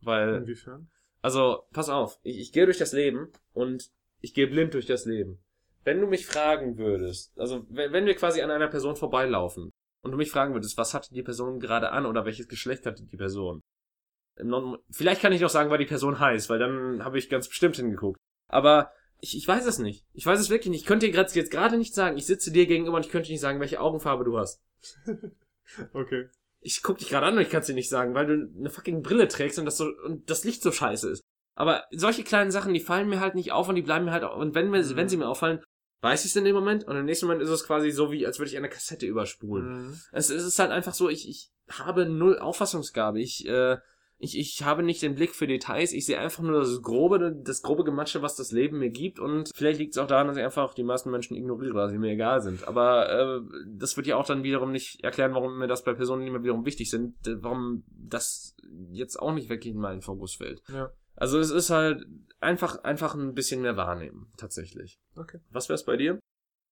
Weil, 0.00 0.36
Inwiefern? 0.36 0.88
also, 1.20 1.64
pass 1.72 1.88
auf, 1.88 2.20
ich, 2.22 2.38
ich 2.38 2.52
gehe 2.52 2.64
durch 2.66 2.78
das 2.78 2.92
Leben 2.92 3.32
und 3.52 3.90
ich 4.20 4.34
gehe 4.34 4.46
blind 4.46 4.74
durch 4.74 4.86
das 4.86 5.04
Leben. 5.04 5.42
Wenn 5.82 6.00
du 6.00 6.06
mich 6.06 6.26
fragen 6.26 6.78
würdest, 6.78 7.36
also 7.36 7.66
wenn, 7.68 7.92
wenn 7.92 8.06
wir 8.06 8.14
quasi 8.14 8.40
an 8.40 8.52
einer 8.52 8.68
Person 8.68 8.94
vorbeilaufen 8.94 9.70
und 10.02 10.12
du 10.12 10.16
mich 10.16 10.30
fragen 10.30 10.54
würdest, 10.54 10.78
was 10.78 10.94
hatte 10.94 11.12
die 11.12 11.22
Person 11.24 11.58
gerade 11.58 11.90
an 11.90 12.06
oder 12.06 12.24
welches 12.24 12.46
Geschlecht 12.46 12.86
hatte 12.86 13.02
die 13.04 13.16
Person? 13.16 13.62
Vielleicht 14.90 15.20
kann 15.20 15.32
ich 15.32 15.40
noch 15.40 15.50
sagen, 15.50 15.70
weil 15.70 15.78
die 15.78 15.86
Person 15.86 16.18
heißt, 16.18 16.48
weil 16.50 16.58
dann 16.58 17.04
habe 17.04 17.18
ich 17.18 17.28
ganz 17.28 17.48
bestimmt 17.48 17.76
hingeguckt. 17.76 18.18
Aber 18.48 18.92
Ich, 19.20 19.36
ich 19.36 19.48
weiß 19.48 19.66
es 19.66 19.78
nicht. 19.80 20.04
Ich 20.14 20.24
weiß 20.26 20.38
es 20.38 20.48
wirklich 20.48 20.70
nicht. 20.70 20.82
Ich 20.82 20.86
könnte 20.86 21.06
dir 21.06 21.12
grad, 21.12 21.34
jetzt 21.34 21.50
gerade 21.50 21.76
nicht 21.76 21.92
sagen. 21.92 22.16
Ich 22.16 22.26
sitze 22.26 22.52
dir 22.52 22.66
gegenüber 22.66 22.96
und 22.98 23.04
ich 23.04 23.10
könnte 23.10 23.32
nicht 23.32 23.40
sagen, 23.40 23.58
welche 23.58 23.80
Augenfarbe 23.80 24.24
du 24.24 24.38
hast. 24.38 24.60
Okay. 25.92 26.28
Ich 26.60 26.82
guck 26.82 26.98
dich 26.98 27.08
gerade 27.10 27.26
an 27.26 27.34
und 27.36 27.42
ich 27.42 27.50
kann 27.50 27.60
es 27.60 27.66
dir 27.66 27.74
nicht 27.74 27.88
sagen, 27.90 28.14
weil 28.14 28.26
du 28.26 28.50
eine 28.58 28.70
fucking 28.70 29.02
Brille 29.02 29.28
trägst 29.28 29.58
und 29.58 29.64
das 29.64 29.76
so 29.76 29.86
und 30.04 30.28
das 30.30 30.44
Licht 30.44 30.62
so 30.62 30.72
scheiße 30.72 31.10
ist. 31.10 31.22
Aber 31.54 31.84
solche 31.90 32.24
kleinen 32.24 32.50
Sachen, 32.50 32.72
die 32.74 32.80
fallen 32.80 33.08
mir 33.08 33.20
halt 33.20 33.34
nicht 33.34 33.52
auf 33.52 33.68
und 33.68 33.74
die 33.74 33.82
bleiben 33.82 34.04
mir 34.06 34.12
halt 34.12 34.24
auf. 34.24 34.38
Und 34.38 34.54
wenn, 34.54 34.70
mir, 34.70 34.82
Mhm. 34.82 34.96
wenn 34.96 35.08
sie 35.08 35.16
mir 35.16 35.28
auffallen, 35.28 35.62
weiß 36.00 36.24
ich 36.24 36.30
es 36.30 36.36
in 36.36 36.44
dem 36.44 36.54
Moment 36.54 36.84
und 36.84 36.96
im 36.96 37.04
nächsten 37.04 37.26
Moment 37.26 37.42
ist 37.42 37.50
es 37.50 37.64
quasi 37.64 37.90
so 37.90 38.10
wie, 38.12 38.26
als 38.26 38.38
würde 38.38 38.50
ich 38.50 38.56
eine 38.56 38.68
Kassette 38.68 39.06
überspulen. 39.06 39.88
Mhm. 39.88 40.00
Es, 40.12 40.30
es 40.30 40.44
ist 40.44 40.58
halt 40.58 40.70
einfach 40.70 40.94
so, 40.94 41.08
ich, 41.08 41.28
ich 41.28 41.50
habe 41.70 42.06
null 42.06 42.38
Auffassungsgabe. 42.38 43.20
Ich, 43.20 43.46
äh, 43.46 43.76
ich, 44.20 44.36
ich 44.36 44.64
habe 44.64 44.82
nicht 44.82 45.00
den 45.02 45.14
Blick 45.14 45.34
für 45.34 45.46
Details. 45.46 45.92
Ich 45.92 46.06
sehe 46.06 46.18
einfach 46.18 46.42
nur 46.42 46.58
das 46.58 46.82
grobe, 46.82 47.32
das 47.32 47.62
grobe 47.62 47.84
Gematsche, 47.84 48.20
was 48.20 48.34
das 48.34 48.50
Leben 48.50 48.78
mir 48.78 48.90
gibt. 48.90 49.20
Und 49.20 49.50
vielleicht 49.54 49.78
liegt 49.78 49.94
es 49.94 49.98
auch 49.98 50.08
daran, 50.08 50.26
dass 50.26 50.36
ich 50.36 50.42
einfach 50.42 50.74
die 50.74 50.82
meisten 50.82 51.10
Menschen 51.10 51.36
ignoriere, 51.36 51.74
weil 51.74 51.88
sie 51.88 51.98
mir 51.98 52.12
egal 52.12 52.40
sind. 52.40 52.66
Aber 52.66 53.08
äh, 53.08 53.40
das 53.66 53.96
wird 53.96 54.08
ja 54.08 54.16
auch 54.16 54.26
dann 54.26 54.42
wiederum 54.42 54.72
nicht 54.72 55.04
erklären, 55.04 55.34
warum 55.34 55.58
mir 55.58 55.68
das 55.68 55.84
bei 55.84 55.94
Personen, 55.94 56.24
die 56.24 56.32
mir 56.32 56.42
wiederum 56.42 56.66
wichtig 56.66 56.90
sind, 56.90 57.14
warum 57.42 57.84
das 57.90 58.56
jetzt 58.90 59.16
auch 59.16 59.32
nicht 59.32 59.48
wirklich 59.48 59.74
in 59.74 59.80
meinen 59.80 60.02
Fokus 60.02 60.34
fällt. 60.34 60.62
Ja. 60.68 60.90
Also 61.14 61.38
es 61.38 61.50
ist 61.50 61.70
halt 61.70 62.04
einfach, 62.40 62.82
einfach 62.82 63.14
ein 63.14 63.34
bisschen 63.34 63.62
mehr 63.62 63.76
wahrnehmen, 63.76 64.32
tatsächlich. 64.36 64.98
Okay. 65.16 65.38
Was 65.50 65.68
wär's 65.68 65.84
bei 65.84 65.96
dir? 65.96 66.18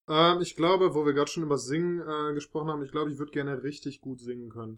Ähm, 0.08 0.40
ich 0.40 0.56
glaube, 0.56 0.94
wo 0.94 1.06
wir 1.06 1.12
gerade 1.12 1.30
schon 1.30 1.42
über 1.44 1.58
Singen 1.58 2.00
äh, 2.00 2.34
gesprochen 2.34 2.70
haben, 2.70 2.82
ich 2.82 2.92
glaube, 2.92 3.10
ich 3.12 3.18
würde 3.18 3.32
gerne 3.32 3.62
richtig 3.62 4.00
gut 4.00 4.20
singen 4.20 4.50
können. 4.50 4.76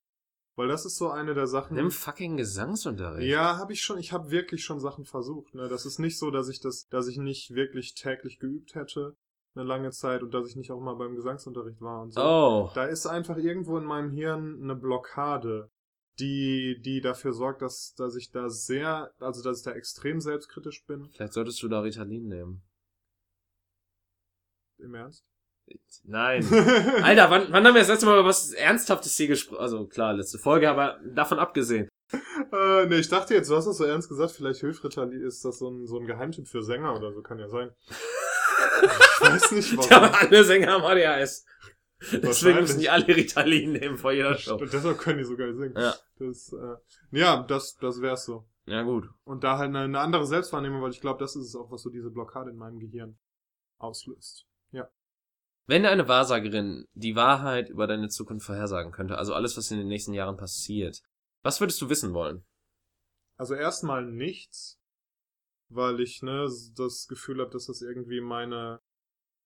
Weil 0.59 0.67
das 0.67 0.85
ist 0.85 0.97
so 0.97 1.09
eine 1.09 1.35
der 1.35 1.47
Sachen. 1.47 1.77
Nimm 1.77 1.93
fucking 1.93 2.37
Gesangsunterricht. 2.37 3.31
Ja, 3.31 3.59
habe 3.59 3.73
ich 3.73 3.81
schon. 3.81 3.97
Ich 3.97 4.13
habe 4.13 4.33
wirklich 4.33 4.65
schon 4.65 4.81
Sachen 4.81 5.05
versucht. 5.05 5.55
Ne? 5.55 5.69
Das 5.69 5.87
ist 5.87 6.01
nicht 6.01 6.19
so, 6.19 6.33
dass 6.33 6.49
ich 6.49 6.59
das, 6.59 6.89
dass 6.89 7.07
ich 7.07 7.17
nicht 7.17 7.55
wirklich 7.55 7.95
täglich 7.95 8.41
geübt 8.41 8.75
hätte 8.75 9.17
eine 9.55 9.65
lange 9.65 9.91
Zeit 9.91 10.23
und 10.23 10.35
dass 10.35 10.49
ich 10.49 10.57
nicht 10.57 10.73
auch 10.73 10.81
mal 10.81 10.95
beim 10.95 11.15
Gesangsunterricht 11.15 11.81
war 11.81 12.03
und 12.03 12.13
so. 12.13 12.21
Oh. 12.21 12.71
Da 12.75 12.87
ist 12.87 13.07
einfach 13.07 13.37
irgendwo 13.37 13.79
in 13.79 13.85
meinem 13.85 14.11
Hirn 14.11 14.61
eine 14.61 14.75
Blockade, 14.75 15.71
die, 16.19 16.81
die 16.85 17.01
dafür 17.01 17.33
sorgt, 17.33 17.63
dass, 17.63 17.95
dass 17.95 18.17
ich 18.17 18.31
da 18.31 18.49
sehr, 18.49 19.13
also 19.21 19.43
dass 19.43 19.59
ich 19.59 19.65
da 19.65 19.73
extrem 19.73 20.21
selbstkritisch 20.21 20.85
bin. 20.87 21.09
Vielleicht 21.11 21.35
solltest 21.35 21.63
du 21.63 21.69
da 21.69 21.81
Ritalin 21.81 22.27
nehmen. 22.27 22.63
Im 24.79 24.95
Ernst? 24.95 25.25
Nein. 26.05 26.47
Alter, 27.03 27.31
wann, 27.31 27.47
wann 27.51 27.67
haben 27.67 27.75
wir 27.75 27.81
das 27.81 27.89
letzte 27.89 28.07
Mal 28.07 28.19
über 28.19 28.29
was 28.29 28.53
Ernsthaftes 28.53 29.17
hier 29.17 29.29
gesprochen? 29.29 29.61
Also 29.61 29.87
klar, 29.87 30.15
letzte 30.15 30.39
Folge, 30.39 30.71
aber 30.71 30.99
davon 31.05 31.39
abgesehen. 31.39 31.89
äh, 32.13 32.87
nee, 32.87 32.97
ich 32.97 33.09
dachte 33.09 33.35
jetzt, 33.35 33.51
du 33.51 33.57
hast 33.57 33.67
das 33.67 33.77
so 33.77 33.85
ernst 33.85 34.09
gesagt, 34.09 34.33
vielleicht 34.33 34.61
hilft 34.61 34.83
Ritalin, 34.83 35.23
ist 35.23 35.45
das 35.45 35.59
so 35.59 35.69
ein, 35.69 35.87
so 35.87 35.99
ein 35.99 36.07
Geheimtipp 36.07 36.49
für 36.49 36.63
Sänger 36.63 36.97
oder 36.97 37.13
so, 37.13 37.21
kann 37.21 37.39
ja 37.39 37.49
sein. 37.49 37.71
Ich 38.83 39.21
weiß 39.21 39.53
nicht, 39.53 39.77
warum. 39.77 39.91
Ja, 39.91 40.13
alle 40.13 40.45
Sänger 40.45 40.73
haben 40.73 40.85
ADHS. 40.85 41.45
Deswegen 42.13 42.61
müssen 42.61 42.81
die 42.81 42.89
alle 42.89 43.09
Ritalin 43.09 43.73
nehmen 43.73 43.99
vor 43.99 44.13
jeder 44.13 44.37
Show. 44.37 44.57
Und 44.57 44.73
deshalb 44.73 44.99
können 44.99 45.19
die 45.19 45.25
sogar 45.25 45.53
singen. 45.53 45.75
Ja. 45.77 45.95
Das, 46.19 46.53
äh, 46.53 46.77
ja, 47.19 47.43
das, 47.43 47.77
das 47.77 48.01
wär's 48.01 48.25
so. 48.25 48.49
Ja, 48.67 48.83
gut. 48.83 49.09
Und 49.25 49.45
da 49.45 49.59
halt 49.59 49.71
eine, 49.71 49.81
eine 49.81 49.99
andere 49.99 50.27
Selbstwahrnehmung, 50.27 50.81
weil 50.83 50.91
ich 50.91 51.01
glaube, 51.01 51.19
das 51.19 51.35
ist 51.37 51.47
es 51.47 51.57
auch, 51.57 51.71
was 51.71 51.83
so 51.83 51.91
diese 51.91 52.11
Blockade 52.11 52.51
in 52.51 52.57
meinem 52.57 52.79
Gehirn 52.79 53.19
auslöst. 53.79 54.47
Wenn 55.69 55.85
eine 55.85 56.09
Wahrsagerin 56.09 56.87
die 56.95 57.15
Wahrheit 57.15 57.69
über 57.69 57.87
deine 57.87 58.09
Zukunft 58.09 58.47
vorhersagen 58.47 58.91
könnte, 58.91 59.19
also 59.19 59.35
alles, 59.35 59.57
was 59.57 59.71
in 59.71 59.79
den 59.79 59.89
nächsten 59.89 60.15
Jahren 60.15 60.39
passiert, 60.39 61.03
was 61.43 61.61
würdest 61.61 61.81
du 61.83 61.91
wissen 61.91 62.15
wollen? 62.15 62.45
Also 63.37 63.55
erstmal 63.55 64.05
nichts, 64.05 64.81
weil 65.69 66.01
ich 66.01 66.23
ne 66.23 66.49
das 66.75 67.07
Gefühl 67.07 67.41
habe, 67.41 67.51
dass 67.51 67.67
das 67.67 67.83
irgendwie 67.83 68.23
meine 68.23 68.81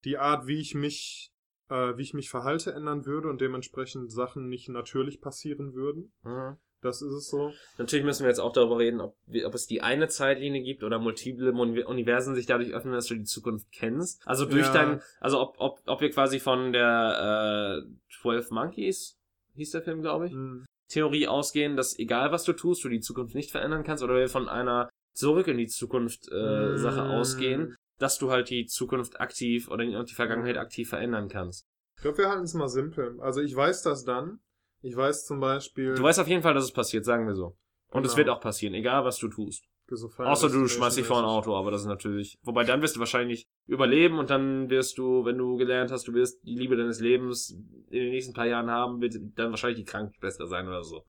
die 0.04 0.16
Art, 0.16 0.46
wie 0.46 0.60
ich 0.60 0.74
mich 0.74 1.32
äh, 1.68 1.96
wie 1.96 2.02
ich 2.02 2.14
mich 2.14 2.30
verhalte, 2.30 2.72
ändern 2.72 3.06
würde 3.06 3.28
und 3.28 3.40
dementsprechend 3.40 4.12
Sachen 4.12 4.48
nicht 4.48 4.68
natürlich 4.68 5.20
passieren 5.20 5.74
würden. 5.74 6.12
Mhm. 6.22 6.58
Das 6.82 7.00
ist 7.00 7.12
es 7.12 7.28
so. 7.30 7.52
Natürlich 7.78 8.04
müssen 8.04 8.24
wir 8.24 8.28
jetzt 8.28 8.40
auch 8.40 8.52
darüber 8.52 8.78
reden, 8.78 9.00
ob, 9.00 9.16
ob 9.44 9.54
es 9.54 9.66
die 9.66 9.82
eine 9.82 10.08
Zeitlinie 10.08 10.62
gibt 10.62 10.82
oder 10.82 10.98
multiple 10.98 11.52
Universen 11.52 12.34
sich 12.34 12.46
dadurch 12.46 12.72
öffnen, 12.72 12.92
dass 12.94 13.06
du 13.06 13.14
die 13.14 13.24
Zukunft 13.24 13.70
kennst. 13.72 14.20
Also 14.26 14.44
durch 14.46 14.66
Ja. 14.66 14.72
dein, 14.72 15.02
also 15.20 15.40
ob, 15.40 15.54
ob, 15.58 15.80
ob 15.86 16.00
wir 16.00 16.10
quasi 16.10 16.40
von 16.40 16.72
der 16.72 17.84
äh, 17.86 18.12
12 18.20 18.50
Monkeys, 18.50 19.16
hieß 19.54 19.70
der 19.70 19.82
Film, 19.82 20.02
glaube 20.02 20.26
ich, 20.26 20.32
Hm. 20.32 20.64
Theorie 20.88 21.26
ausgehen, 21.26 21.76
dass 21.76 21.98
egal 21.98 22.32
was 22.32 22.44
du 22.44 22.52
tust, 22.52 22.84
du 22.84 22.88
die 22.90 23.00
Zukunft 23.00 23.34
nicht 23.34 23.50
verändern 23.50 23.82
kannst, 23.84 24.02
oder 24.04 24.14
wir 24.16 24.28
von 24.28 24.48
einer 24.48 24.90
zurück 25.14 25.46
in 25.48 25.56
die 25.56 25.66
Zukunft 25.68 26.30
äh, 26.30 26.76
Sache 26.76 27.00
Mm. 27.02 27.10
ausgehen, 27.10 27.76
dass 27.98 28.18
du 28.18 28.30
halt 28.30 28.50
die 28.50 28.66
Zukunft 28.66 29.20
aktiv 29.20 29.68
oder 29.70 29.84
die 29.84 29.96
die 30.04 30.14
Vergangenheit 30.14 30.58
aktiv 30.58 30.88
verändern 30.88 31.28
kannst. 31.28 31.64
Ich 31.96 32.02
glaube, 32.02 32.18
wir 32.18 32.28
halten 32.28 32.44
es 32.44 32.54
mal 32.54 32.68
simpel. 32.68 33.18
Also 33.20 33.40
ich 33.40 33.54
weiß 33.54 33.82
das 33.82 34.04
dann. 34.04 34.40
Ich 34.82 34.96
weiß 34.96 35.26
zum 35.26 35.40
Beispiel. 35.40 35.94
Du 35.94 36.02
weißt 36.02 36.18
auf 36.20 36.28
jeden 36.28 36.42
Fall, 36.42 36.54
dass 36.54 36.64
es 36.64 36.72
passiert, 36.72 37.04
sagen 37.04 37.26
wir 37.26 37.34
so. 37.34 37.56
Und 37.90 38.04
es 38.04 38.12
Genau. 38.12 38.18
wird 38.18 38.28
auch 38.36 38.40
passieren, 38.40 38.74
egal 38.74 39.04
was 39.04 39.18
du 39.18 39.28
tust. 39.28 39.64
so 39.90 40.08
Außer 40.16 40.48
du 40.48 40.66
schmeißt 40.66 40.96
dich 40.96 41.06
vor 41.06 41.18
ein. 41.18 41.24
Auto, 41.24 41.54
aber 41.54 41.70
das 41.70 41.82
ist 41.82 41.86
natürlich. 41.86 42.38
Wobei 42.42 42.64
dann 42.64 42.80
wirst 42.82 42.96
du 42.96 43.00
wahrscheinlich 43.00 43.46
überleben 43.66 44.18
und 44.18 44.30
dann 44.30 44.70
wirst 44.70 44.96
du, 44.98 45.24
wenn 45.24 45.36
du 45.38 45.56
gelernt 45.56 45.90
hast, 45.90 46.08
du 46.08 46.14
wirst 46.14 46.42
die 46.44 46.54
Liebe 46.56 46.76
deines 46.76 47.00
Lebens 47.00 47.50
in 47.50 47.90
den 47.90 48.10
nächsten 48.10 48.32
paar 48.32 48.46
Jahren 48.46 48.70
haben, 48.70 49.00
wird 49.02 49.14
dann 49.36 49.50
wahrscheinlich 49.50 49.78
die 49.78 49.84
Krankenschwester 49.90 50.46
sein 50.46 50.66
oder 50.66 50.82
so. 50.82 51.04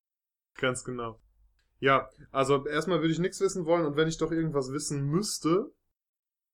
Ganz 0.59 0.83
genau. 0.83 1.19
Ja, 1.79 2.09
also 2.31 2.65
erstmal 2.67 2.99
würde 2.99 3.13
ich 3.13 3.19
nichts 3.19 3.39
wissen 3.41 3.65
wollen 3.65 3.85
und 3.85 3.95
wenn 3.95 4.07
ich 4.07 4.17
doch 4.17 4.31
irgendwas 4.31 4.71
wissen 4.71 5.03
müsste, 5.05 5.71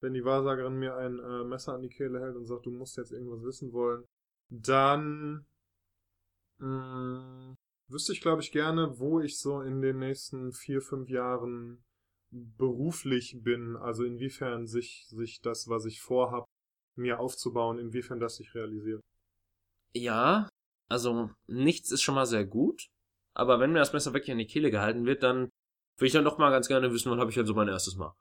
wenn 0.01 0.13
die 0.13 0.23
Wahrsagerin 0.23 0.77
mir 0.77 0.95
ein 0.95 1.19
äh, 1.19 1.43
Messer 1.43 1.73
an 1.73 1.81
die 1.81 1.89
Kehle 1.89 2.19
hält 2.19 2.35
und 2.35 2.45
sagt, 2.45 2.65
du 2.65 2.71
musst 2.71 2.97
jetzt 2.97 3.11
irgendwas 3.11 3.43
wissen 3.43 3.73
wollen, 3.73 4.05
dann 4.49 5.45
mh, 6.59 7.55
wüsste 7.87 8.13
ich, 8.13 8.21
glaube 8.21 8.41
ich, 8.41 8.51
gerne, 8.51 8.99
wo 8.99 9.19
ich 9.19 9.39
so 9.39 9.61
in 9.61 9.81
den 9.81 9.99
nächsten 9.99 10.53
vier, 10.53 10.81
fünf 10.81 11.09
Jahren 11.09 11.83
beruflich 12.31 13.41
bin. 13.41 13.75
Also 13.75 14.03
inwiefern 14.03 14.67
sich, 14.67 15.07
sich 15.09 15.41
das, 15.41 15.67
was 15.67 15.85
ich 15.85 16.01
vorhab, 16.01 16.45
mir 16.95 17.19
aufzubauen, 17.19 17.79
inwiefern 17.79 18.19
das 18.19 18.35
sich 18.35 18.53
realisiert. 18.53 19.01
Ja, 19.93 20.49
also 20.89 21.31
nichts 21.47 21.91
ist 21.91 22.01
schon 22.01 22.15
mal 22.15 22.25
sehr 22.25 22.45
gut. 22.45 22.87
Aber 23.33 23.59
wenn 23.59 23.71
mir 23.71 23.79
das 23.79 23.93
Messer 23.93 24.13
wirklich 24.13 24.31
an 24.31 24.37
die 24.37 24.47
Kehle 24.47 24.69
gehalten 24.71 25.05
wird, 25.05 25.23
dann 25.23 25.49
würde 25.97 26.07
ich 26.07 26.13
dann 26.13 26.25
doch 26.25 26.37
mal 26.37 26.51
ganz 26.51 26.67
gerne 26.67 26.91
wissen, 26.91 27.11
wann 27.11 27.19
habe 27.19 27.29
ich 27.29 27.35
denn 27.35 27.45
so 27.45 27.53
mein 27.53 27.67
erstes 27.67 27.95
Mal. 27.95 28.13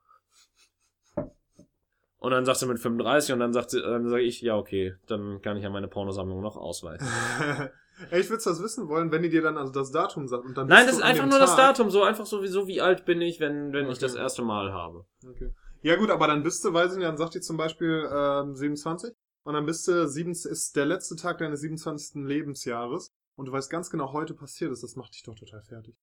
Und 2.18 2.32
dann 2.32 2.44
sagt 2.44 2.58
sie 2.58 2.66
mit 2.66 2.80
35 2.80 3.32
und 3.32 3.40
dann 3.40 3.52
sagt 3.52 3.70
sie, 3.70 3.80
dann 3.80 4.08
sage 4.08 4.22
ich, 4.22 4.40
ja, 4.40 4.56
okay, 4.56 4.96
dann 5.06 5.40
kann 5.40 5.56
ich 5.56 5.62
ja 5.62 5.70
meine 5.70 5.88
Pornosammlung 5.88 6.40
noch 6.40 6.56
ausweiten. 6.56 7.06
Ey, 8.10 8.20
ich 8.20 8.30
würde 8.30 8.42
das 8.44 8.62
wissen 8.62 8.88
wollen, 8.88 9.10
wenn 9.10 9.22
die 9.22 9.28
dir 9.28 9.42
dann 9.42 9.56
also 9.58 9.72
das 9.72 9.90
Datum 9.90 10.28
sagt 10.28 10.44
und 10.44 10.56
dann 10.56 10.66
Nein, 10.68 10.86
das 10.86 10.96
ist 10.96 11.02
einfach 11.02 11.26
nur 11.26 11.38
das 11.38 11.50
Tag- 11.56 11.76
Datum, 11.76 11.90
so 11.90 12.02
einfach 12.02 12.26
sowieso, 12.26 12.66
wie 12.66 12.80
alt 12.80 13.04
bin 13.04 13.20
ich, 13.20 13.40
wenn, 13.40 13.72
wenn 13.72 13.86
ich 13.86 13.92
Okay. 13.96 14.00
das 14.00 14.14
erste 14.14 14.42
Mal 14.42 14.72
habe. 14.72 15.04
Okay. 15.28 15.52
Ja 15.82 15.96
gut, 15.96 16.10
aber 16.10 16.26
dann 16.26 16.42
bist 16.42 16.64
du, 16.64 16.72
weiß 16.72 16.92
ich 16.92 16.98
nicht, 16.98 17.06
dann 17.08 17.16
sagt 17.16 17.34
die 17.34 17.40
zum 17.40 17.56
Beispiel 17.56 18.08
ähm, 18.12 18.54
27 18.54 19.12
und 19.44 19.54
dann 19.54 19.66
bist 19.66 19.86
du, 19.88 20.08
sieben, 20.08 20.32
ist 20.32 20.76
der 20.76 20.86
letzte 20.86 21.16
Tag 21.16 21.38
deines 21.38 21.60
27. 21.60 22.24
Lebensjahres 22.24 23.10
und 23.36 23.46
du 23.46 23.52
weißt 23.52 23.70
ganz 23.70 23.90
genau, 23.90 24.12
heute 24.12 24.34
passiert 24.34 24.72
ist, 24.72 24.82
das 24.82 24.96
macht 24.96 25.14
dich 25.14 25.22
doch 25.22 25.34
total 25.36 25.62
fertig, 25.62 25.94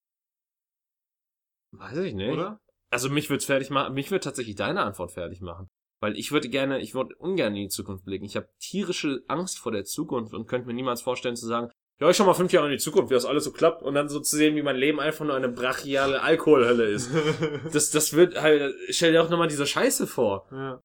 Weiß 1.71 1.97
ich 1.97 2.13
nicht. 2.13 2.31
oder? 2.34 2.60
Also 2.89 3.10
mich 3.10 3.29
wird's 3.29 3.45
fertig 3.45 3.69
machen, 3.69 3.93
mich 3.93 4.12
wird 4.12 4.23
tatsächlich 4.23 4.55
deine 4.55 4.84
Antwort 4.84 5.12
fertig 5.12 5.41
machen. 5.41 5.67
Weil 6.01 6.17
ich 6.17 6.31
würde 6.31 6.49
gerne, 6.49 6.79
ich 6.81 6.93
würde 6.93 7.15
ungern 7.15 7.55
in 7.55 7.63
die 7.63 7.67
Zukunft 7.69 8.05
blicken. 8.05 8.25
Ich 8.25 8.36
habe 8.36 8.49
tierische 8.60 9.23
Angst 9.27 9.60
vor 9.60 9.71
der 9.71 9.86
Zukunft 9.86 10.34
und 10.34 10.45
könnte 10.47 10.67
mir 10.67 10.73
niemals 10.73 11.01
vorstellen 11.01 11.36
zu 11.36 11.47
sagen, 11.47 11.71
ja, 11.99 12.10
ich 12.10 12.17
schau 12.17 12.25
mal 12.25 12.34
fünf 12.34 12.51
Jahre 12.51 12.67
in 12.67 12.73
die 12.73 12.77
Zukunft, 12.77 13.10
wie 13.10 13.13
das 13.13 13.25
alles 13.25 13.45
so 13.45 13.51
klappt 13.51 13.81
und 13.81 13.93
dann 13.93 14.10
so 14.10 14.19
zu 14.19 14.36
sehen, 14.36 14.55
wie 14.55 14.62
mein 14.62 14.75
Leben 14.75 14.99
einfach 14.99 15.25
nur 15.25 15.36
eine 15.36 15.49
brachiale 15.49 16.21
Alkoholhölle 16.21 16.86
ist. 16.86 17.10
Das, 17.71 17.91
das 17.91 18.13
wird 18.13 18.41
halt, 18.41 18.75
stell 18.89 19.12
dir 19.12 19.23
auch 19.23 19.29
nochmal 19.29 19.47
diese 19.47 19.65
Scheiße 19.65 20.08
vor. 20.08 20.47
ja, 20.51 20.81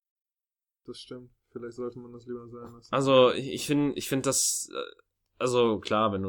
das 0.86 0.98
stimmt. 0.98 1.30
Vielleicht 1.52 1.76
sollte 1.76 1.98
man 1.98 2.12
das 2.12 2.26
lieber 2.26 2.46
sein 2.48 2.72
lassen. 2.72 2.94
Also 2.94 3.32
ich, 3.32 3.66
finde, 3.66 3.96
ich 3.96 4.08
finde 4.08 4.28
das, 4.28 4.68
äh, 4.72 5.02
also 5.38 5.80
klar, 5.80 6.12
wenn 6.12 6.22
du, 6.22 6.28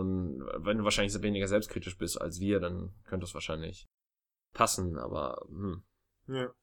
wenn 0.57 0.79
du 0.79 0.83
wahrscheinlich 0.83 1.13
so 1.13 1.21
weniger 1.21 1.47
selbstkritisch 1.47 1.97
bist 1.97 2.19
als 2.19 2.39
wir, 2.39 2.59
dann 2.59 2.93
könnte 3.05 3.25
das 3.25 3.33
wahrscheinlich 3.35 3.87
passen, 4.53 4.97
aber 4.97 5.45
hm. 5.47 5.83
Ja. 6.27 6.53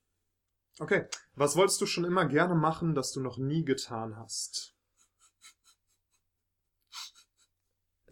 Okay, 0.80 1.06
was 1.34 1.56
wolltest 1.56 1.80
du 1.80 1.86
schon 1.86 2.04
immer 2.04 2.26
gerne 2.26 2.54
machen, 2.54 2.94
das 2.94 3.12
du 3.12 3.20
noch 3.20 3.38
nie 3.38 3.64
getan 3.64 4.16
hast? 4.16 4.77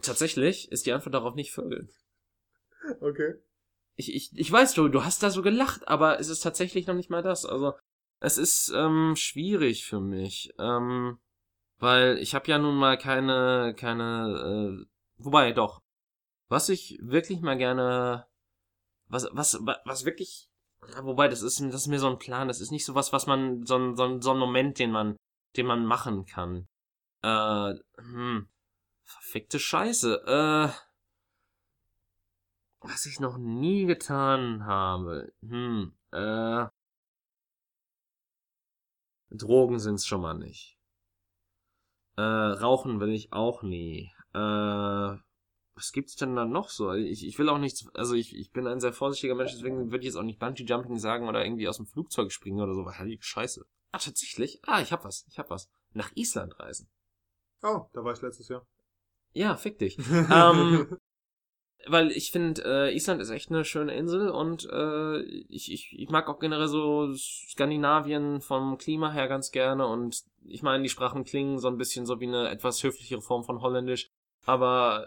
Tatsächlich 0.07 0.71
ist 0.73 0.87
die 0.87 0.93
Antwort 0.93 1.15
darauf 1.15 1.35
nicht 1.35 1.53
Vögel. 1.53 1.89
Okay. 3.03 3.35
Ich, 3.97 4.15
ich, 4.15 4.31
ich 4.37 4.53
weiß, 4.53 4.75
du, 4.75 4.89
du 4.89 5.05
hast 5.05 5.23
da 5.23 5.31
so 5.31 5.43
gelacht, 5.43 5.89
aber 5.89 6.21
es 6.21 6.29
ist 6.29 6.41
tatsächlich 6.41 6.87
noch 6.87 6.95
nicht 6.95 7.11
mal 7.11 7.23
das. 7.23 7.47
Also, 7.47 7.75
es 8.21 8.39
ist 8.39 8.73
ähm, 8.75 9.15
schwierig 9.17 9.87
für 9.87 10.01
mich, 10.01 10.53
ähm, 10.59 11.19
weil 11.79 12.19
ich 12.19 12.35
habe 12.35 12.49
ja 12.51 12.59
nun 12.59 12.77
mal 12.77 12.99
keine, 12.99 13.75
keine, 13.79 14.85
äh, 14.85 14.87
wobei 15.19 15.53
doch, 15.53 15.83
was 16.49 16.69
ich 16.71 16.99
wirklich 17.03 17.41
mal 17.43 17.59
gerne, 17.59 18.27
was, 19.09 19.29
was, 19.33 19.59
wa- 19.67 19.81
was 19.85 20.05
wirklich 20.05 20.49
wobei, 21.03 21.29
das 21.29 21.43
ist, 21.43 21.61
das 21.61 21.75
ist 21.83 21.87
mir 21.89 22.01
so 22.01 22.09
ein 22.09 22.19
Plan. 22.19 22.49
Das 22.49 22.61
ist 22.61 22.71
nicht 22.73 22.85
so 22.87 22.95
was, 22.95 23.13
was 23.13 23.27
man, 23.27 23.67
so 23.67 23.77
ein, 23.77 23.97
so 23.97 24.05
ein, 24.05 24.23
so 24.23 24.33
ein 24.33 24.39
Moment, 24.39 24.79
den 24.79 24.93
man, 24.93 25.17
den 25.57 25.67
man 25.67 25.87
machen 25.87 26.27
kann. 26.27 26.67
Äh, 27.23 27.75
hm. 27.99 28.49
Verfickte 29.07 29.59
Scheiße. 29.59 30.23
Äh. 30.27 30.69
Was 32.81 33.07
ich 33.07 33.21
noch 33.21 33.39
nie 33.39 33.87
getan 33.87 34.67
habe. 34.67 35.33
Hm. 35.41 35.97
Äh. 36.13 36.67
Drogen 39.31 39.79
sind's 39.79 40.07
schon 40.07 40.21
mal 40.21 40.35
nicht. 40.35 40.79
Äh, 42.17 42.23
rauchen 42.23 43.01
will 43.01 43.13
ich 43.13 43.33
auch 43.33 43.63
nie. 43.63 44.13
Äh, 44.33 44.39
was 45.77 45.93
gibt's 45.93 46.17
denn 46.17 46.35
da 46.35 46.47
noch 46.47 46.71
so? 46.71 46.93
Ich, 46.95 47.27
ich 47.27 47.39
will 47.39 47.51
auch 47.51 47.59
nichts, 47.59 47.87
also 47.95 48.15
ich, 48.15 48.35
ich 48.35 48.51
bin 48.53 48.67
ein 48.67 48.81
sehr 48.81 48.95
vorsichtiger 48.95 49.35
Mensch, 49.35 49.53
deswegen 49.53 49.91
würde 49.91 49.99
ich 49.99 50.07
jetzt 50.07 50.17
auch 50.17 50.23
nicht 50.23 50.39
Bungee 50.39 50.65
Jumping 50.65 50.99
sagen 50.99 51.29
oder 51.29 51.45
irgendwie 51.45 51.69
aus 51.69 51.77
dem 51.77 51.87
Flugzeug 51.87 52.33
springen 52.33 52.61
oder 52.61 52.75
so. 52.75 52.87
Heilige 52.87 53.23
Scheiße. 53.23 53.67
Ah, 53.93 53.99
tatsächlich? 53.99 54.61
Ah, 54.67 54.81
ich 54.81 54.93
hab 54.93 55.05
was, 55.05 55.27
ich 55.29 55.39
hab 55.39 55.51
was. 55.51 55.69
Nach 55.93 56.11
Island 56.15 56.59
reisen. 56.59 56.89
Oh, 57.63 57.87
da 57.93 58.05
war 58.05 58.13
ich 58.15 58.23
letztes 58.23 58.49
Jahr. 58.49 58.67
Ja, 59.37 59.55
fick 59.55 59.79
dich. 59.79 59.99
ähm, 60.33 60.97
weil 61.87 62.11
ich 62.11 62.31
finde, 62.31 62.63
äh, 62.65 62.97
Island 62.97 63.21
ist 63.21 63.29
echt 63.29 63.51
eine 63.51 63.67
schöne 63.67 63.95
Insel 63.95 64.31
und 64.31 64.67
äh, 64.73 65.21
ich, 65.21 65.71
ich, 65.71 65.95
ich 65.97 66.09
mag 66.09 66.29
auch 66.29 66.39
generell 66.39 66.69
so 66.69 67.13
Skandinavien 67.15 68.41
vom 68.41 68.79
Klima 68.79 69.13
her 69.13 69.29
ganz 69.29 69.51
gerne 69.51 69.87
und 69.87 70.25
ich 70.47 70.63
meine, 70.63 70.83
die 70.83 70.89
Sprachen 70.89 71.25
klingen 71.25 71.59
so 71.59 71.69
ein 71.69 71.77
bisschen 71.77 72.07
so 72.07 72.19
wie 72.19 72.27
eine 72.27 72.49
etwas 72.49 72.83
höflichere 72.83 73.21
Form 73.21 73.45
von 73.45 73.61
Holländisch, 73.61 74.09
aber 74.47 75.07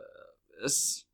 es, 0.62 1.08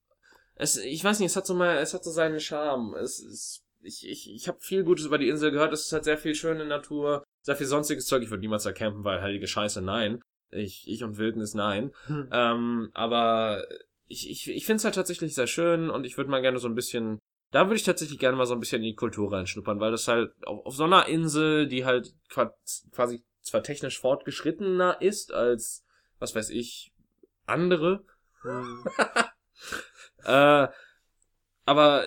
es, 0.55 0.76
ich 0.76 1.01
weiß 1.01 1.20
nicht, 1.20 1.30
es 1.30 1.38
hat 1.38 1.47
so 1.47 1.55
mal, 1.55 1.78
es 1.78 1.93
hat 1.93 2.03
so 2.03 2.11
seinen 2.11 2.41
Charme. 2.41 2.95
Es, 2.95 3.20
es 3.20 3.63
ich, 3.82 4.05
ich, 4.09 4.30
ich 4.30 4.47
habe 4.49 4.59
viel 4.59 4.84
Gutes 4.84 5.05
über 5.05 5.20
die 5.20 5.30
Insel 5.30 5.51
gehört. 5.51 5.72
Es 5.72 5.86
ist 5.86 5.93
halt 5.93 6.03
sehr 6.03 6.18
viel 6.18 6.36
schöne 6.36 6.66
Natur, 6.66 7.24
sehr 7.43 7.55
viel 7.55 7.68
sonstiges 7.68 8.07
Zeug. 8.07 8.24
Ich 8.24 8.30
würde 8.30 8.41
niemals 8.41 8.63
da 8.63 8.74
campen, 8.74 9.03
weil 9.03 9.22
heilige 9.22 9.47
Scheiße, 9.47 9.82
nein. 9.82 10.22
Ich, 10.52 10.88
ich 10.88 11.04
und 11.04 11.18
Wildnis, 11.18 11.54
nein. 11.54 11.91
Hm. 12.08 12.30
Ähm, 12.32 12.89
aber 12.93 13.66
ich, 14.08 14.30
ich, 14.30 14.50
ich 14.50 14.66
finde 14.66 14.78
es 14.78 14.86
halt 14.86 14.96
tatsächlich 14.96 15.34
sehr 15.36 15.48
schön 15.48 15.89
und 15.89 16.06
ich 16.06 16.18
würde 16.18 16.30
mal 16.30 16.41
gerne 16.41 16.60
so 16.60 16.68
ein 16.68 16.76
bisschen, 16.76 17.20
da 17.52 17.66
würde 17.66 17.76
ich 17.76 17.84
tatsächlich 17.84 18.20
gerne 18.20 18.38
mal 18.38 18.46
so 18.46 18.54
ein 18.54 18.60
bisschen 18.60 18.82
in 18.82 18.89
die 18.89 18.96
Kultur 18.96 19.32
reinschnuppern, 19.32 19.80
weil 19.80 19.91
das 19.91 20.08
halt 20.08 20.32
auf, 20.46 20.66
auf 20.66 20.76
so 20.76 20.84
einer 20.84 21.08
Insel, 21.08 21.68
die 21.68 21.86
halt 21.86 22.14
quasi 22.30 23.24
zwar 23.41 23.64
technisch 23.64 24.00
fortgeschrittener 24.00 25.02
ist 25.02 25.34
als, 25.34 25.86
was 26.20 26.36
weiß 26.36 26.50
ich, 26.50 26.93
andere. 27.46 28.04
Hm. 28.41 28.86
äh, 30.26 30.68
aber 31.66 32.06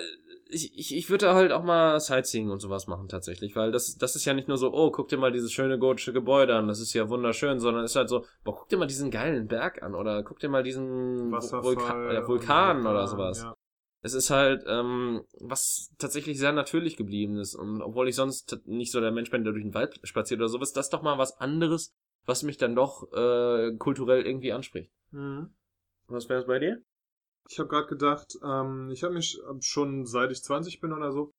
ich, 0.48 0.78
ich, 0.78 0.96
ich 0.96 1.10
würde 1.10 1.34
halt 1.34 1.52
auch 1.52 1.62
mal 1.62 2.00
Sightseeing 2.00 2.50
und 2.50 2.60
sowas 2.60 2.86
machen 2.86 3.08
tatsächlich, 3.08 3.54
weil 3.54 3.70
das, 3.70 3.96
das 3.96 4.16
ist 4.16 4.24
ja 4.24 4.34
nicht 4.34 4.48
nur 4.48 4.56
so, 4.56 4.72
oh, 4.72 4.90
guck 4.90 5.08
dir 5.08 5.18
mal 5.18 5.32
dieses 5.32 5.52
schöne 5.52 5.78
gotische 5.78 6.12
Gebäude 6.12 6.56
an, 6.56 6.68
das 6.68 6.80
ist 6.80 6.94
ja 6.94 7.08
wunderschön, 7.08 7.60
sondern 7.60 7.84
es 7.84 7.92
ist 7.92 7.96
halt 7.96 8.08
so, 8.08 8.24
boah, 8.44 8.54
guck 8.56 8.68
dir 8.68 8.78
mal 8.78 8.86
diesen 8.86 9.10
geilen 9.10 9.46
Berg 9.46 9.82
an 9.82 9.94
oder 9.94 10.22
guck 10.22 10.38
dir 10.38 10.48
mal 10.48 10.62
diesen 10.62 11.30
Vulkan, 11.30 12.12
ja, 12.12 12.26
Vulkan 12.26 12.86
oder 12.86 13.06
sowas. 13.06 13.42
Ja. 13.42 13.54
Es 14.00 14.14
ist 14.14 14.30
halt, 14.30 14.64
ähm, 14.66 15.22
was 15.40 15.92
tatsächlich 15.98 16.38
sehr 16.38 16.52
natürlich 16.52 16.96
geblieben 16.96 17.36
ist. 17.36 17.56
Und 17.56 17.82
obwohl 17.82 18.08
ich 18.08 18.14
sonst 18.14 18.60
nicht 18.64 18.92
so 18.92 19.00
der 19.00 19.10
Mensch 19.10 19.30
bin, 19.30 19.42
der 19.42 19.52
durch 19.52 19.64
den 19.64 19.74
Wald 19.74 19.98
spaziert 20.04 20.40
oder 20.40 20.48
sowas, 20.48 20.72
das 20.72 20.86
ist 20.86 20.92
doch 20.92 21.02
mal 21.02 21.18
was 21.18 21.38
anderes, 21.40 21.92
was 22.24 22.44
mich 22.44 22.58
dann 22.58 22.76
doch 22.76 23.12
äh, 23.12 23.74
kulturell 23.76 24.24
irgendwie 24.24 24.52
anspricht. 24.52 24.92
Mhm. 25.10 25.50
Was 26.06 26.28
wäre 26.28 26.40
es 26.40 26.46
bei 26.46 26.60
dir? 26.60 26.80
Ich 27.48 27.58
habe 27.58 27.68
gerade 27.68 27.86
gedacht, 27.86 28.38
ähm, 28.42 28.90
ich 28.90 29.02
habe 29.02 29.14
mich 29.14 29.40
schon 29.60 30.04
seit 30.06 30.30
ich 30.30 30.42
20 30.42 30.80
bin 30.80 30.92
oder 30.92 31.12
so, 31.12 31.32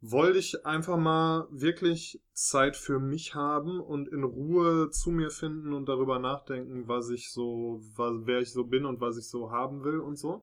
wollte 0.00 0.38
ich 0.38 0.66
einfach 0.66 0.98
mal 0.98 1.46
wirklich 1.50 2.20
Zeit 2.32 2.76
für 2.76 2.98
mich 2.98 3.34
haben 3.34 3.80
und 3.80 4.08
in 4.08 4.24
Ruhe 4.24 4.90
zu 4.90 5.10
mir 5.10 5.30
finden 5.30 5.72
und 5.72 5.88
darüber 5.88 6.18
nachdenken, 6.18 6.88
was 6.88 7.08
ich 7.10 7.30
so, 7.30 7.80
was, 7.94 8.26
wer 8.26 8.40
ich 8.40 8.52
so 8.52 8.64
bin 8.64 8.84
und 8.84 9.00
was 9.00 9.16
ich 9.16 9.28
so 9.28 9.50
haben 9.50 9.84
will 9.84 10.00
und 10.00 10.16
so. 10.16 10.42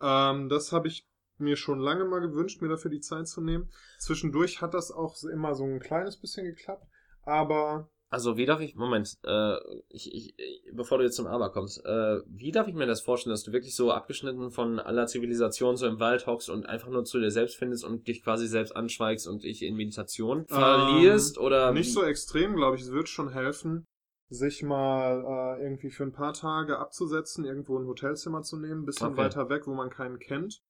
Ähm, 0.00 0.48
das 0.48 0.72
habe 0.72 0.88
ich 0.88 1.06
mir 1.38 1.56
schon 1.56 1.78
lange 1.78 2.04
mal 2.04 2.20
gewünscht, 2.20 2.62
mir 2.62 2.68
dafür 2.68 2.90
die 2.90 3.00
Zeit 3.00 3.28
zu 3.28 3.40
nehmen. 3.40 3.70
Zwischendurch 3.98 4.62
hat 4.62 4.72
das 4.72 4.90
auch 4.90 5.16
immer 5.24 5.54
so 5.54 5.64
ein 5.64 5.80
kleines 5.80 6.18
bisschen 6.18 6.46
geklappt, 6.46 6.86
aber 7.22 7.90
Also, 8.08 8.36
wie 8.36 8.46
darf 8.46 8.60
ich, 8.60 8.76
Moment, 8.76 9.18
äh, 9.24 9.56
ich, 9.88 10.14
ich, 10.14 10.34
bevor 10.72 10.98
du 10.98 11.04
jetzt 11.04 11.16
zum 11.16 11.26
Aber 11.26 11.50
kommst, 11.50 11.84
äh, 11.84 12.20
wie 12.26 12.52
darf 12.52 12.68
ich 12.68 12.74
mir 12.74 12.86
das 12.86 13.00
vorstellen, 13.00 13.32
dass 13.32 13.42
du 13.42 13.52
wirklich 13.52 13.74
so 13.74 13.90
abgeschnitten 13.90 14.50
von 14.52 14.78
aller 14.78 15.06
Zivilisation 15.08 15.76
so 15.76 15.86
im 15.86 15.98
Wald 15.98 16.26
hockst 16.26 16.48
und 16.48 16.66
einfach 16.66 16.88
nur 16.88 17.04
zu 17.04 17.18
dir 17.18 17.32
selbst 17.32 17.56
findest 17.56 17.84
und 17.84 18.06
dich 18.06 18.22
quasi 18.22 18.46
selbst 18.46 18.76
anschweigst 18.76 19.26
und 19.26 19.42
dich 19.42 19.62
in 19.62 19.74
Meditation 19.74 20.46
verlierst 20.46 21.38
oder 21.38 21.70
Ähm, 21.70 21.74
nicht 21.74 21.88
wie? 21.88 21.92
so 21.92 22.02
extrem, 22.02 22.54
glaube 22.56 22.76
ich. 22.76 22.82
Es 22.82 22.92
wird 22.92 23.08
schon 23.08 23.30
helfen, 23.30 23.86
sich 24.28 24.62
mal 24.62 25.58
äh, 25.58 25.62
irgendwie 25.62 25.90
für 25.90 26.04
ein 26.04 26.12
paar 26.12 26.32
Tage 26.32 26.78
abzusetzen, 26.78 27.44
irgendwo 27.44 27.78
ein 27.78 27.86
Hotelzimmer 27.86 28.42
zu 28.42 28.56
nehmen, 28.58 28.82
ein 28.82 28.86
bisschen 28.86 29.12
Okay. 29.12 29.16
weiter 29.16 29.48
weg, 29.48 29.66
wo 29.66 29.74
man 29.74 29.90
keinen 29.90 30.18
kennt. 30.18 30.60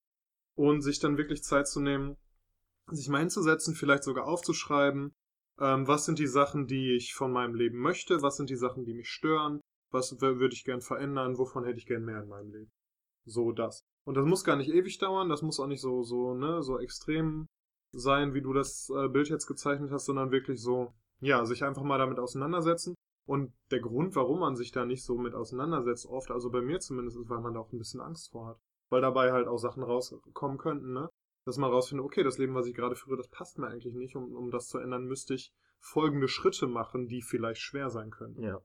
Und 0.55 0.81
sich 0.81 0.99
dann 0.99 1.17
wirklich 1.17 1.43
Zeit 1.43 1.67
zu 1.67 1.79
nehmen, 1.81 2.17
sich 2.91 3.09
mal 3.09 3.19
hinzusetzen, 3.19 3.75
vielleicht 3.75 4.03
sogar 4.03 4.25
aufzuschreiben, 4.25 5.13
ähm, 5.59 5.87
was 5.87 6.05
sind 6.05 6.19
die 6.19 6.27
Sachen, 6.27 6.67
die 6.67 6.95
ich 6.95 7.13
von 7.13 7.31
meinem 7.31 7.55
Leben 7.55 7.79
möchte, 7.79 8.21
was 8.21 8.37
sind 8.37 8.49
die 8.49 8.55
Sachen, 8.55 8.85
die 8.85 8.93
mich 8.93 9.09
stören, 9.09 9.61
was 9.91 10.19
würde 10.19 10.53
ich 10.53 10.63
gern 10.63 10.81
verändern, 10.81 11.37
wovon 11.37 11.65
hätte 11.65 11.79
ich 11.79 11.85
gern 11.85 12.03
mehr 12.03 12.21
in 12.21 12.29
meinem 12.29 12.51
Leben. 12.51 12.71
So 13.25 13.51
das. 13.51 13.83
Und 14.05 14.15
das 14.15 14.25
muss 14.25 14.43
gar 14.43 14.55
nicht 14.55 14.69
ewig 14.69 14.99
dauern, 14.99 15.29
das 15.29 15.41
muss 15.41 15.59
auch 15.59 15.67
nicht 15.67 15.81
so, 15.81 16.03
so, 16.03 16.33
ne, 16.33 16.63
so 16.63 16.79
extrem 16.79 17.47
sein, 17.91 18.33
wie 18.33 18.41
du 18.41 18.53
das 18.53 18.89
äh, 18.89 19.07
Bild 19.09 19.29
jetzt 19.29 19.47
gezeichnet 19.47 19.91
hast, 19.91 20.05
sondern 20.05 20.31
wirklich 20.31 20.61
so, 20.61 20.93
ja, 21.19 21.45
sich 21.45 21.63
einfach 21.63 21.83
mal 21.83 21.97
damit 21.97 22.19
auseinandersetzen. 22.19 22.95
Und 23.25 23.53
der 23.71 23.81
Grund, 23.81 24.15
warum 24.15 24.39
man 24.39 24.55
sich 24.55 24.71
da 24.71 24.85
nicht 24.85 25.03
so 25.03 25.17
mit 25.17 25.33
auseinandersetzt, 25.33 26.05
oft, 26.05 26.31
also 26.31 26.49
bei 26.49 26.61
mir 26.61 26.79
zumindest, 26.79 27.17
ist, 27.17 27.29
weil 27.29 27.41
man 27.41 27.53
da 27.53 27.59
auch 27.59 27.73
ein 27.73 27.77
bisschen 27.77 27.99
Angst 27.99 28.31
vor 28.31 28.47
hat. 28.47 28.57
Weil 28.89 29.01
dabei 29.01 29.33
halt 29.33 29.47
auch 29.47 29.57
Sachen 29.57 29.83
rauskommen 29.83 30.57
könnten, 30.57 30.93
ne? 30.93 31.09
Dass 31.47 31.57
man 31.57 31.71
rausfindet, 31.71 32.05
okay, 32.05 32.23
das 32.23 32.37
Leben, 32.37 32.55
was 32.55 32.67
ich 32.67 32.75
gerade 32.75 32.97
führe, 32.97 33.15
das 33.15 33.29
passt 33.29 33.57
mir 33.57 33.67
eigentlich 33.67 33.93
nicht. 33.93 34.17
Um, 34.17 34.35
um 34.35 34.51
das 34.51 34.67
zu 34.67 34.79
ändern, 34.79 35.05
müsste 35.05 35.33
ich 35.33 35.53
folgende 35.79 36.27
Schritte 36.27 36.67
machen, 36.67 37.07
die 37.07 37.21
vielleicht 37.21 37.61
schwer 37.61 37.89
sein 37.89 38.11
können. 38.11 38.43
Ja. 38.43 38.61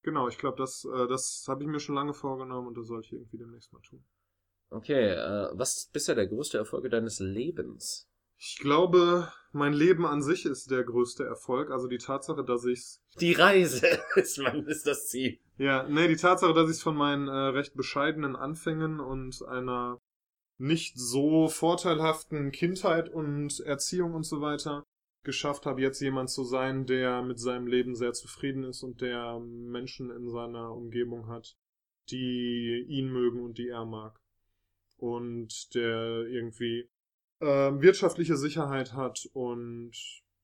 Genau, 0.00 0.26
ich 0.26 0.38
glaube, 0.38 0.56
das, 0.56 0.86
äh, 0.86 1.06
das 1.06 1.44
habe 1.46 1.62
ich 1.62 1.68
mir 1.68 1.80
schon 1.80 1.96
lange 1.96 2.14
vorgenommen 2.14 2.68
und 2.68 2.78
das 2.78 2.86
sollte 2.86 3.08
ich 3.08 3.12
irgendwie 3.12 3.36
demnächst 3.36 3.74
mal 3.74 3.82
tun. 3.82 4.02
Okay, 4.70 5.10
äh, 5.10 5.50
was 5.52 5.76
ist 5.76 5.92
bisher 5.92 6.14
der 6.14 6.28
größte 6.28 6.56
Erfolg 6.56 6.88
deines 6.90 7.18
Lebens? 7.18 8.08
Ich 8.38 8.58
glaube, 8.58 9.30
mein 9.52 9.74
Leben 9.74 10.06
an 10.06 10.22
sich 10.22 10.46
ist 10.46 10.70
der 10.70 10.82
größte 10.82 11.24
Erfolg. 11.24 11.70
Also 11.70 11.88
die 11.88 11.98
Tatsache, 11.98 12.42
dass 12.42 12.64
ich's 12.64 13.02
Die 13.20 13.34
Reise 13.34 13.86
ist, 14.16 14.38
man, 14.38 14.66
ist 14.66 14.86
das 14.86 15.08
Ziel. 15.08 15.38
Ja, 15.58 15.82
nee, 15.88 16.08
die 16.08 16.16
Tatsache, 16.16 16.54
dass 16.54 16.70
ich 16.70 16.76
es 16.76 16.82
von 16.82 16.96
meinen 16.96 17.28
äh, 17.28 17.32
recht 17.32 17.74
bescheidenen 17.74 18.34
Anfängen 18.34 19.00
und 19.00 19.42
einer 19.46 20.00
nicht 20.58 20.96
so 20.96 21.48
vorteilhaften 21.48 22.52
Kindheit 22.52 23.08
und 23.08 23.60
Erziehung 23.60 24.14
und 24.14 24.24
so 24.24 24.40
weiter 24.40 24.84
geschafft 25.24 25.66
habe, 25.66 25.80
jetzt 25.80 26.00
jemand 26.00 26.30
zu 26.30 26.44
sein, 26.44 26.86
der 26.86 27.22
mit 27.22 27.40
seinem 27.40 27.66
Leben 27.66 27.94
sehr 27.94 28.12
zufrieden 28.12 28.62
ist 28.62 28.82
und 28.82 29.00
der 29.00 29.40
Menschen 29.40 30.10
in 30.10 30.28
seiner 30.28 30.72
Umgebung 30.72 31.28
hat, 31.28 31.56
die 32.10 32.84
ihn 32.88 33.10
mögen 33.10 33.42
und 33.42 33.58
die 33.58 33.68
er 33.68 33.86
mag. 33.86 34.20
Und 34.98 35.74
der 35.74 36.26
irgendwie 36.26 36.88
ähm, 37.40 37.80
wirtschaftliche 37.82 38.36
Sicherheit 38.36 38.92
hat 38.92 39.28
und 39.32 39.92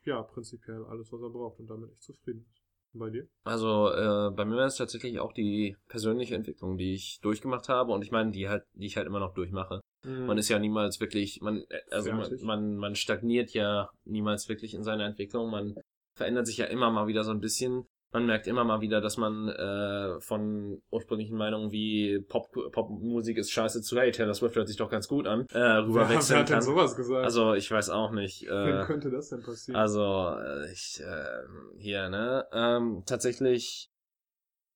ja, 0.05 0.23
prinzipiell 0.23 0.85
alles, 0.87 1.13
was 1.13 1.23
er 1.23 1.31
braucht 1.31 1.61
und 1.61 1.69
damit 1.69 1.91
echt 1.93 2.03
zufrieden 2.03 2.47
ist. 2.51 2.61
Bei 2.93 3.09
dir? 3.09 3.29
Also 3.45 3.89
äh, 3.93 4.33
bei 4.35 4.45
mir 4.45 4.57
war 4.57 4.67
es 4.67 4.77
tatsächlich 4.77 5.21
auch 5.21 5.33
die 5.33 5.77
persönliche 5.87 6.35
Entwicklung, 6.35 6.77
die 6.77 6.95
ich 6.95 7.21
durchgemacht 7.21 7.69
habe 7.69 7.93
und 7.93 8.03
ich 8.03 8.11
meine, 8.11 8.33
die 8.33 8.49
halt, 8.49 8.65
die 8.73 8.87
ich 8.87 8.97
halt 8.97 9.07
immer 9.07 9.21
noch 9.21 9.33
durchmache. 9.33 9.81
Man 10.05 10.39
ist 10.39 10.49
ja 10.49 10.59
niemals 10.59 11.01
wirklich, 11.01 11.41
man, 11.43 11.59
äh, 11.69 11.81
also 11.91 12.13
man, 12.13 12.29
man, 12.43 12.77
man 12.77 12.95
stagniert 12.95 13.51
ja 13.53 13.91
niemals 14.05 14.49
wirklich 14.49 14.75
in 14.75 14.83
seiner 14.83 15.05
Entwicklung. 15.07 15.51
Man 15.51 15.75
verändert 16.15 16.47
sich 16.47 16.57
ja 16.59 16.67
immer 16.67 16.91
mal 16.91 17.07
wieder 17.07 17.23
so 17.25 17.31
ein 17.31 17.41
bisschen. 17.41 17.85
Man 18.13 18.27
merkt 18.27 18.49
immer 18.49 18.65
mal 18.65 18.81
wieder, 18.81 19.01
dass 19.01 19.19
man 19.19 19.49
äh, 19.51 20.21
von 20.21 20.83
ursprünglichen 20.91 21.37
Meinungen 21.37 21.71
wie 21.71 22.19
Pop 22.29 22.51
Popmusik 22.73 23.37
ist 23.39 23.53
scheiße 23.53 23.83
zu 23.83 23.97
hey, 24.01 24.11
Taylor 24.11 24.35
Swift 24.35 24.57
hört 24.57 24.67
sich 24.67 24.77
doch 24.79 24.91
ganz 24.91 25.07
gut 25.07 25.29
an, 25.29 25.43
äh, 25.43 25.55
Wer, 25.55 25.63
wer 25.63 25.87
rüberwechseln 25.87 26.41
hat 26.41 26.49
denn 26.49 26.55
kann. 26.55 26.63
sowas 26.65 26.97
gesagt? 26.97 27.25
Also 27.25 27.55
ich 27.55 27.71
weiß 27.71 27.91
auch 27.91 28.11
nicht. 28.11 28.43
Wem 28.49 28.81
Äh, 28.81 28.85
könnte 28.87 29.11
das 29.13 29.29
denn 29.29 29.43
passieren? 29.43 29.79
also, 29.81 30.35
äh, 30.37 30.73
ich, 30.73 31.01
äh, 31.01 31.79
hier, 31.79 32.09
ne, 32.09 32.47
ähm, 32.53 33.05
tatsächlich, 33.07 33.91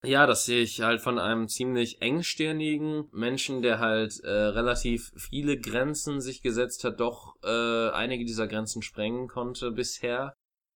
ja, 0.04 0.26
das 0.26 0.44
sehe 0.44 0.62
ich 0.62 0.80
halt 0.80 1.00
von 1.00 1.18
einem 1.18 1.48
ziemlich 1.48 2.00
engstirnigen 2.00 3.08
Menschen, 3.12 3.62
der 3.62 3.78
halt 3.78 4.20
äh, 4.20 4.30
relativ 4.30 5.12
viele 5.16 5.58
Grenzen 5.58 6.20
sich 6.20 6.42
gesetzt 6.42 6.84
hat, 6.84 7.00
doch 7.00 7.34
äh, 7.42 7.90
einige 7.90 8.24
dieser 8.24 8.46
Grenzen 8.46 8.82
sprengen 8.82 9.28
konnte 9.28 9.70
bisher 9.72 10.34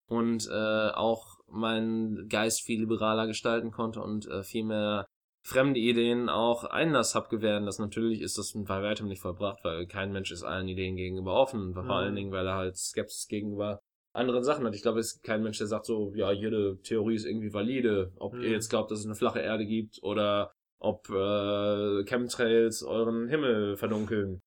und 0.08 0.48
äh, 0.50 0.90
auch 0.90 1.38
meinen 1.46 2.28
Geist 2.28 2.62
viel 2.62 2.80
liberaler 2.80 3.26
gestalten 3.26 3.70
konnte 3.70 4.00
und 4.00 4.26
äh, 4.26 4.42
viel 4.42 4.64
mehr 4.64 5.06
fremde 5.42 5.80
Ideen 5.80 6.28
auch 6.28 6.64
Einlass 6.64 7.14
hab 7.14 7.30
gewähren 7.30 7.64
lassen. 7.64 7.82
Natürlich 7.82 8.20
ist 8.20 8.36
das 8.36 8.52
bei 8.54 8.82
weitem 8.82 9.08
nicht 9.08 9.22
vollbracht, 9.22 9.64
weil 9.64 9.86
kein 9.86 10.12
Mensch 10.12 10.30
ist 10.30 10.42
allen 10.42 10.68
Ideen 10.68 10.96
gegenüber 10.96 11.34
offen. 11.34 11.72
Vor 11.72 11.84
Mhm. 11.84 11.90
allen 11.90 12.14
Dingen, 12.16 12.32
weil 12.32 12.46
er 12.46 12.56
halt 12.56 12.76
Skepsis 12.76 13.28
gegenüber 13.28 13.80
anderen 14.18 14.44
Sachen 14.44 14.66
hat. 14.66 14.74
Ich 14.74 14.82
glaube, 14.82 15.00
es 15.00 15.14
ist 15.14 15.22
kein 15.22 15.42
Mensch, 15.42 15.58
der 15.58 15.66
sagt 15.66 15.86
so, 15.86 16.12
ja, 16.14 16.30
jede 16.32 16.78
Theorie 16.82 17.14
ist 17.14 17.24
irgendwie 17.24 17.52
valide. 17.52 18.12
Ob 18.16 18.34
Mhm. 18.34 18.42
ihr 18.42 18.50
jetzt 18.50 18.68
glaubt, 18.68 18.90
dass 18.90 19.00
es 19.00 19.06
eine 19.06 19.14
flache 19.14 19.40
Erde 19.40 19.64
gibt 19.66 20.02
oder 20.02 20.52
ob 20.78 21.08
äh, 21.10 22.04
Chemtrails 22.04 22.82
euren 22.82 23.28
Himmel 23.28 23.76
verdunkeln. 23.76 24.42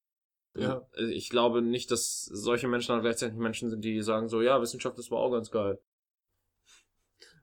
Ja. 0.55 0.85
Ich 0.97 1.29
glaube 1.29 1.61
nicht, 1.61 1.91
dass 1.91 2.23
solche 2.25 2.67
Menschen 2.67 2.93
dann 2.93 3.01
gleichzeitig 3.01 3.37
Menschen 3.37 3.69
sind, 3.69 3.83
die 3.85 4.01
sagen 4.01 4.27
so, 4.27 4.41
ja, 4.41 4.61
Wissenschaft, 4.61 4.97
das 4.97 5.09
war 5.09 5.19
auch 5.19 5.31
ganz 5.31 5.49
geil. 5.49 5.79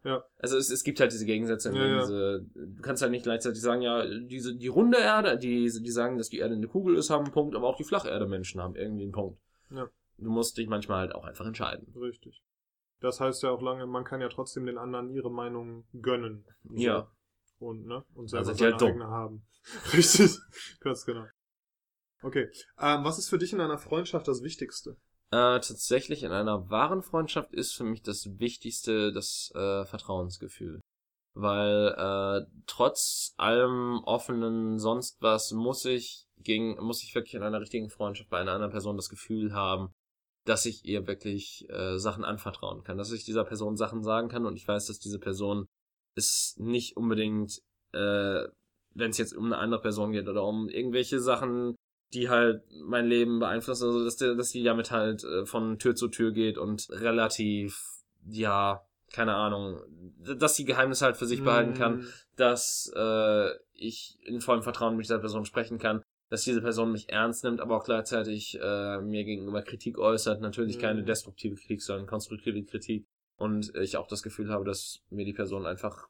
Ja. 0.04 0.24
Also 0.38 0.56
es, 0.56 0.70
es 0.70 0.84
gibt 0.84 1.00
halt 1.00 1.12
diese 1.12 1.26
Gegensätze. 1.26 1.74
Ja, 1.74 1.86
ja. 1.86 2.00
Diese, 2.00 2.46
du 2.54 2.82
kannst 2.82 3.02
halt 3.02 3.10
nicht 3.10 3.24
gleichzeitig 3.24 3.60
sagen, 3.60 3.82
ja, 3.82 4.04
diese 4.06 4.54
die 4.56 4.68
runde 4.68 4.98
Erde, 4.98 5.36
die, 5.38 5.70
die 5.70 5.90
sagen, 5.90 6.18
dass 6.18 6.28
die 6.28 6.38
Erde 6.38 6.54
eine 6.54 6.68
Kugel 6.68 6.96
ist, 6.96 7.10
haben 7.10 7.24
einen 7.24 7.32
Punkt, 7.32 7.56
aber 7.56 7.66
auch 7.66 7.76
die 7.76 7.84
Flacherde 7.84 8.26
Menschen 8.26 8.62
haben 8.62 8.76
irgendwie 8.76 9.02
einen 9.04 9.12
Punkt. 9.12 9.40
Ja. 9.70 9.88
Du 10.18 10.30
musst 10.30 10.58
dich 10.58 10.68
manchmal 10.68 11.00
halt 11.00 11.14
auch 11.14 11.24
einfach 11.24 11.46
entscheiden. 11.46 11.92
Richtig. 11.96 12.42
Das 13.00 13.20
heißt 13.20 13.42
ja 13.44 13.50
auch 13.50 13.62
lange, 13.62 13.86
man 13.86 14.04
kann 14.04 14.20
ja 14.20 14.28
trotzdem 14.28 14.66
den 14.66 14.78
anderen 14.78 15.10
ihre 15.10 15.30
Meinung 15.30 15.86
gönnen. 16.00 16.44
So. 16.64 16.76
Ja. 16.76 17.10
Und, 17.58 17.86
ne? 17.86 18.04
Und 18.14 18.28
selber 18.28 18.52
die 18.52 18.58
seine 18.58 18.72
halt 18.72 18.80
dumm. 18.80 18.88
eigene 18.88 19.06
haben. 19.06 19.46
Richtig. 19.92 20.38
Ganz 20.80 21.04
genau. 21.04 21.26
Okay. 22.22 22.48
Ähm, 22.80 23.04
was 23.04 23.18
ist 23.18 23.28
für 23.28 23.38
dich 23.38 23.52
in 23.52 23.60
einer 23.60 23.78
Freundschaft 23.78 24.26
das 24.26 24.42
Wichtigste? 24.42 24.96
Äh, 25.30 25.60
tatsächlich 25.60 26.22
in 26.22 26.32
einer 26.32 26.70
wahren 26.70 27.02
Freundschaft 27.02 27.52
ist 27.52 27.74
für 27.74 27.84
mich 27.84 28.02
das 28.02 28.38
Wichtigste 28.38 29.12
das 29.12 29.52
äh, 29.54 29.84
Vertrauensgefühl. 29.84 30.80
Weil 31.34 31.94
äh, 31.96 32.46
trotz 32.66 33.34
allem 33.36 34.02
offenen 34.04 34.78
sonst 34.78 35.20
was 35.20 35.52
muss 35.52 35.84
ich 35.84 36.26
gegen 36.38 36.76
muss 36.82 37.02
ich 37.04 37.14
wirklich 37.14 37.34
in 37.34 37.42
einer 37.42 37.60
richtigen 37.60 37.90
Freundschaft 37.90 38.30
bei 38.30 38.38
einer 38.38 38.52
anderen 38.52 38.72
Person 38.72 38.96
das 38.96 39.08
Gefühl 39.08 39.52
haben, 39.52 39.92
dass 40.48 40.64
ich 40.64 40.86
ihr 40.86 41.06
wirklich 41.06 41.68
äh, 41.68 41.98
Sachen 41.98 42.24
anvertrauen 42.24 42.82
kann, 42.82 42.96
dass 42.96 43.12
ich 43.12 43.24
dieser 43.24 43.44
Person 43.44 43.76
Sachen 43.76 44.02
sagen 44.02 44.28
kann. 44.28 44.46
Und 44.46 44.56
ich 44.56 44.66
weiß, 44.66 44.86
dass 44.86 44.98
diese 44.98 45.18
Person 45.18 45.66
es 46.14 46.54
nicht 46.56 46.96
unbedingt, 46.96 47.60
äh, 47.92 48.44
wenn 48.94 49.10
es 49.10 49.18
jetzt 49.18 49.34
um 49.34 49.46
eine 49.46 49.58
andere 49.58 49.82
Person 49.82 50.12
geht 50.12 50.26
oder 50.26 50.44
um 50.44 50.70
irgendwelche 50.70 51.20
Sachen, 51.20 51.76
die 52.14 52.30
halt 52.30 52.62
mein 52.82 53.06
Leben 53.06 53.40
beeinflussen, 53.40 53.84
also 53.84 54.04
dass, 54.04 54.16
der, 54.16 54.36
dass 54.36 54.48
die 54.48 54.62
damit 54.62 54.90
halt 54.90 55.22
äh, 55.22 55.44
von 55.44 55.78
Tür 55.78 55.94
zu 55.94 56.08
Tür 56.08 56.32
geht 56.32 56.56
und 56.56 56.88
relativ, 56.90 57.78
ja, 58.26 58.86
keine 59.12 59.34
Ahnung, 59.34 59.80
dass 60.18 60.54
die 60.54 60.64
Geheimnisse 60.64 61.04
halt 61.04 61.18
für 61.18 61.26
sich 61.26 61.42
behalten 61.42 61.74
kann, 61.74 61.98
Mm, 61.98 62.06
dass 62.36 62.90
äh, 62.94 63.50
ich 63.74 64.18
in 64.22 64.40
vollem 64.40 64.62
Vertrauen 64.62 64.96
mit 64.96 65.04
dieser 65.04 65.18
Person 65.18 65.44
sprechen 65.44 65.78
kann, 65.78 66.02
dass 66.30 66.42
diese 66.44 66.60
Person 66.60 66.92
mich 66.92 67.08
ernst 67.08 67.44
nimmt, 67.44 67.60
aber 67.60 67.76
auch 67.76 67.84
gleichzeitig 67.84 68.58
äh, 68.60 69.00
mir 69.00 69.24
gegenüber 69.24 69.62
Kritik 69.62 69.98
äußert. 69.98 70.40
Natürlich 70.40 70.76
Mhm. 70.76 70.80
keine 70.82 71.02
destruktive 71.04 71.54
Kritik, 71.56 71.82
sondern 71.82 72.06
konstruktive 72.06 72.62
Kritik. 72.64 73.06
Und 73.36 73.74
ich 73.76 73.96
auch 73.96 74.08
das 74.08 74.22
Gefühl 74.22 74.50
habe, 74.50 74.64
dass 74.64 75.00
mir 75.10 75.24
die 75.24 75.32
Person 75.32 75.64
einfach, 75.64 76.08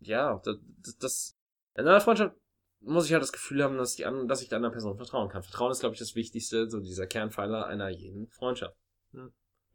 ja, 0.00 0.40
das, 0.44 0.56
das 0.98 1.36
in 1.74 1.86
einer 1.86 2.00
Freundschaft 2.00 2.36
muss 2.82 3.06
ich 3.06 3.12
halt 3.12 3.22
das 3.22 3.32
Gefühl 3.32 3.62
haben, 3.62 3.76
dass, 3.76 3.96
die, 3.96 4.06
an- 4.06 4.26
dass 4.28 4.40
ich 4.42 4.48
der 4.48 4.56
anderen 4.56 4.72
Person 4.72 4.96
vertrauen 4.96 5.28
kann. 5.28 5.42
Vertrauen 5.42 5.70
ist, 5.70 5.80
glaube 5.80 5.94
ich, 5.94 5.98
das 5.98 6.14
Wichtigste, 6.14 6.68
so 6.70 6.80
dieser 6.80 7.06
Kernpfeiler 7.06 7.66
einer 7.66 7.88
jeden 7.90 8.28
Freundschaft. 8.28 8.76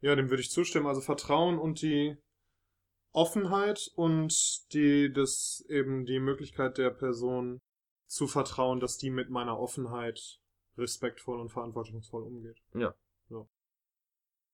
Ja, 0.00 0.14
dem 0.16 0.28
würde 0.30 0.42
ich 0.42 0.50
zustimmen. 0.50 0.86
Also 0.86 1.00
Vertrauen 1.00 1.58
und 1.58 1.82
die 1.82 2.16
Offenheit 3.12 3.90
und 3.94 4.34
die, 4.72 5.12
das 5.12 5.64
eben 5.68 6.04
die 6.04 6.18
Möglichkeit 6.20 6.78
der 6.78 6.90
Person 6.90 7.60
zu 8.06 8.26
vertrauen, 8.26 8.80
dass 8.80 8.98
die 8.98 9.10
mit 9.10 9.30
meiner 9.30 9.58
Offenheit 9.58 10.40
respektvoll 10.78 11.40
und 11.40 11.50
verantwortungsvoll 11.50 12.22
umgeht. 12.22 12.62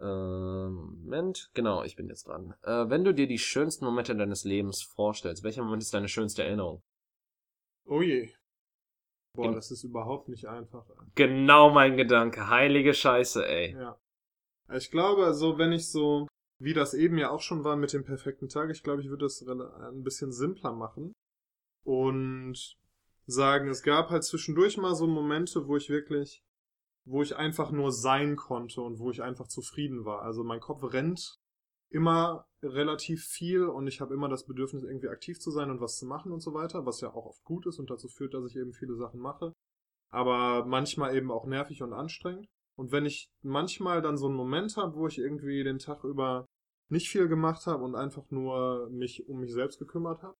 Ähm, 0.00 0.98
Moment, 1.04 1.50
genau, 1.54 1.84
ich 1.84 1.94
bin 1.94 2.08
jetzt 2.08 2.26
dran. 2.26 2.54
Äh, 2.62 2.88
wenn 2.88 3.04
du 3.04 3.14
dir 3.14 3.28
die 3.28 3.38
schönsten 3.38 3.84
Momente 3.84 4.16
deines 4.16 4.42
Lebens 4.44 4.82
vorstellst, 4.82 5.44
welcher 5.44 5.62
Moment 5.62 5.82
ist 5.82 5.94
deine 5.94 6.08
schönste 6.08 6.42
Erinnerung? 6.42 6.82
Oh 7.84 8.02
je. 8.02 8.32
Boah, 9.34 9.46
Im- 9.46 9.54
das 9.54 9.70
ist 9.70 9.84
überhaupt 9.84 10.28
nicht 10.28 10.46
einfach. 10.46 10.84
Genau 11.14 11.70
mein 11.70 11.96
Gedanke. 11.96 12.48
Heilige 12.48 12.94
Scheiße, 12.94 13.46
ey. 13.46 13.76
Ja. 13.76 13.98
Ich 14.74 14.90
glaube, 14.90 15.24
also 15.24 15.58
wenn 15.58 15.72
ich 15.72 15.90
so, 15.90 16.26
wie 16.58 16.74
das 16.74 16.94
eben 16.94 17.18
ja 17.18 17.30
auch 17.30 17.40
schon 17.40 17.62
war 17.64 17.76
mit 17.76 17.92
dem 17.92 18.04
perfekten 18.04 18.48
Tag, 18.48 18.70
ich 18.70 18.82
glaube, 18.82 19.02
ich 19.02 19.08
würde 19.08 19.24
das 19.26 19.46
ein 19.46 20.02
bisschen 20.02 20.32
simpler 20.32 20.72
machen 20.72 21.12
und 21.84 22.76
sagen, 23.26 23.68
es 23.68 23.82
gab 23.82 24.10
halt 24.10 24.24
zwischendurch 24.24 24.76
mal 24.76 24.94
so 24.94 25.06
Momente, 25.06 25.66
wo 25.66 25.76
ich 25.76 25.88
wirklich, 25.88 26.42
wo 27.04 27.22
ich 27.22 27.36
einfach 27.36 27.70
nur 27.70 27.92
sein 27.92 28.36
konnte 28.36 28.80
und 28.80 28.98
wo 28.98 29.10
ich 29.10 29.22
einfach 29.22 29.48
zufrieden 29.48 30.04
war. 30.04 30.22
Also 30.22 30.44
mein 30.44 30.60
Kopf 30.60 30.82
rennt 30.92 31.38
immer 31.92 32.46
relativ 32.62 33.24
viel 33.24 33.66
und 33.66 33.86
ich 33.86 34.00
habe 34.00 34.14
immer 34.14 34.28
das 34.28 34.46
Bedürfnis, 34.46 34.82
irgendwie 34.82 35.08
aktiv 35.08 35.38
zu 35.38 35.50
sein 35.50 35.70
und 35.70 35.80
was 35.80 35.98
zu 35.98 36.06
machen 36.06 36.32
und 36.32 36.40
so 36.40 36.54
weiter, 36.54 36.86
was 36.86 37.00
ja 37.00 37.12
auch 37.12 37.26
oft 37.26 37.44
gut 37.44 37.66
ist 37.66 37.78
und 37.78 37.90
dazu 37.90 38.08
führt, 38.08 38.34
dass 38.34 38.46
ich 38.46 38.56
eben 38.56 38.72
viele 38.72 38.96
Sachen 38.96 39.20
mache. 39.20 39.52
Aber 40.10 40.64
manchmal 40.64 41.14
eben 41.16 41.30
auch 41.30 41.46
nervig 41.46 41.82
und 41.82 41.92
anstrengend. 41.92 42.46
Und 42.76 42.92
wenn 42.92 43.04
ich 43.04 43.30
manchmal 43.42 44.00
dann 44.00 44.16
so 44.16 44.26
einen 44.26 44.36
Moment 44.36 44.76
habe, 44.76 44.96
wo 44.96 45.06
ich 45.06 45.18
irgendwie 45.18 45.62
den 45.62 45.78
Tag 45.78 46.04
über 46.04 46.46
nicht 46.88 47.08
viel 47.08 47.28
gemacht 47.28 47.66
habe 47.66 47.84
und 47.84 47.94
einfach 47.94 48.30
nur 48.30 48.88
mich 48.90 49.28
um 49.28 49.40
mich 49.40 49.52
selbst 49.52 49.78
gekümmert 49.78 50.22
habe 50.22 50.36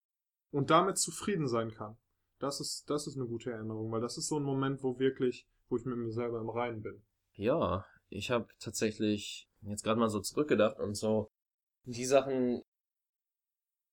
und 0.51 0.69
damit 0.69 0.97
zufrieden 0.97 1.47
sein 1.47 1.71
kann, 1.71 1.97
das 2.43 2.59
ist, 2.59 2.89
das 2.89 3.07
ist 3.07 3.15
eine 3.17 3.25
gute 3.27 3.51
Erinnerung, 3.51 3.91
weil 3.91 4.01
das 4.01 4.17
ist 4.17 4.27
so 4.27 4.37
ein 4.37 4.43
Moment, 4.43 4.83
wo 4.83 4.99
wirklich, 4.99 5.47
wo 5.69 5.77
ich 5.77 5.85
mit 5.85 5.97
mir 5.97 6.11
selber 6.11 6.39
im 6.41 6.49
Reinen 6.49 6.81
bin. 6.81 7.01
Ja, 7.35 7.85
ich 8.09 8.29
habe 8.29 8.47
tatsächlich 8.59 9.47
jetzt 9.61 9.83
gerade 9.83 9.99
mal 9.99 10.09
so 10.09 10.19
zurückgedacht 10.19 10.79
und 10.79 10.95
so 10.95 11.29
die 11.85 12.05
Sachen, 12.05 12.61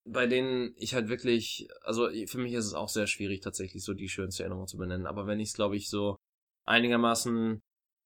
bei 0.05 0.27
denen 0.27 0.73
ich 0.77 0.93
halt 0.93 1.09
wirklich, 1.09 1.67
also 1.81 2.09
für 2.27 2.37
mich 2.37 2.53
ist 2.53 2.65
es 2.65 2.73
auch 2.73 2.89
sehr 2.89 3.07
schwierig 3.07 3.41
tatsächlich 3.41 3.83
so 3.83 3.93
die 3.93 4.09
schönste 4.09 4.43
Erinnerung 4.43 4.67
zu 4.67 4.77
benennen, 4.77 5.07
aber 5.07 5.27
wenn 5.27 5.39
ich 5.39 5.49
es 5.49 5.55
glaube 5.55 5.77
ich 5.77 5.89
so 5.89 6.17
einigermaßen 6.65 7.61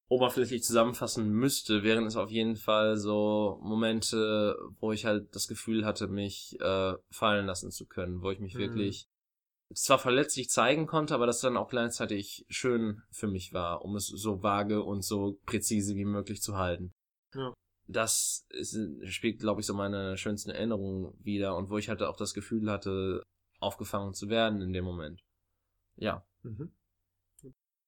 oberflächlich 0.07 0.63
zusammenfassen 0.63 1.29
müsste, 1.31 1.83
wären 1.83 2.05
es 2.05 2.15
auf 2.15 2.29
jeden 2.29 2.55
Fall 2.57 2.97
so 2.97 3.59
Momente, 3.63 4.55
wo 4.79 4.91
ich 4.91 5.05
halt 5.05 5.33
das 5.35 5.47
Gefühl 5.47 5.85
hatte, 5.85 6.07
mich 6.07 6.55
äh, 6.59 6.93
fallen 7.09 7.47
lassen 7.47 7.71
zu 7.71 7.87
können, 7.87 8.21
wo 8.21 8.29
ich 8.31 8.39
mich 8.39 8.53
Mhm. 8.53 8.59
wirklich 8.59 9.07
zwar 9.75 9.99
verletzlich 9.99 10.49
zeigen 10.49 10.87
konnte, 10.87 11.13
aber 11.13 11.25
das 11.25 11.41
dann 11.41 11.57
auch 11.57 11.69
gleichzeitig 11.69 12.45
schön 12.49 13.03
für 13.11 13.27
mich 13.27 13.53
war, 13.53 13.83
um 13.83 13.95
es 13.95 14.07
so 14.07 14.41
vage 14.41 14.81
und 14.81 15.03
so 15.03 15.39
präzise 15.45 15.95
wie 15.95 16.05
möglich 16.05 16.41
zu 16.41 16.55
halten. 16.57 16.93
Ja. 17.33 17.53
Das 17.87 18.47
ist, 18.49 18.77
spielt, 19.03 19.39
glaube 19.39 19.61
ich, 19.61 19.67
so 19.67 19.73
meine 19.73 20.17
schönsten 20.17 20.49
Erinnerungen 20.49 21.13
wieder 21.23 21.55
und 21.55 21.69
wo 21.69 21.77
ich 21.77 21.89
halt 21.89 22.01
auch 22.01 22.17
das 22.17 22.33
Gefühl 22.33 22.71
hatte, 22.71 23.21
aufgefangen 23.59 24.13
zu 24.13 24.29
werden 24.29 24.61
in 24.61 24.73
dem 24.73 24.85
Moment. 24.85 25.23
Ja. 25.97 26.25
Mhm. 26.41 26.71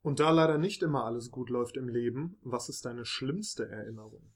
Und 0.04 0.20
da 0.20 0.30
leider 0.30 0.58
nicht 0.58 0.84
immer 0.84 1.06
alles 1.06 1.32
gut 1.32 1.50
läuft 1.50 1.78
im 1.78 1.90
Leben, 1.90 2.38
was 2.42 2.70
ist 2.70 2.86
deine 2.86 3.06
schlimmste 3.06 3.68
Erinnerung? 3.68 4.34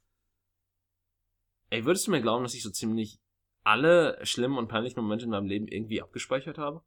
Ey, 1.69 1.85
würdest 1.85 2.07
du 2.07 2.11
mir 2.11 2.21
glauben, 2.21 2.43
dass 2.43 2.53
ich 2.53 2.63
so 2.63 2.71
ziemlich 2.71 3.19
alle 3.63 4.19
schlimmen 4.25 4.57
und 4.57 4.67
peinlichen 4.67 5.01
Momente 5.01 5.25
in 5.25 5.31
meinem 5.31 5.45
Leben 5.45 5.67
irgendwie 5.67 6.01
abgespeichert 6.01 6.57
habe? 6.57 6.83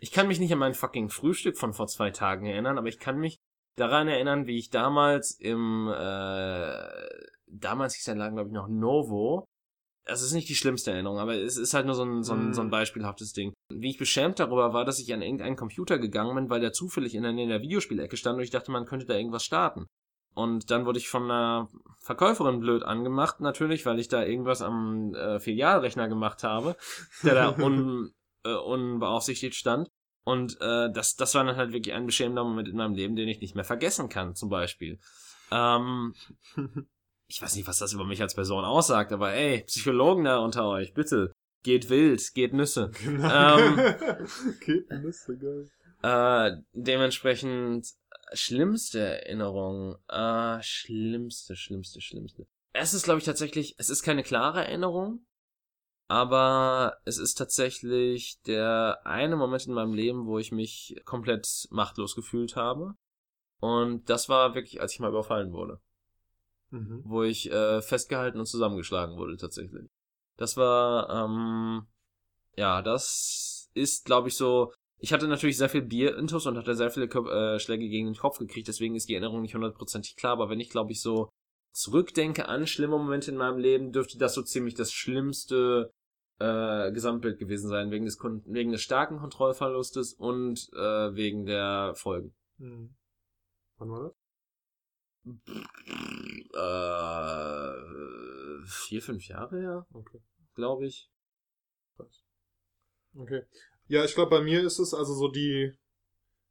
Ich 0.00 0.12
kann 0.12 0.28
mich 0.28 0.40
nicht 0.40 0.52
an 0.52 0.58
mein 0.58 0.74
fucking 0.74 1.08
Frühstück 1.08 1.56
von 1.58 1.72
vor 1.72 1.86
zwei 1.86 2.10
Tagen 2.10 2.46
erinnern, 2.46 2.78
aber 2.78 2.88
ich 2.88 2.98
kann 2.98 3.18
mich 3.18 3.38
daran 3.76 4.08
erinnern, 4.08 4.46
wie 4.46 4.58
ich 4.58 4.70
damals 4.70 5.32
im, 5.32 5.88
äh, 5.88 6.88
damals 7.46 7.94
hieß 7.94 8.04
der 8.04 8.14
Laden, 8.16 8.36
glaube 8.36 8.48
ich, 8.48 8.54
noch 8.54 8.68
Novo. 8.68 9.44
Das 10.06 10.22
ist 10.22 10.32
nicht 10.32 10.48
die 10.48 10.54
schlimmste 10.54 10.92
Erinnerung, 10.92 11.18
aber 11.18 11.34
es 11.34 11.56
ist 11.56 11.74
halt 11.74 11.86
nur 11.86 11.96
so 11.96 12.04
ein, 12.04 12.22
so 12.22 12.32
ein, 12.34 12.54
so 12.54 12.60
ein 12.60 12.68
Mm. 12.68 12.70
beispielhaftes 12.70 13.32
Ding. 13.32 13.52
Wie 13.72 13.90
ich 13.90 13.98
beschämt 13.98 14.38
darüber 14.38 14.72
war, 14.72 14.84
dass 14.84 15.00
ich 15.00 15.12
an 15.12 15.20
irgendeinen 15.20 15.56
Computer 15.56 15.98
gegangen 15.98 16.34
bin, 16.36 16.48
weil 16.48 16.60
der 16.60 16.72
zufällig 16.72 17.14
in 17.16 17.24
der 17.24 17.32
Nähe 17.32 17.48
der 17.48 17.60
Videospielecke 17.60 18.16
stand 18.16 18.36
und 18.36 18.44
ich 18.44 18.50
dachte, 18.50 18.70
man 18.70 18.86
könnte 18.86 19.06
da 19.06 19.14
irgendwas 19.14 19.44
starten. 19.44 19.86
Und 20.34 20.70
dann 20.70 20.84
wurde 20.86 20.98
ich 20.98 21.08
von 21.08 21.24
einer 21.24 21.68
Verkäuferin 21.98 22.60
blöd 22.60 22.82
angemacht, 22.84 23.40
natürlich, 23.40 23.84
weil 23.84 23.98
ich 23.98 24.08
da 24.08 24.22
irgendwas 24.22 24.62
am 24.62 25.12
äh, 25.14 25.40
Filialrechner 25.40 26.08
gemacht 26.08 26.44
habe, 26.44 26.76
der 27.24 27.34
da 27.34 27.56
un, 27.64 28.12
äh, 28.46 28.54
unbeaufsichtigt 28.54 29.54
stand. 29.54 29.88
Und 30.24 30.60
äh, 30.60 30.90
das, 30.92 31.14
das 31.14 31.34
war 31.34 31.44
dann 31.44 31.56
halt 31.56 31.72
wirklich 31.72 31.94
ein 31.94 32.06
beschämender 32.06 32.42
Moment 32.42 32.68
in 32.68 32.76
meinem 32.76 32.94
Leben, 32.94 33.16
den 33.16 33.28
ich 33.28 33.40
nicht 33.40 33.54
mehr 33.54 33.64
vergessen 33.64 34.08
kann, 34.08 34.34
zum 34.34 34.48
Beispiel. 34.48 34.98
Ähm, 35.52 36.14
ich 37.28 37.40
weiß 37.40 37.54
nicht, 37.54 37.68
was 37.68 37.78
das 37.78 37.92
über 37.92 38.04
mich 38.04 38.20
als 38.22 38.34
Person 38.34 38.64
aussagt, 38.64 39.12
aber 39.12 39.32
ey, 39.32 39.62
Psychologen 39.64 40.24
da 40.24 40.38
unter 40.38 40.68
euch, 40.68 40.94
bitte, 40.94 41.32
geht 41.62 41.90
wild, 41.90 42.34
geht 42.34 42.52
Nüsse. 42.52 42.90
Genau. 43.04 43.58
Ähm. 43.58 43.76
Geht 44.64 44.90
Nüsse, 44.90 45.36
geil. 45.36 45.70
Äh, 46.02 46.62
dementsprechend 46.72 47.86
äh, 47.86 48.36
schlimmste 48.36 49.00
Erinnerung. 49.00 49.96
Äh, 50.08 50.62
schlimmste, 50.62 51.56
schlimmste, 51.56 52.00
schlimmste. 52.00 52.46
Es 52.72 52.94
ist, 52.94 53.04
glaube 53.04 53.18
ich, 53.18 53.24
tatsächlich, 53.24 53.74
es 53.78 53.88
ist 53.90 54.02
keine 54.02 54.22
klare 54.22 54.64
Erinnerung. 54.64 55.24
Aber 56.08 56.98
es 57.04 57.18
ist 57.18 57.34
tatsächlich 57.34 58.40
der 58.46 59.00
eine 59.04 59.36
Moment 59.36 59.66
in 59.66 59.74
meinem 59.74 59.92
Leben, 59.92 60.26
wo 60.26 60.38
ich 60.38 60.52
mich 60.52 61.00
komplett 61.04 61.66
machtlos 61.70 62.14
gefühlt 62.14 62.54
habe. 62.54 62.94
Und 63.60 64.08
das 64.08 64.28
war 64.28 64.54
wirklich, 64.54 64.80
als 64.80 64.92
ich 64.92 65.00
mal 65.00 65.10
überfallen 65.10 65.52
wurde. 65.52 65.80
Mhm. 66.70 67.02
Wo 67.04 67.22
ich 67.22 67.50
äh, 67.50 67.82
festgehalten 67.82 68.38
und 68.38 68.46
zusammengeschlagen 68.46 69.16
wurde, 69.16 69.36
tatsächlich. 69.36 69.88
Das 70.36 70.56
war, 70.56 71.08
ähm, 71.10 71.86
ja, 72.56 72.82
das 72.82 73.70
ist, 73.74 74.04
glaube 74.04 74.28
ich, 74.28 74.36
so. 74.36 74.72
Ich 74.98 75.12
hatte 75.12 75.28
natürlich 75.28 75.58
sehr 75.58 75.68
viel 75.68 75.82
Bier 75.82 76.16
intus 76.16 76.46
und 76.46 76.56
hatte 76.56 76.74
sehr 76.74 76.90
viele 76.90 77.08
Kö 77.08 77.28
äh, 77.28 77.58
Schläge 77.58 77.88
gegen 77.88 78.06
den 78.06 78.16
Kopf 78.16 78.38
gekriegt, 78.38 78.68
deswegen 78.68 78.94
ist 78.94 79.08
die 79.08 79.14
Erinnerung 79.14 79.42
nicht 79.42 79.54
hundertprozentig 79.54 80.16
klar. 80.16 80.32
Aber 80.32 80.48
wenn 80.48 80.60
ich, 80.60 80.70
glaube 80.70 80.92
ich, 80.92 81.00
so 81.00 81.30
zurückdenke 81.76 82.48
an 82.48 82.66
schlimme 82.66 82.96
Momente 82.96 83.30
in 83.30 83.36
meinem 83.36 83.58
Leben, 83.58 83.92
dürfte 83.92 84.16
das 84.16 84.34
so 84.34 84.42
ziemlich 84.42 84.74
das 84.74 84.92
schlimmste 84.92 85.92
äh, 86.38 86.90
Gesamtbild 86.92 87.38
gewesen 87.38 87.68
sein, 87.68 87.90
wegen 87.90 88.06
des, 88.06 88.18
wegen 88.18 88.72
des 88.72 88.82
starken 88.82 89.18
Kontrollverlustes 89.18 90.14
und 90.14 90.70
äh, 90.72 91.14
wegen 91.14 91.44
der 91.44 91.92
Folgen. 91.94 92.34
Mhm. 92.56 92.94
Wann 93.76 93.90
war 93.90 94.02
das? 94.04 94.14
Äh, 96.54 97.72
vier, 98.66 99.02
fünf 99.02 99.28
Jahre 99.28 99.60
her, 99.60 99.86
Okay. 99.92 100.20
glaube 100.54 100.86
ich. 100.86 101.10
Okay. 103.14 103.42
Ja, 103.88 104.04
ich 104.04 104.14
glaube, 104.14 104.30
bei 104.30 104.42
mir 104.42 104.62
ist 104.62 104.78
es 104.78 104.94
also 104.94 105.14
so 105.14 105.28
die, 105.28 105.74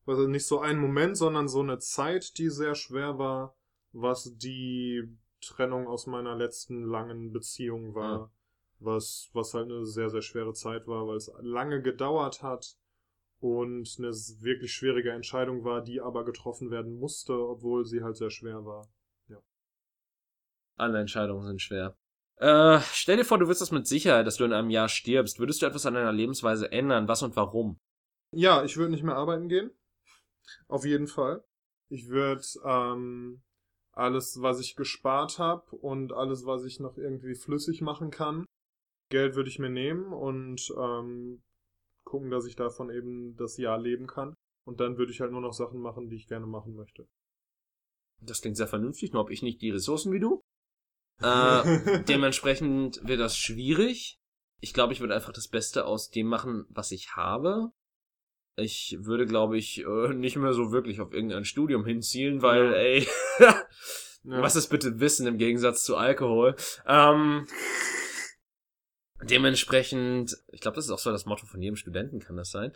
also 0.05 0.28
nicht 0.28 0.45
so 0.45 0.59
ein 0.59 0.80
Moment, 0.80 1.17
sondern 1.17 1.47
so 1.47 1.61
eine 1.61 1.80
Zeit, 1.80 2.38
die 2.38 2.49
sehr 2.49 2.76
schwer 2.76 3.17
war, 3.17 3.55
was 3.96 4.36
die 4.38 5.04
Trennung 5.41 5.88
aus 5.88 6.08
meiner 6.08 6.36
letzten 6.36 6.84
langen 6.84 7.32
Beziehung 7.32 7.96
war. 7.96 8.20
Ja. 8.20 8.32
Was, 8.80 9.30
was 9.34 9.54
halt 9.54 9.72
eine 9.72 9.86
sehr, 9.86 10.10
sehr 10.10 10.22
schwere 10.22 10.54
Zeit 10.54 10.86
war, 10.86 11.08
weil 11.08 11.16
es 11.16 11.32
lange 11.41 11.82
gedauert 11.82 12.43
hat 12.43 12.76
und 13.39 13.96
eine 13.98 14.10
wirklich 14.10 14.74
schwierige 14.74 15.12
Entscheidung 15.12 15.64
war, 15.64 15.82
die 15.82 16.02
aber 16.02 16.26
getroffen 16.26 16.72
werden 16.72 17.00
musste, 17.00 17.34
obwohl 17.34 17.86
sie 17.86 18.04
halt 18.04 18.18
sehr 18.18 18.32
schwer 18.32 18.66
war. 18.66 18.88
Alle 20.78 21.00
Entscheidungen 21.00 21.46
sind 21.46 21.62
schwer. 21.62 21.96
Äh, 22.38 22.80
stell 22.91 23.16
dir 23.18 23.24
vor, 23.24 23.38
du 23.38 23.48
wüsstest 23.48 23.72
mit 23.72 23.88
Sicherheit, 23.88 24.28
dass 24.28 24.38
du 24.38 24.43
in 24.43 24.52
einem 24.52 24.70
Jahr 24.70 24.89
stirbst. 24.89 25.39
Würdest 25.39 25.62
du 25.62 25.66
etwas 25.66 25.86
an 25.86 25.93
deiner 25.93 26.12
Lebensweise 26.12 26.70
ändern? 26.72 27.08
Was 27.08 27.24
und 27.24 27.36
warum? 27.36 27.80
Ja, 28.32 28.64
ich 28.66 28.76
würde 28.76 28.91
nicht 28.91 29.04
mehr 29.04 29.16
arbeiten 29.16 29.48
gehen. 29.48 29.72
Auf 30.68 30.84
jeden 30.84 31.08
Fall. 31.08 31.46
Ich 31.88 32.10
würde 32.10 32.43
ähm, 32.66 33.41
alles, 33.96 34.41
was 34.41 34.60
ich 34.60 34.76
gespart 34.76 35.39
habe 35.39 35.76
und 35.76 36.14
alles, 36.14 36.46
was 36.46 36.66
ich 36.66 36.80
noch 36.80 36.98
irgendwie 36.98 37.36
flüssig 37.36 37.82
machen 37.82 38.12
kann, 38.12 38.46
Geld 39.10 39.36
würde 39.36 39.50
ich 39.50 39.60
mir 39.60 39.70
nehmen 39.70 40.12
und 40.14 40.74
ähm, 40.78 41.41
gucken, 42.06 42.30
dass 42.30 42.46
ich 42.46 42.56
davon 42.56 42.89
eben 42.89 43.36
das 43.36 43.58
Jahr 43.58 43.80
leben 43.80 44.08
kann. 44.08 44.36
Und 44.68 44.80
dann 44.80 44.98
würde 44.98 45.12
ich 45.12 45.22
halt 45.22 45.32
nur 45.32 45.41
noch 45.41 45.54
Sachen 45.54 45.80
machen, 45.80 46.10
die 46.10 46.16
ich 46.16 46.28
gerne 46.28 46.48
machen 46.48 46.76
möchte. 46.76 47.08
Das 48.22 48.41
klingt 48.41 48.58
sehr 48.58 48.68
vernünftig, 48.68 49.14
nur 49.14 49.22
habe 49.22 49.34
ich 49.34 49.43
nicht 49.43 49.62
die 49.62 49.72
Ressourcen 49.72 50.12
wie 50.12 50.20
du. 50.20 50.41
Äh, 51.22 52.04
dementsprechend 52.04 53.00
wird 53.08 53.22
das 53.22 53.38
schwierig. 53.38 54.18
Ich 54.60 54.74
glaube, 54.74 54.91
ich 54.91 55.00
würde 55.00 55.16
einfach 55.16 55.32
das 55.32 55.48
Beste 55.48 55.86
aus 55.86 56.10
dem 56.10 56.28
machen, 56.28 56.66
was 56.68 56.91
ich 56.91 57.16
habe. 57.16 57.72
Ich 58.58 58.97
würde, 59.01 59.26
glaube 59.26 59.58
ich, 59.58 59.84
äh, 59.86 60.14
nicht 60.14 60.38
mehr 60.38 60.53
so 60.53 60.72
wirklich 60.72 61.01
auf 61.01 61.14
irgendein 61.14 61.45
Studium 61.45 61.86
hinzielen, 61.86 62.41
weil, 62.41 62.66
Ja. 62.66 62.72
ey, 62.74 63.08
Ja. 64.28 64.41
was 64.41 64.56
ist 64.56 64.70
bitte 64.70 64.99
Wissen 64.99 65.28
im 65.28 65.38
Gegensatz 65.38 65.84
zu 65.84 65.97
Alkohol? 65.97 66.56
Ähm, 66.88 67.45
dementsprechend, 69.22 70.38
ich 70.51 70.62
glaube, 70.62 70.76
das 70.76 70.86
ist 70.86 70.91
auch 70.91 70.99
so 70.99 71.12
das 71.12 71.26
Motto 71.26 71.45
von 71.45 71.62
jedem 71.62 71.76
Studenten, 71.76 72.20
kann 72.20 72.36
das 72.38 72.51
sein. 72.51 72.72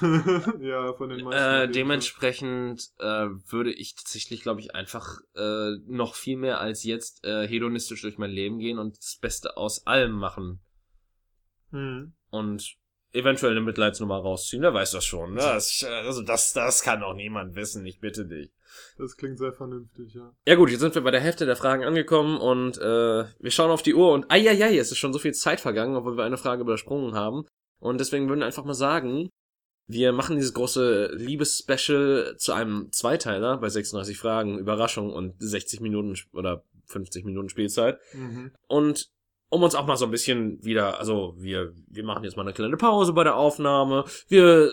ja, 0.60 0.92
von 0.94 1.10
den 1.10 1.24
meisten. 1.24 1.32
Äh, 1.42 1.68
dementsprechend 1.70 2.90
äh, 2.98 3.28
würde 3.48 3.72
ich 3.72 3.94
tatsächlich, 3.94 4.42
glaube 4.42 4.60
ich, 4.60 4.74
einfach 4.74 5.18
äh, 5.34 5.72
noch 5.86 6.14
viel 6.14 6.36
mehr 6.36 6.60
als 6.60 6.82
jetzt 6.84 7.24
äh, 7.24 7.46
hedonistisch 7.46 8.02
durch 8.02 8.18
mein 8.18 8.30
Leben 8.30 8.58
gehen 8.58 8.78
und 8.78 8.96
das 8.98 9.18
Beste 9.20 9.56
aus 9.56 9.86
allem 9.86 10.12
machen. 10.12 10.60
Hm. 11.72 12.14
und 12.30 12.76
eventuell 13.16 13.52
eine 13.52 13.60
Mitleidsnummer 13.60 14.18
rausziehen. 14.18 14.62
Wer 14.62 14.74
weiß 14.74 14.92
das 14.92 15.04
schon. 15.04 15.34
Ne? 15.34 15.40
Das, 15.40 15.82
äh, 15.82 15.86
also 15.86 16.22
das, 16.22 16.52
das 16.52 16.82
kann 16.82 17.02
auch 17.02 17.14
niemand 17.14 17.56
wissen. 17.56 17.84
Ich 17.86 18.00
bitte 18.00 18.26
dich. 18.26 18.50
Das 18.98 19.16
klingt 19.16 19.38
sehr 19.38 19.52
vernünftig, 19.52 20.14
ja. 20.14 20.32
Ja 20.46 20.54
gut, 20.54 20.70
jetzt 20.70 20.80
sind 20.80 20.94
wir 20.94 21.02
bei 21.02 21.10
der 21.10 21.20
Hälfte 21.20 21.46
der 21.46 21.56
Fragen 21.56 21.84
angekommen 21.84 22.38
und 22.38 22.78
äh, 22.78 23.24
wir 23.38 23.50
schauen 23.50 23.70
auf 23.70 23.82
die 23.82 23.94
Uhr 23.94 24.12
und 24.12 24.30
ai, 24.30 24.46
es 24.46 24.92
ist 24.92 24.98
schon 24.98 25.12
so 25.12 25.18
viel 25.18 25.34
Zeit 25.34 25.60
vergangen, 25.60 25.96
obwohl 25.96 26.16
wir 26.16 26.24
eine 26.24 26.36
Frage 26.36 26.62
übersprungen 26.62 27.14
haben. 27.14 27.46
Und 27.78 27.98
deswegen 28.00 28.28
würden 28.28 28.40
wir 28.40 28.46
einfach 28.46 28.64
mal 28.64 28.74
sagen, 28.74 29.30
wir 29.86 30.12
machen 30.12 30.36
dieses 30.36 30.54
große 30.54 31.12
Liebes-Special 31.14 32.36
zu 32.38 32.52
einem 32.52 32.88
Zweiteiler 32.90 33.58
bei 33.58 33.68
36 33.68 34.18
Fragen, 34.18 34.58
Überraschung 34.58 35.12
und 35.12 35.34
60 35.38 35.80
Minuten 35.80 36.16
oder 36.32 36.64
50 36.86 37.24
Minuten 37.24 37.48
Spielzeit. 37.48 37.98
Mhm. 38.12 38.52
Und 38.66 39.10
um 39.48 39.62
uns 39.62 39.74
auch 39.74 39.86
mal 39.86 39.96
so 39.96 40.04
ein 40.04 40.10
bisschen 40.10 40.62
wieder, 40.64 40.98
also 40.98 41.34
wir, 41.38 41.72
wir 41.88 42.04
machen 42.04 42.24
jetzt 42.24 42.36
mal 42.36 42.42
eine 42.42 42.52
kleine 42.52 42.76
Pause 42.76 43.12
bei 43.12 43.24
der 43.24 43.36
Aufnahme. 43.36 44.04
Wir 44.28 44.72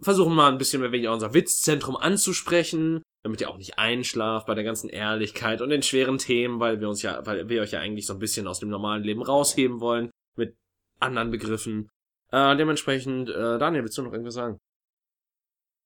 versuchen 0.00 0.34
mal 0.34 0.50
ein 0.50 0.58
bisschen 0.58 0.80
mehr 0.80 0.92
weniger 0.92 1.12
unser 1.12 1.34
Witzzentrum 1.34 1.96
anzusprechen, 1.96 3.02
damit 3.22 3.40
ihr 3.40 3.50
auch 3.50 3.58
nicht 3.58 3.78
einschlaft 3.78 4.46
bei 4.46 4.54
der 4.54 4.64
ganzen 4.64 4.88
Ehrlichkeit 4.88 5.60
und 5.60 5.70
den 5.70 5.82
schweren 5.82 6.18
Themen, 6.18 6.58
weil 6.58 6.80
wir 6.80 6.88
uns 6.88 7.02
ja, 7.02 7.24
weil 7.24 7.48
wir 7.48 7.62
euch 7.62 7.72
ja 7.72 7.80
eigentlich 7.80 8.06
so 8.06 8.14
ein 8.14 8.18
bisschen 8.18 8.48
aus 8.48 8.58
dem 8.58 8.68
normalen 8.68 9.04
Leben 9.04 9.22
rausheben 9.22 9.80
wollen 9.80 10.10
mit 10.36 10.56
anderen 10.98 11.30
Begriffen. 11.30 11.88
Äh, 12.30 12.56
dementsprechend, 12.56 13.28
äh, 13.28 13.58
Daniel, 13.58 13.84
willst 13.84 13.98
du 13.98 14.02
noch 14.02 14.12
irgendwas 14.12 14.34
sagen? 14.34 14.58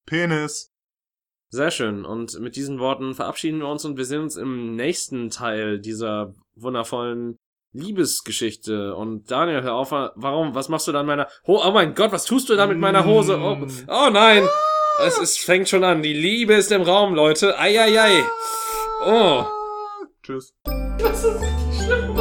Penis. 0.06 0.70
Sehr 1.48 1.70
schön. 1.70 2.04
Und 2.04 2.38
mit 2.40 2.56
diesen 2.56 2.78
Worten 2.78 3.14
verabschieden 3.14 3.60
wir 3.60 3.68
uns 3.68 3.84
und 3.84 3.96
wir 3.96 4.04
sehen 4.04 4.22
uns 4.22 4.36
im 4.36 4.74
nächsten 4.74 5.30
Teil 5.30 5.80
dieser 5.80 6.34
wundervollen 6.54 7.36
Liebesgeschichte. 7.76 8.94
Und 8.94 9.30
Daniel, 9.30 9.62
hör 9.62 9.74
auf, 9.74 9.90
warum, 9.90 10.54
was 10.54 10.68
machst 10.68 10.88
du 10.88 10.92
da 10.92 11.00
in 11.00 11.06
meiner, 11.06 11.28
oh, 11.44 11.60
oh 11.64 11.70
mein 11.70 11.94
Gott, 11.94 12.12
was 12.12 12.24
tust 12.24 12.48
du 12.48 12.56
da 12.56 12.66
mit 12.66 12.78
meiner 12.78 13.04
Hose? 13.04 13.38
Oh, 13.38 13.58
oh 13.88 14.10
nein! 14.10 14.48
Es 15.04 15.18
ist, 15.18 15.40
fängt 15.40 15.68
schon 15.68 15.84
an. 15.84 16.02
Die 16.02 16.14
Liebe 16.14 16.54
ist 16.54 16.72
im 16.72 16.82
Raum, 16.82 17.14
Leute. 17.14 17.58
Eieiei. 17.58 18.24
Oh. 19.04 19.44
Tschüss. 20.22 20.54
Das 20.98 21.24
ist 21.24 21.40
richtig 21.40 21.84
schlimm. 21.84 22.16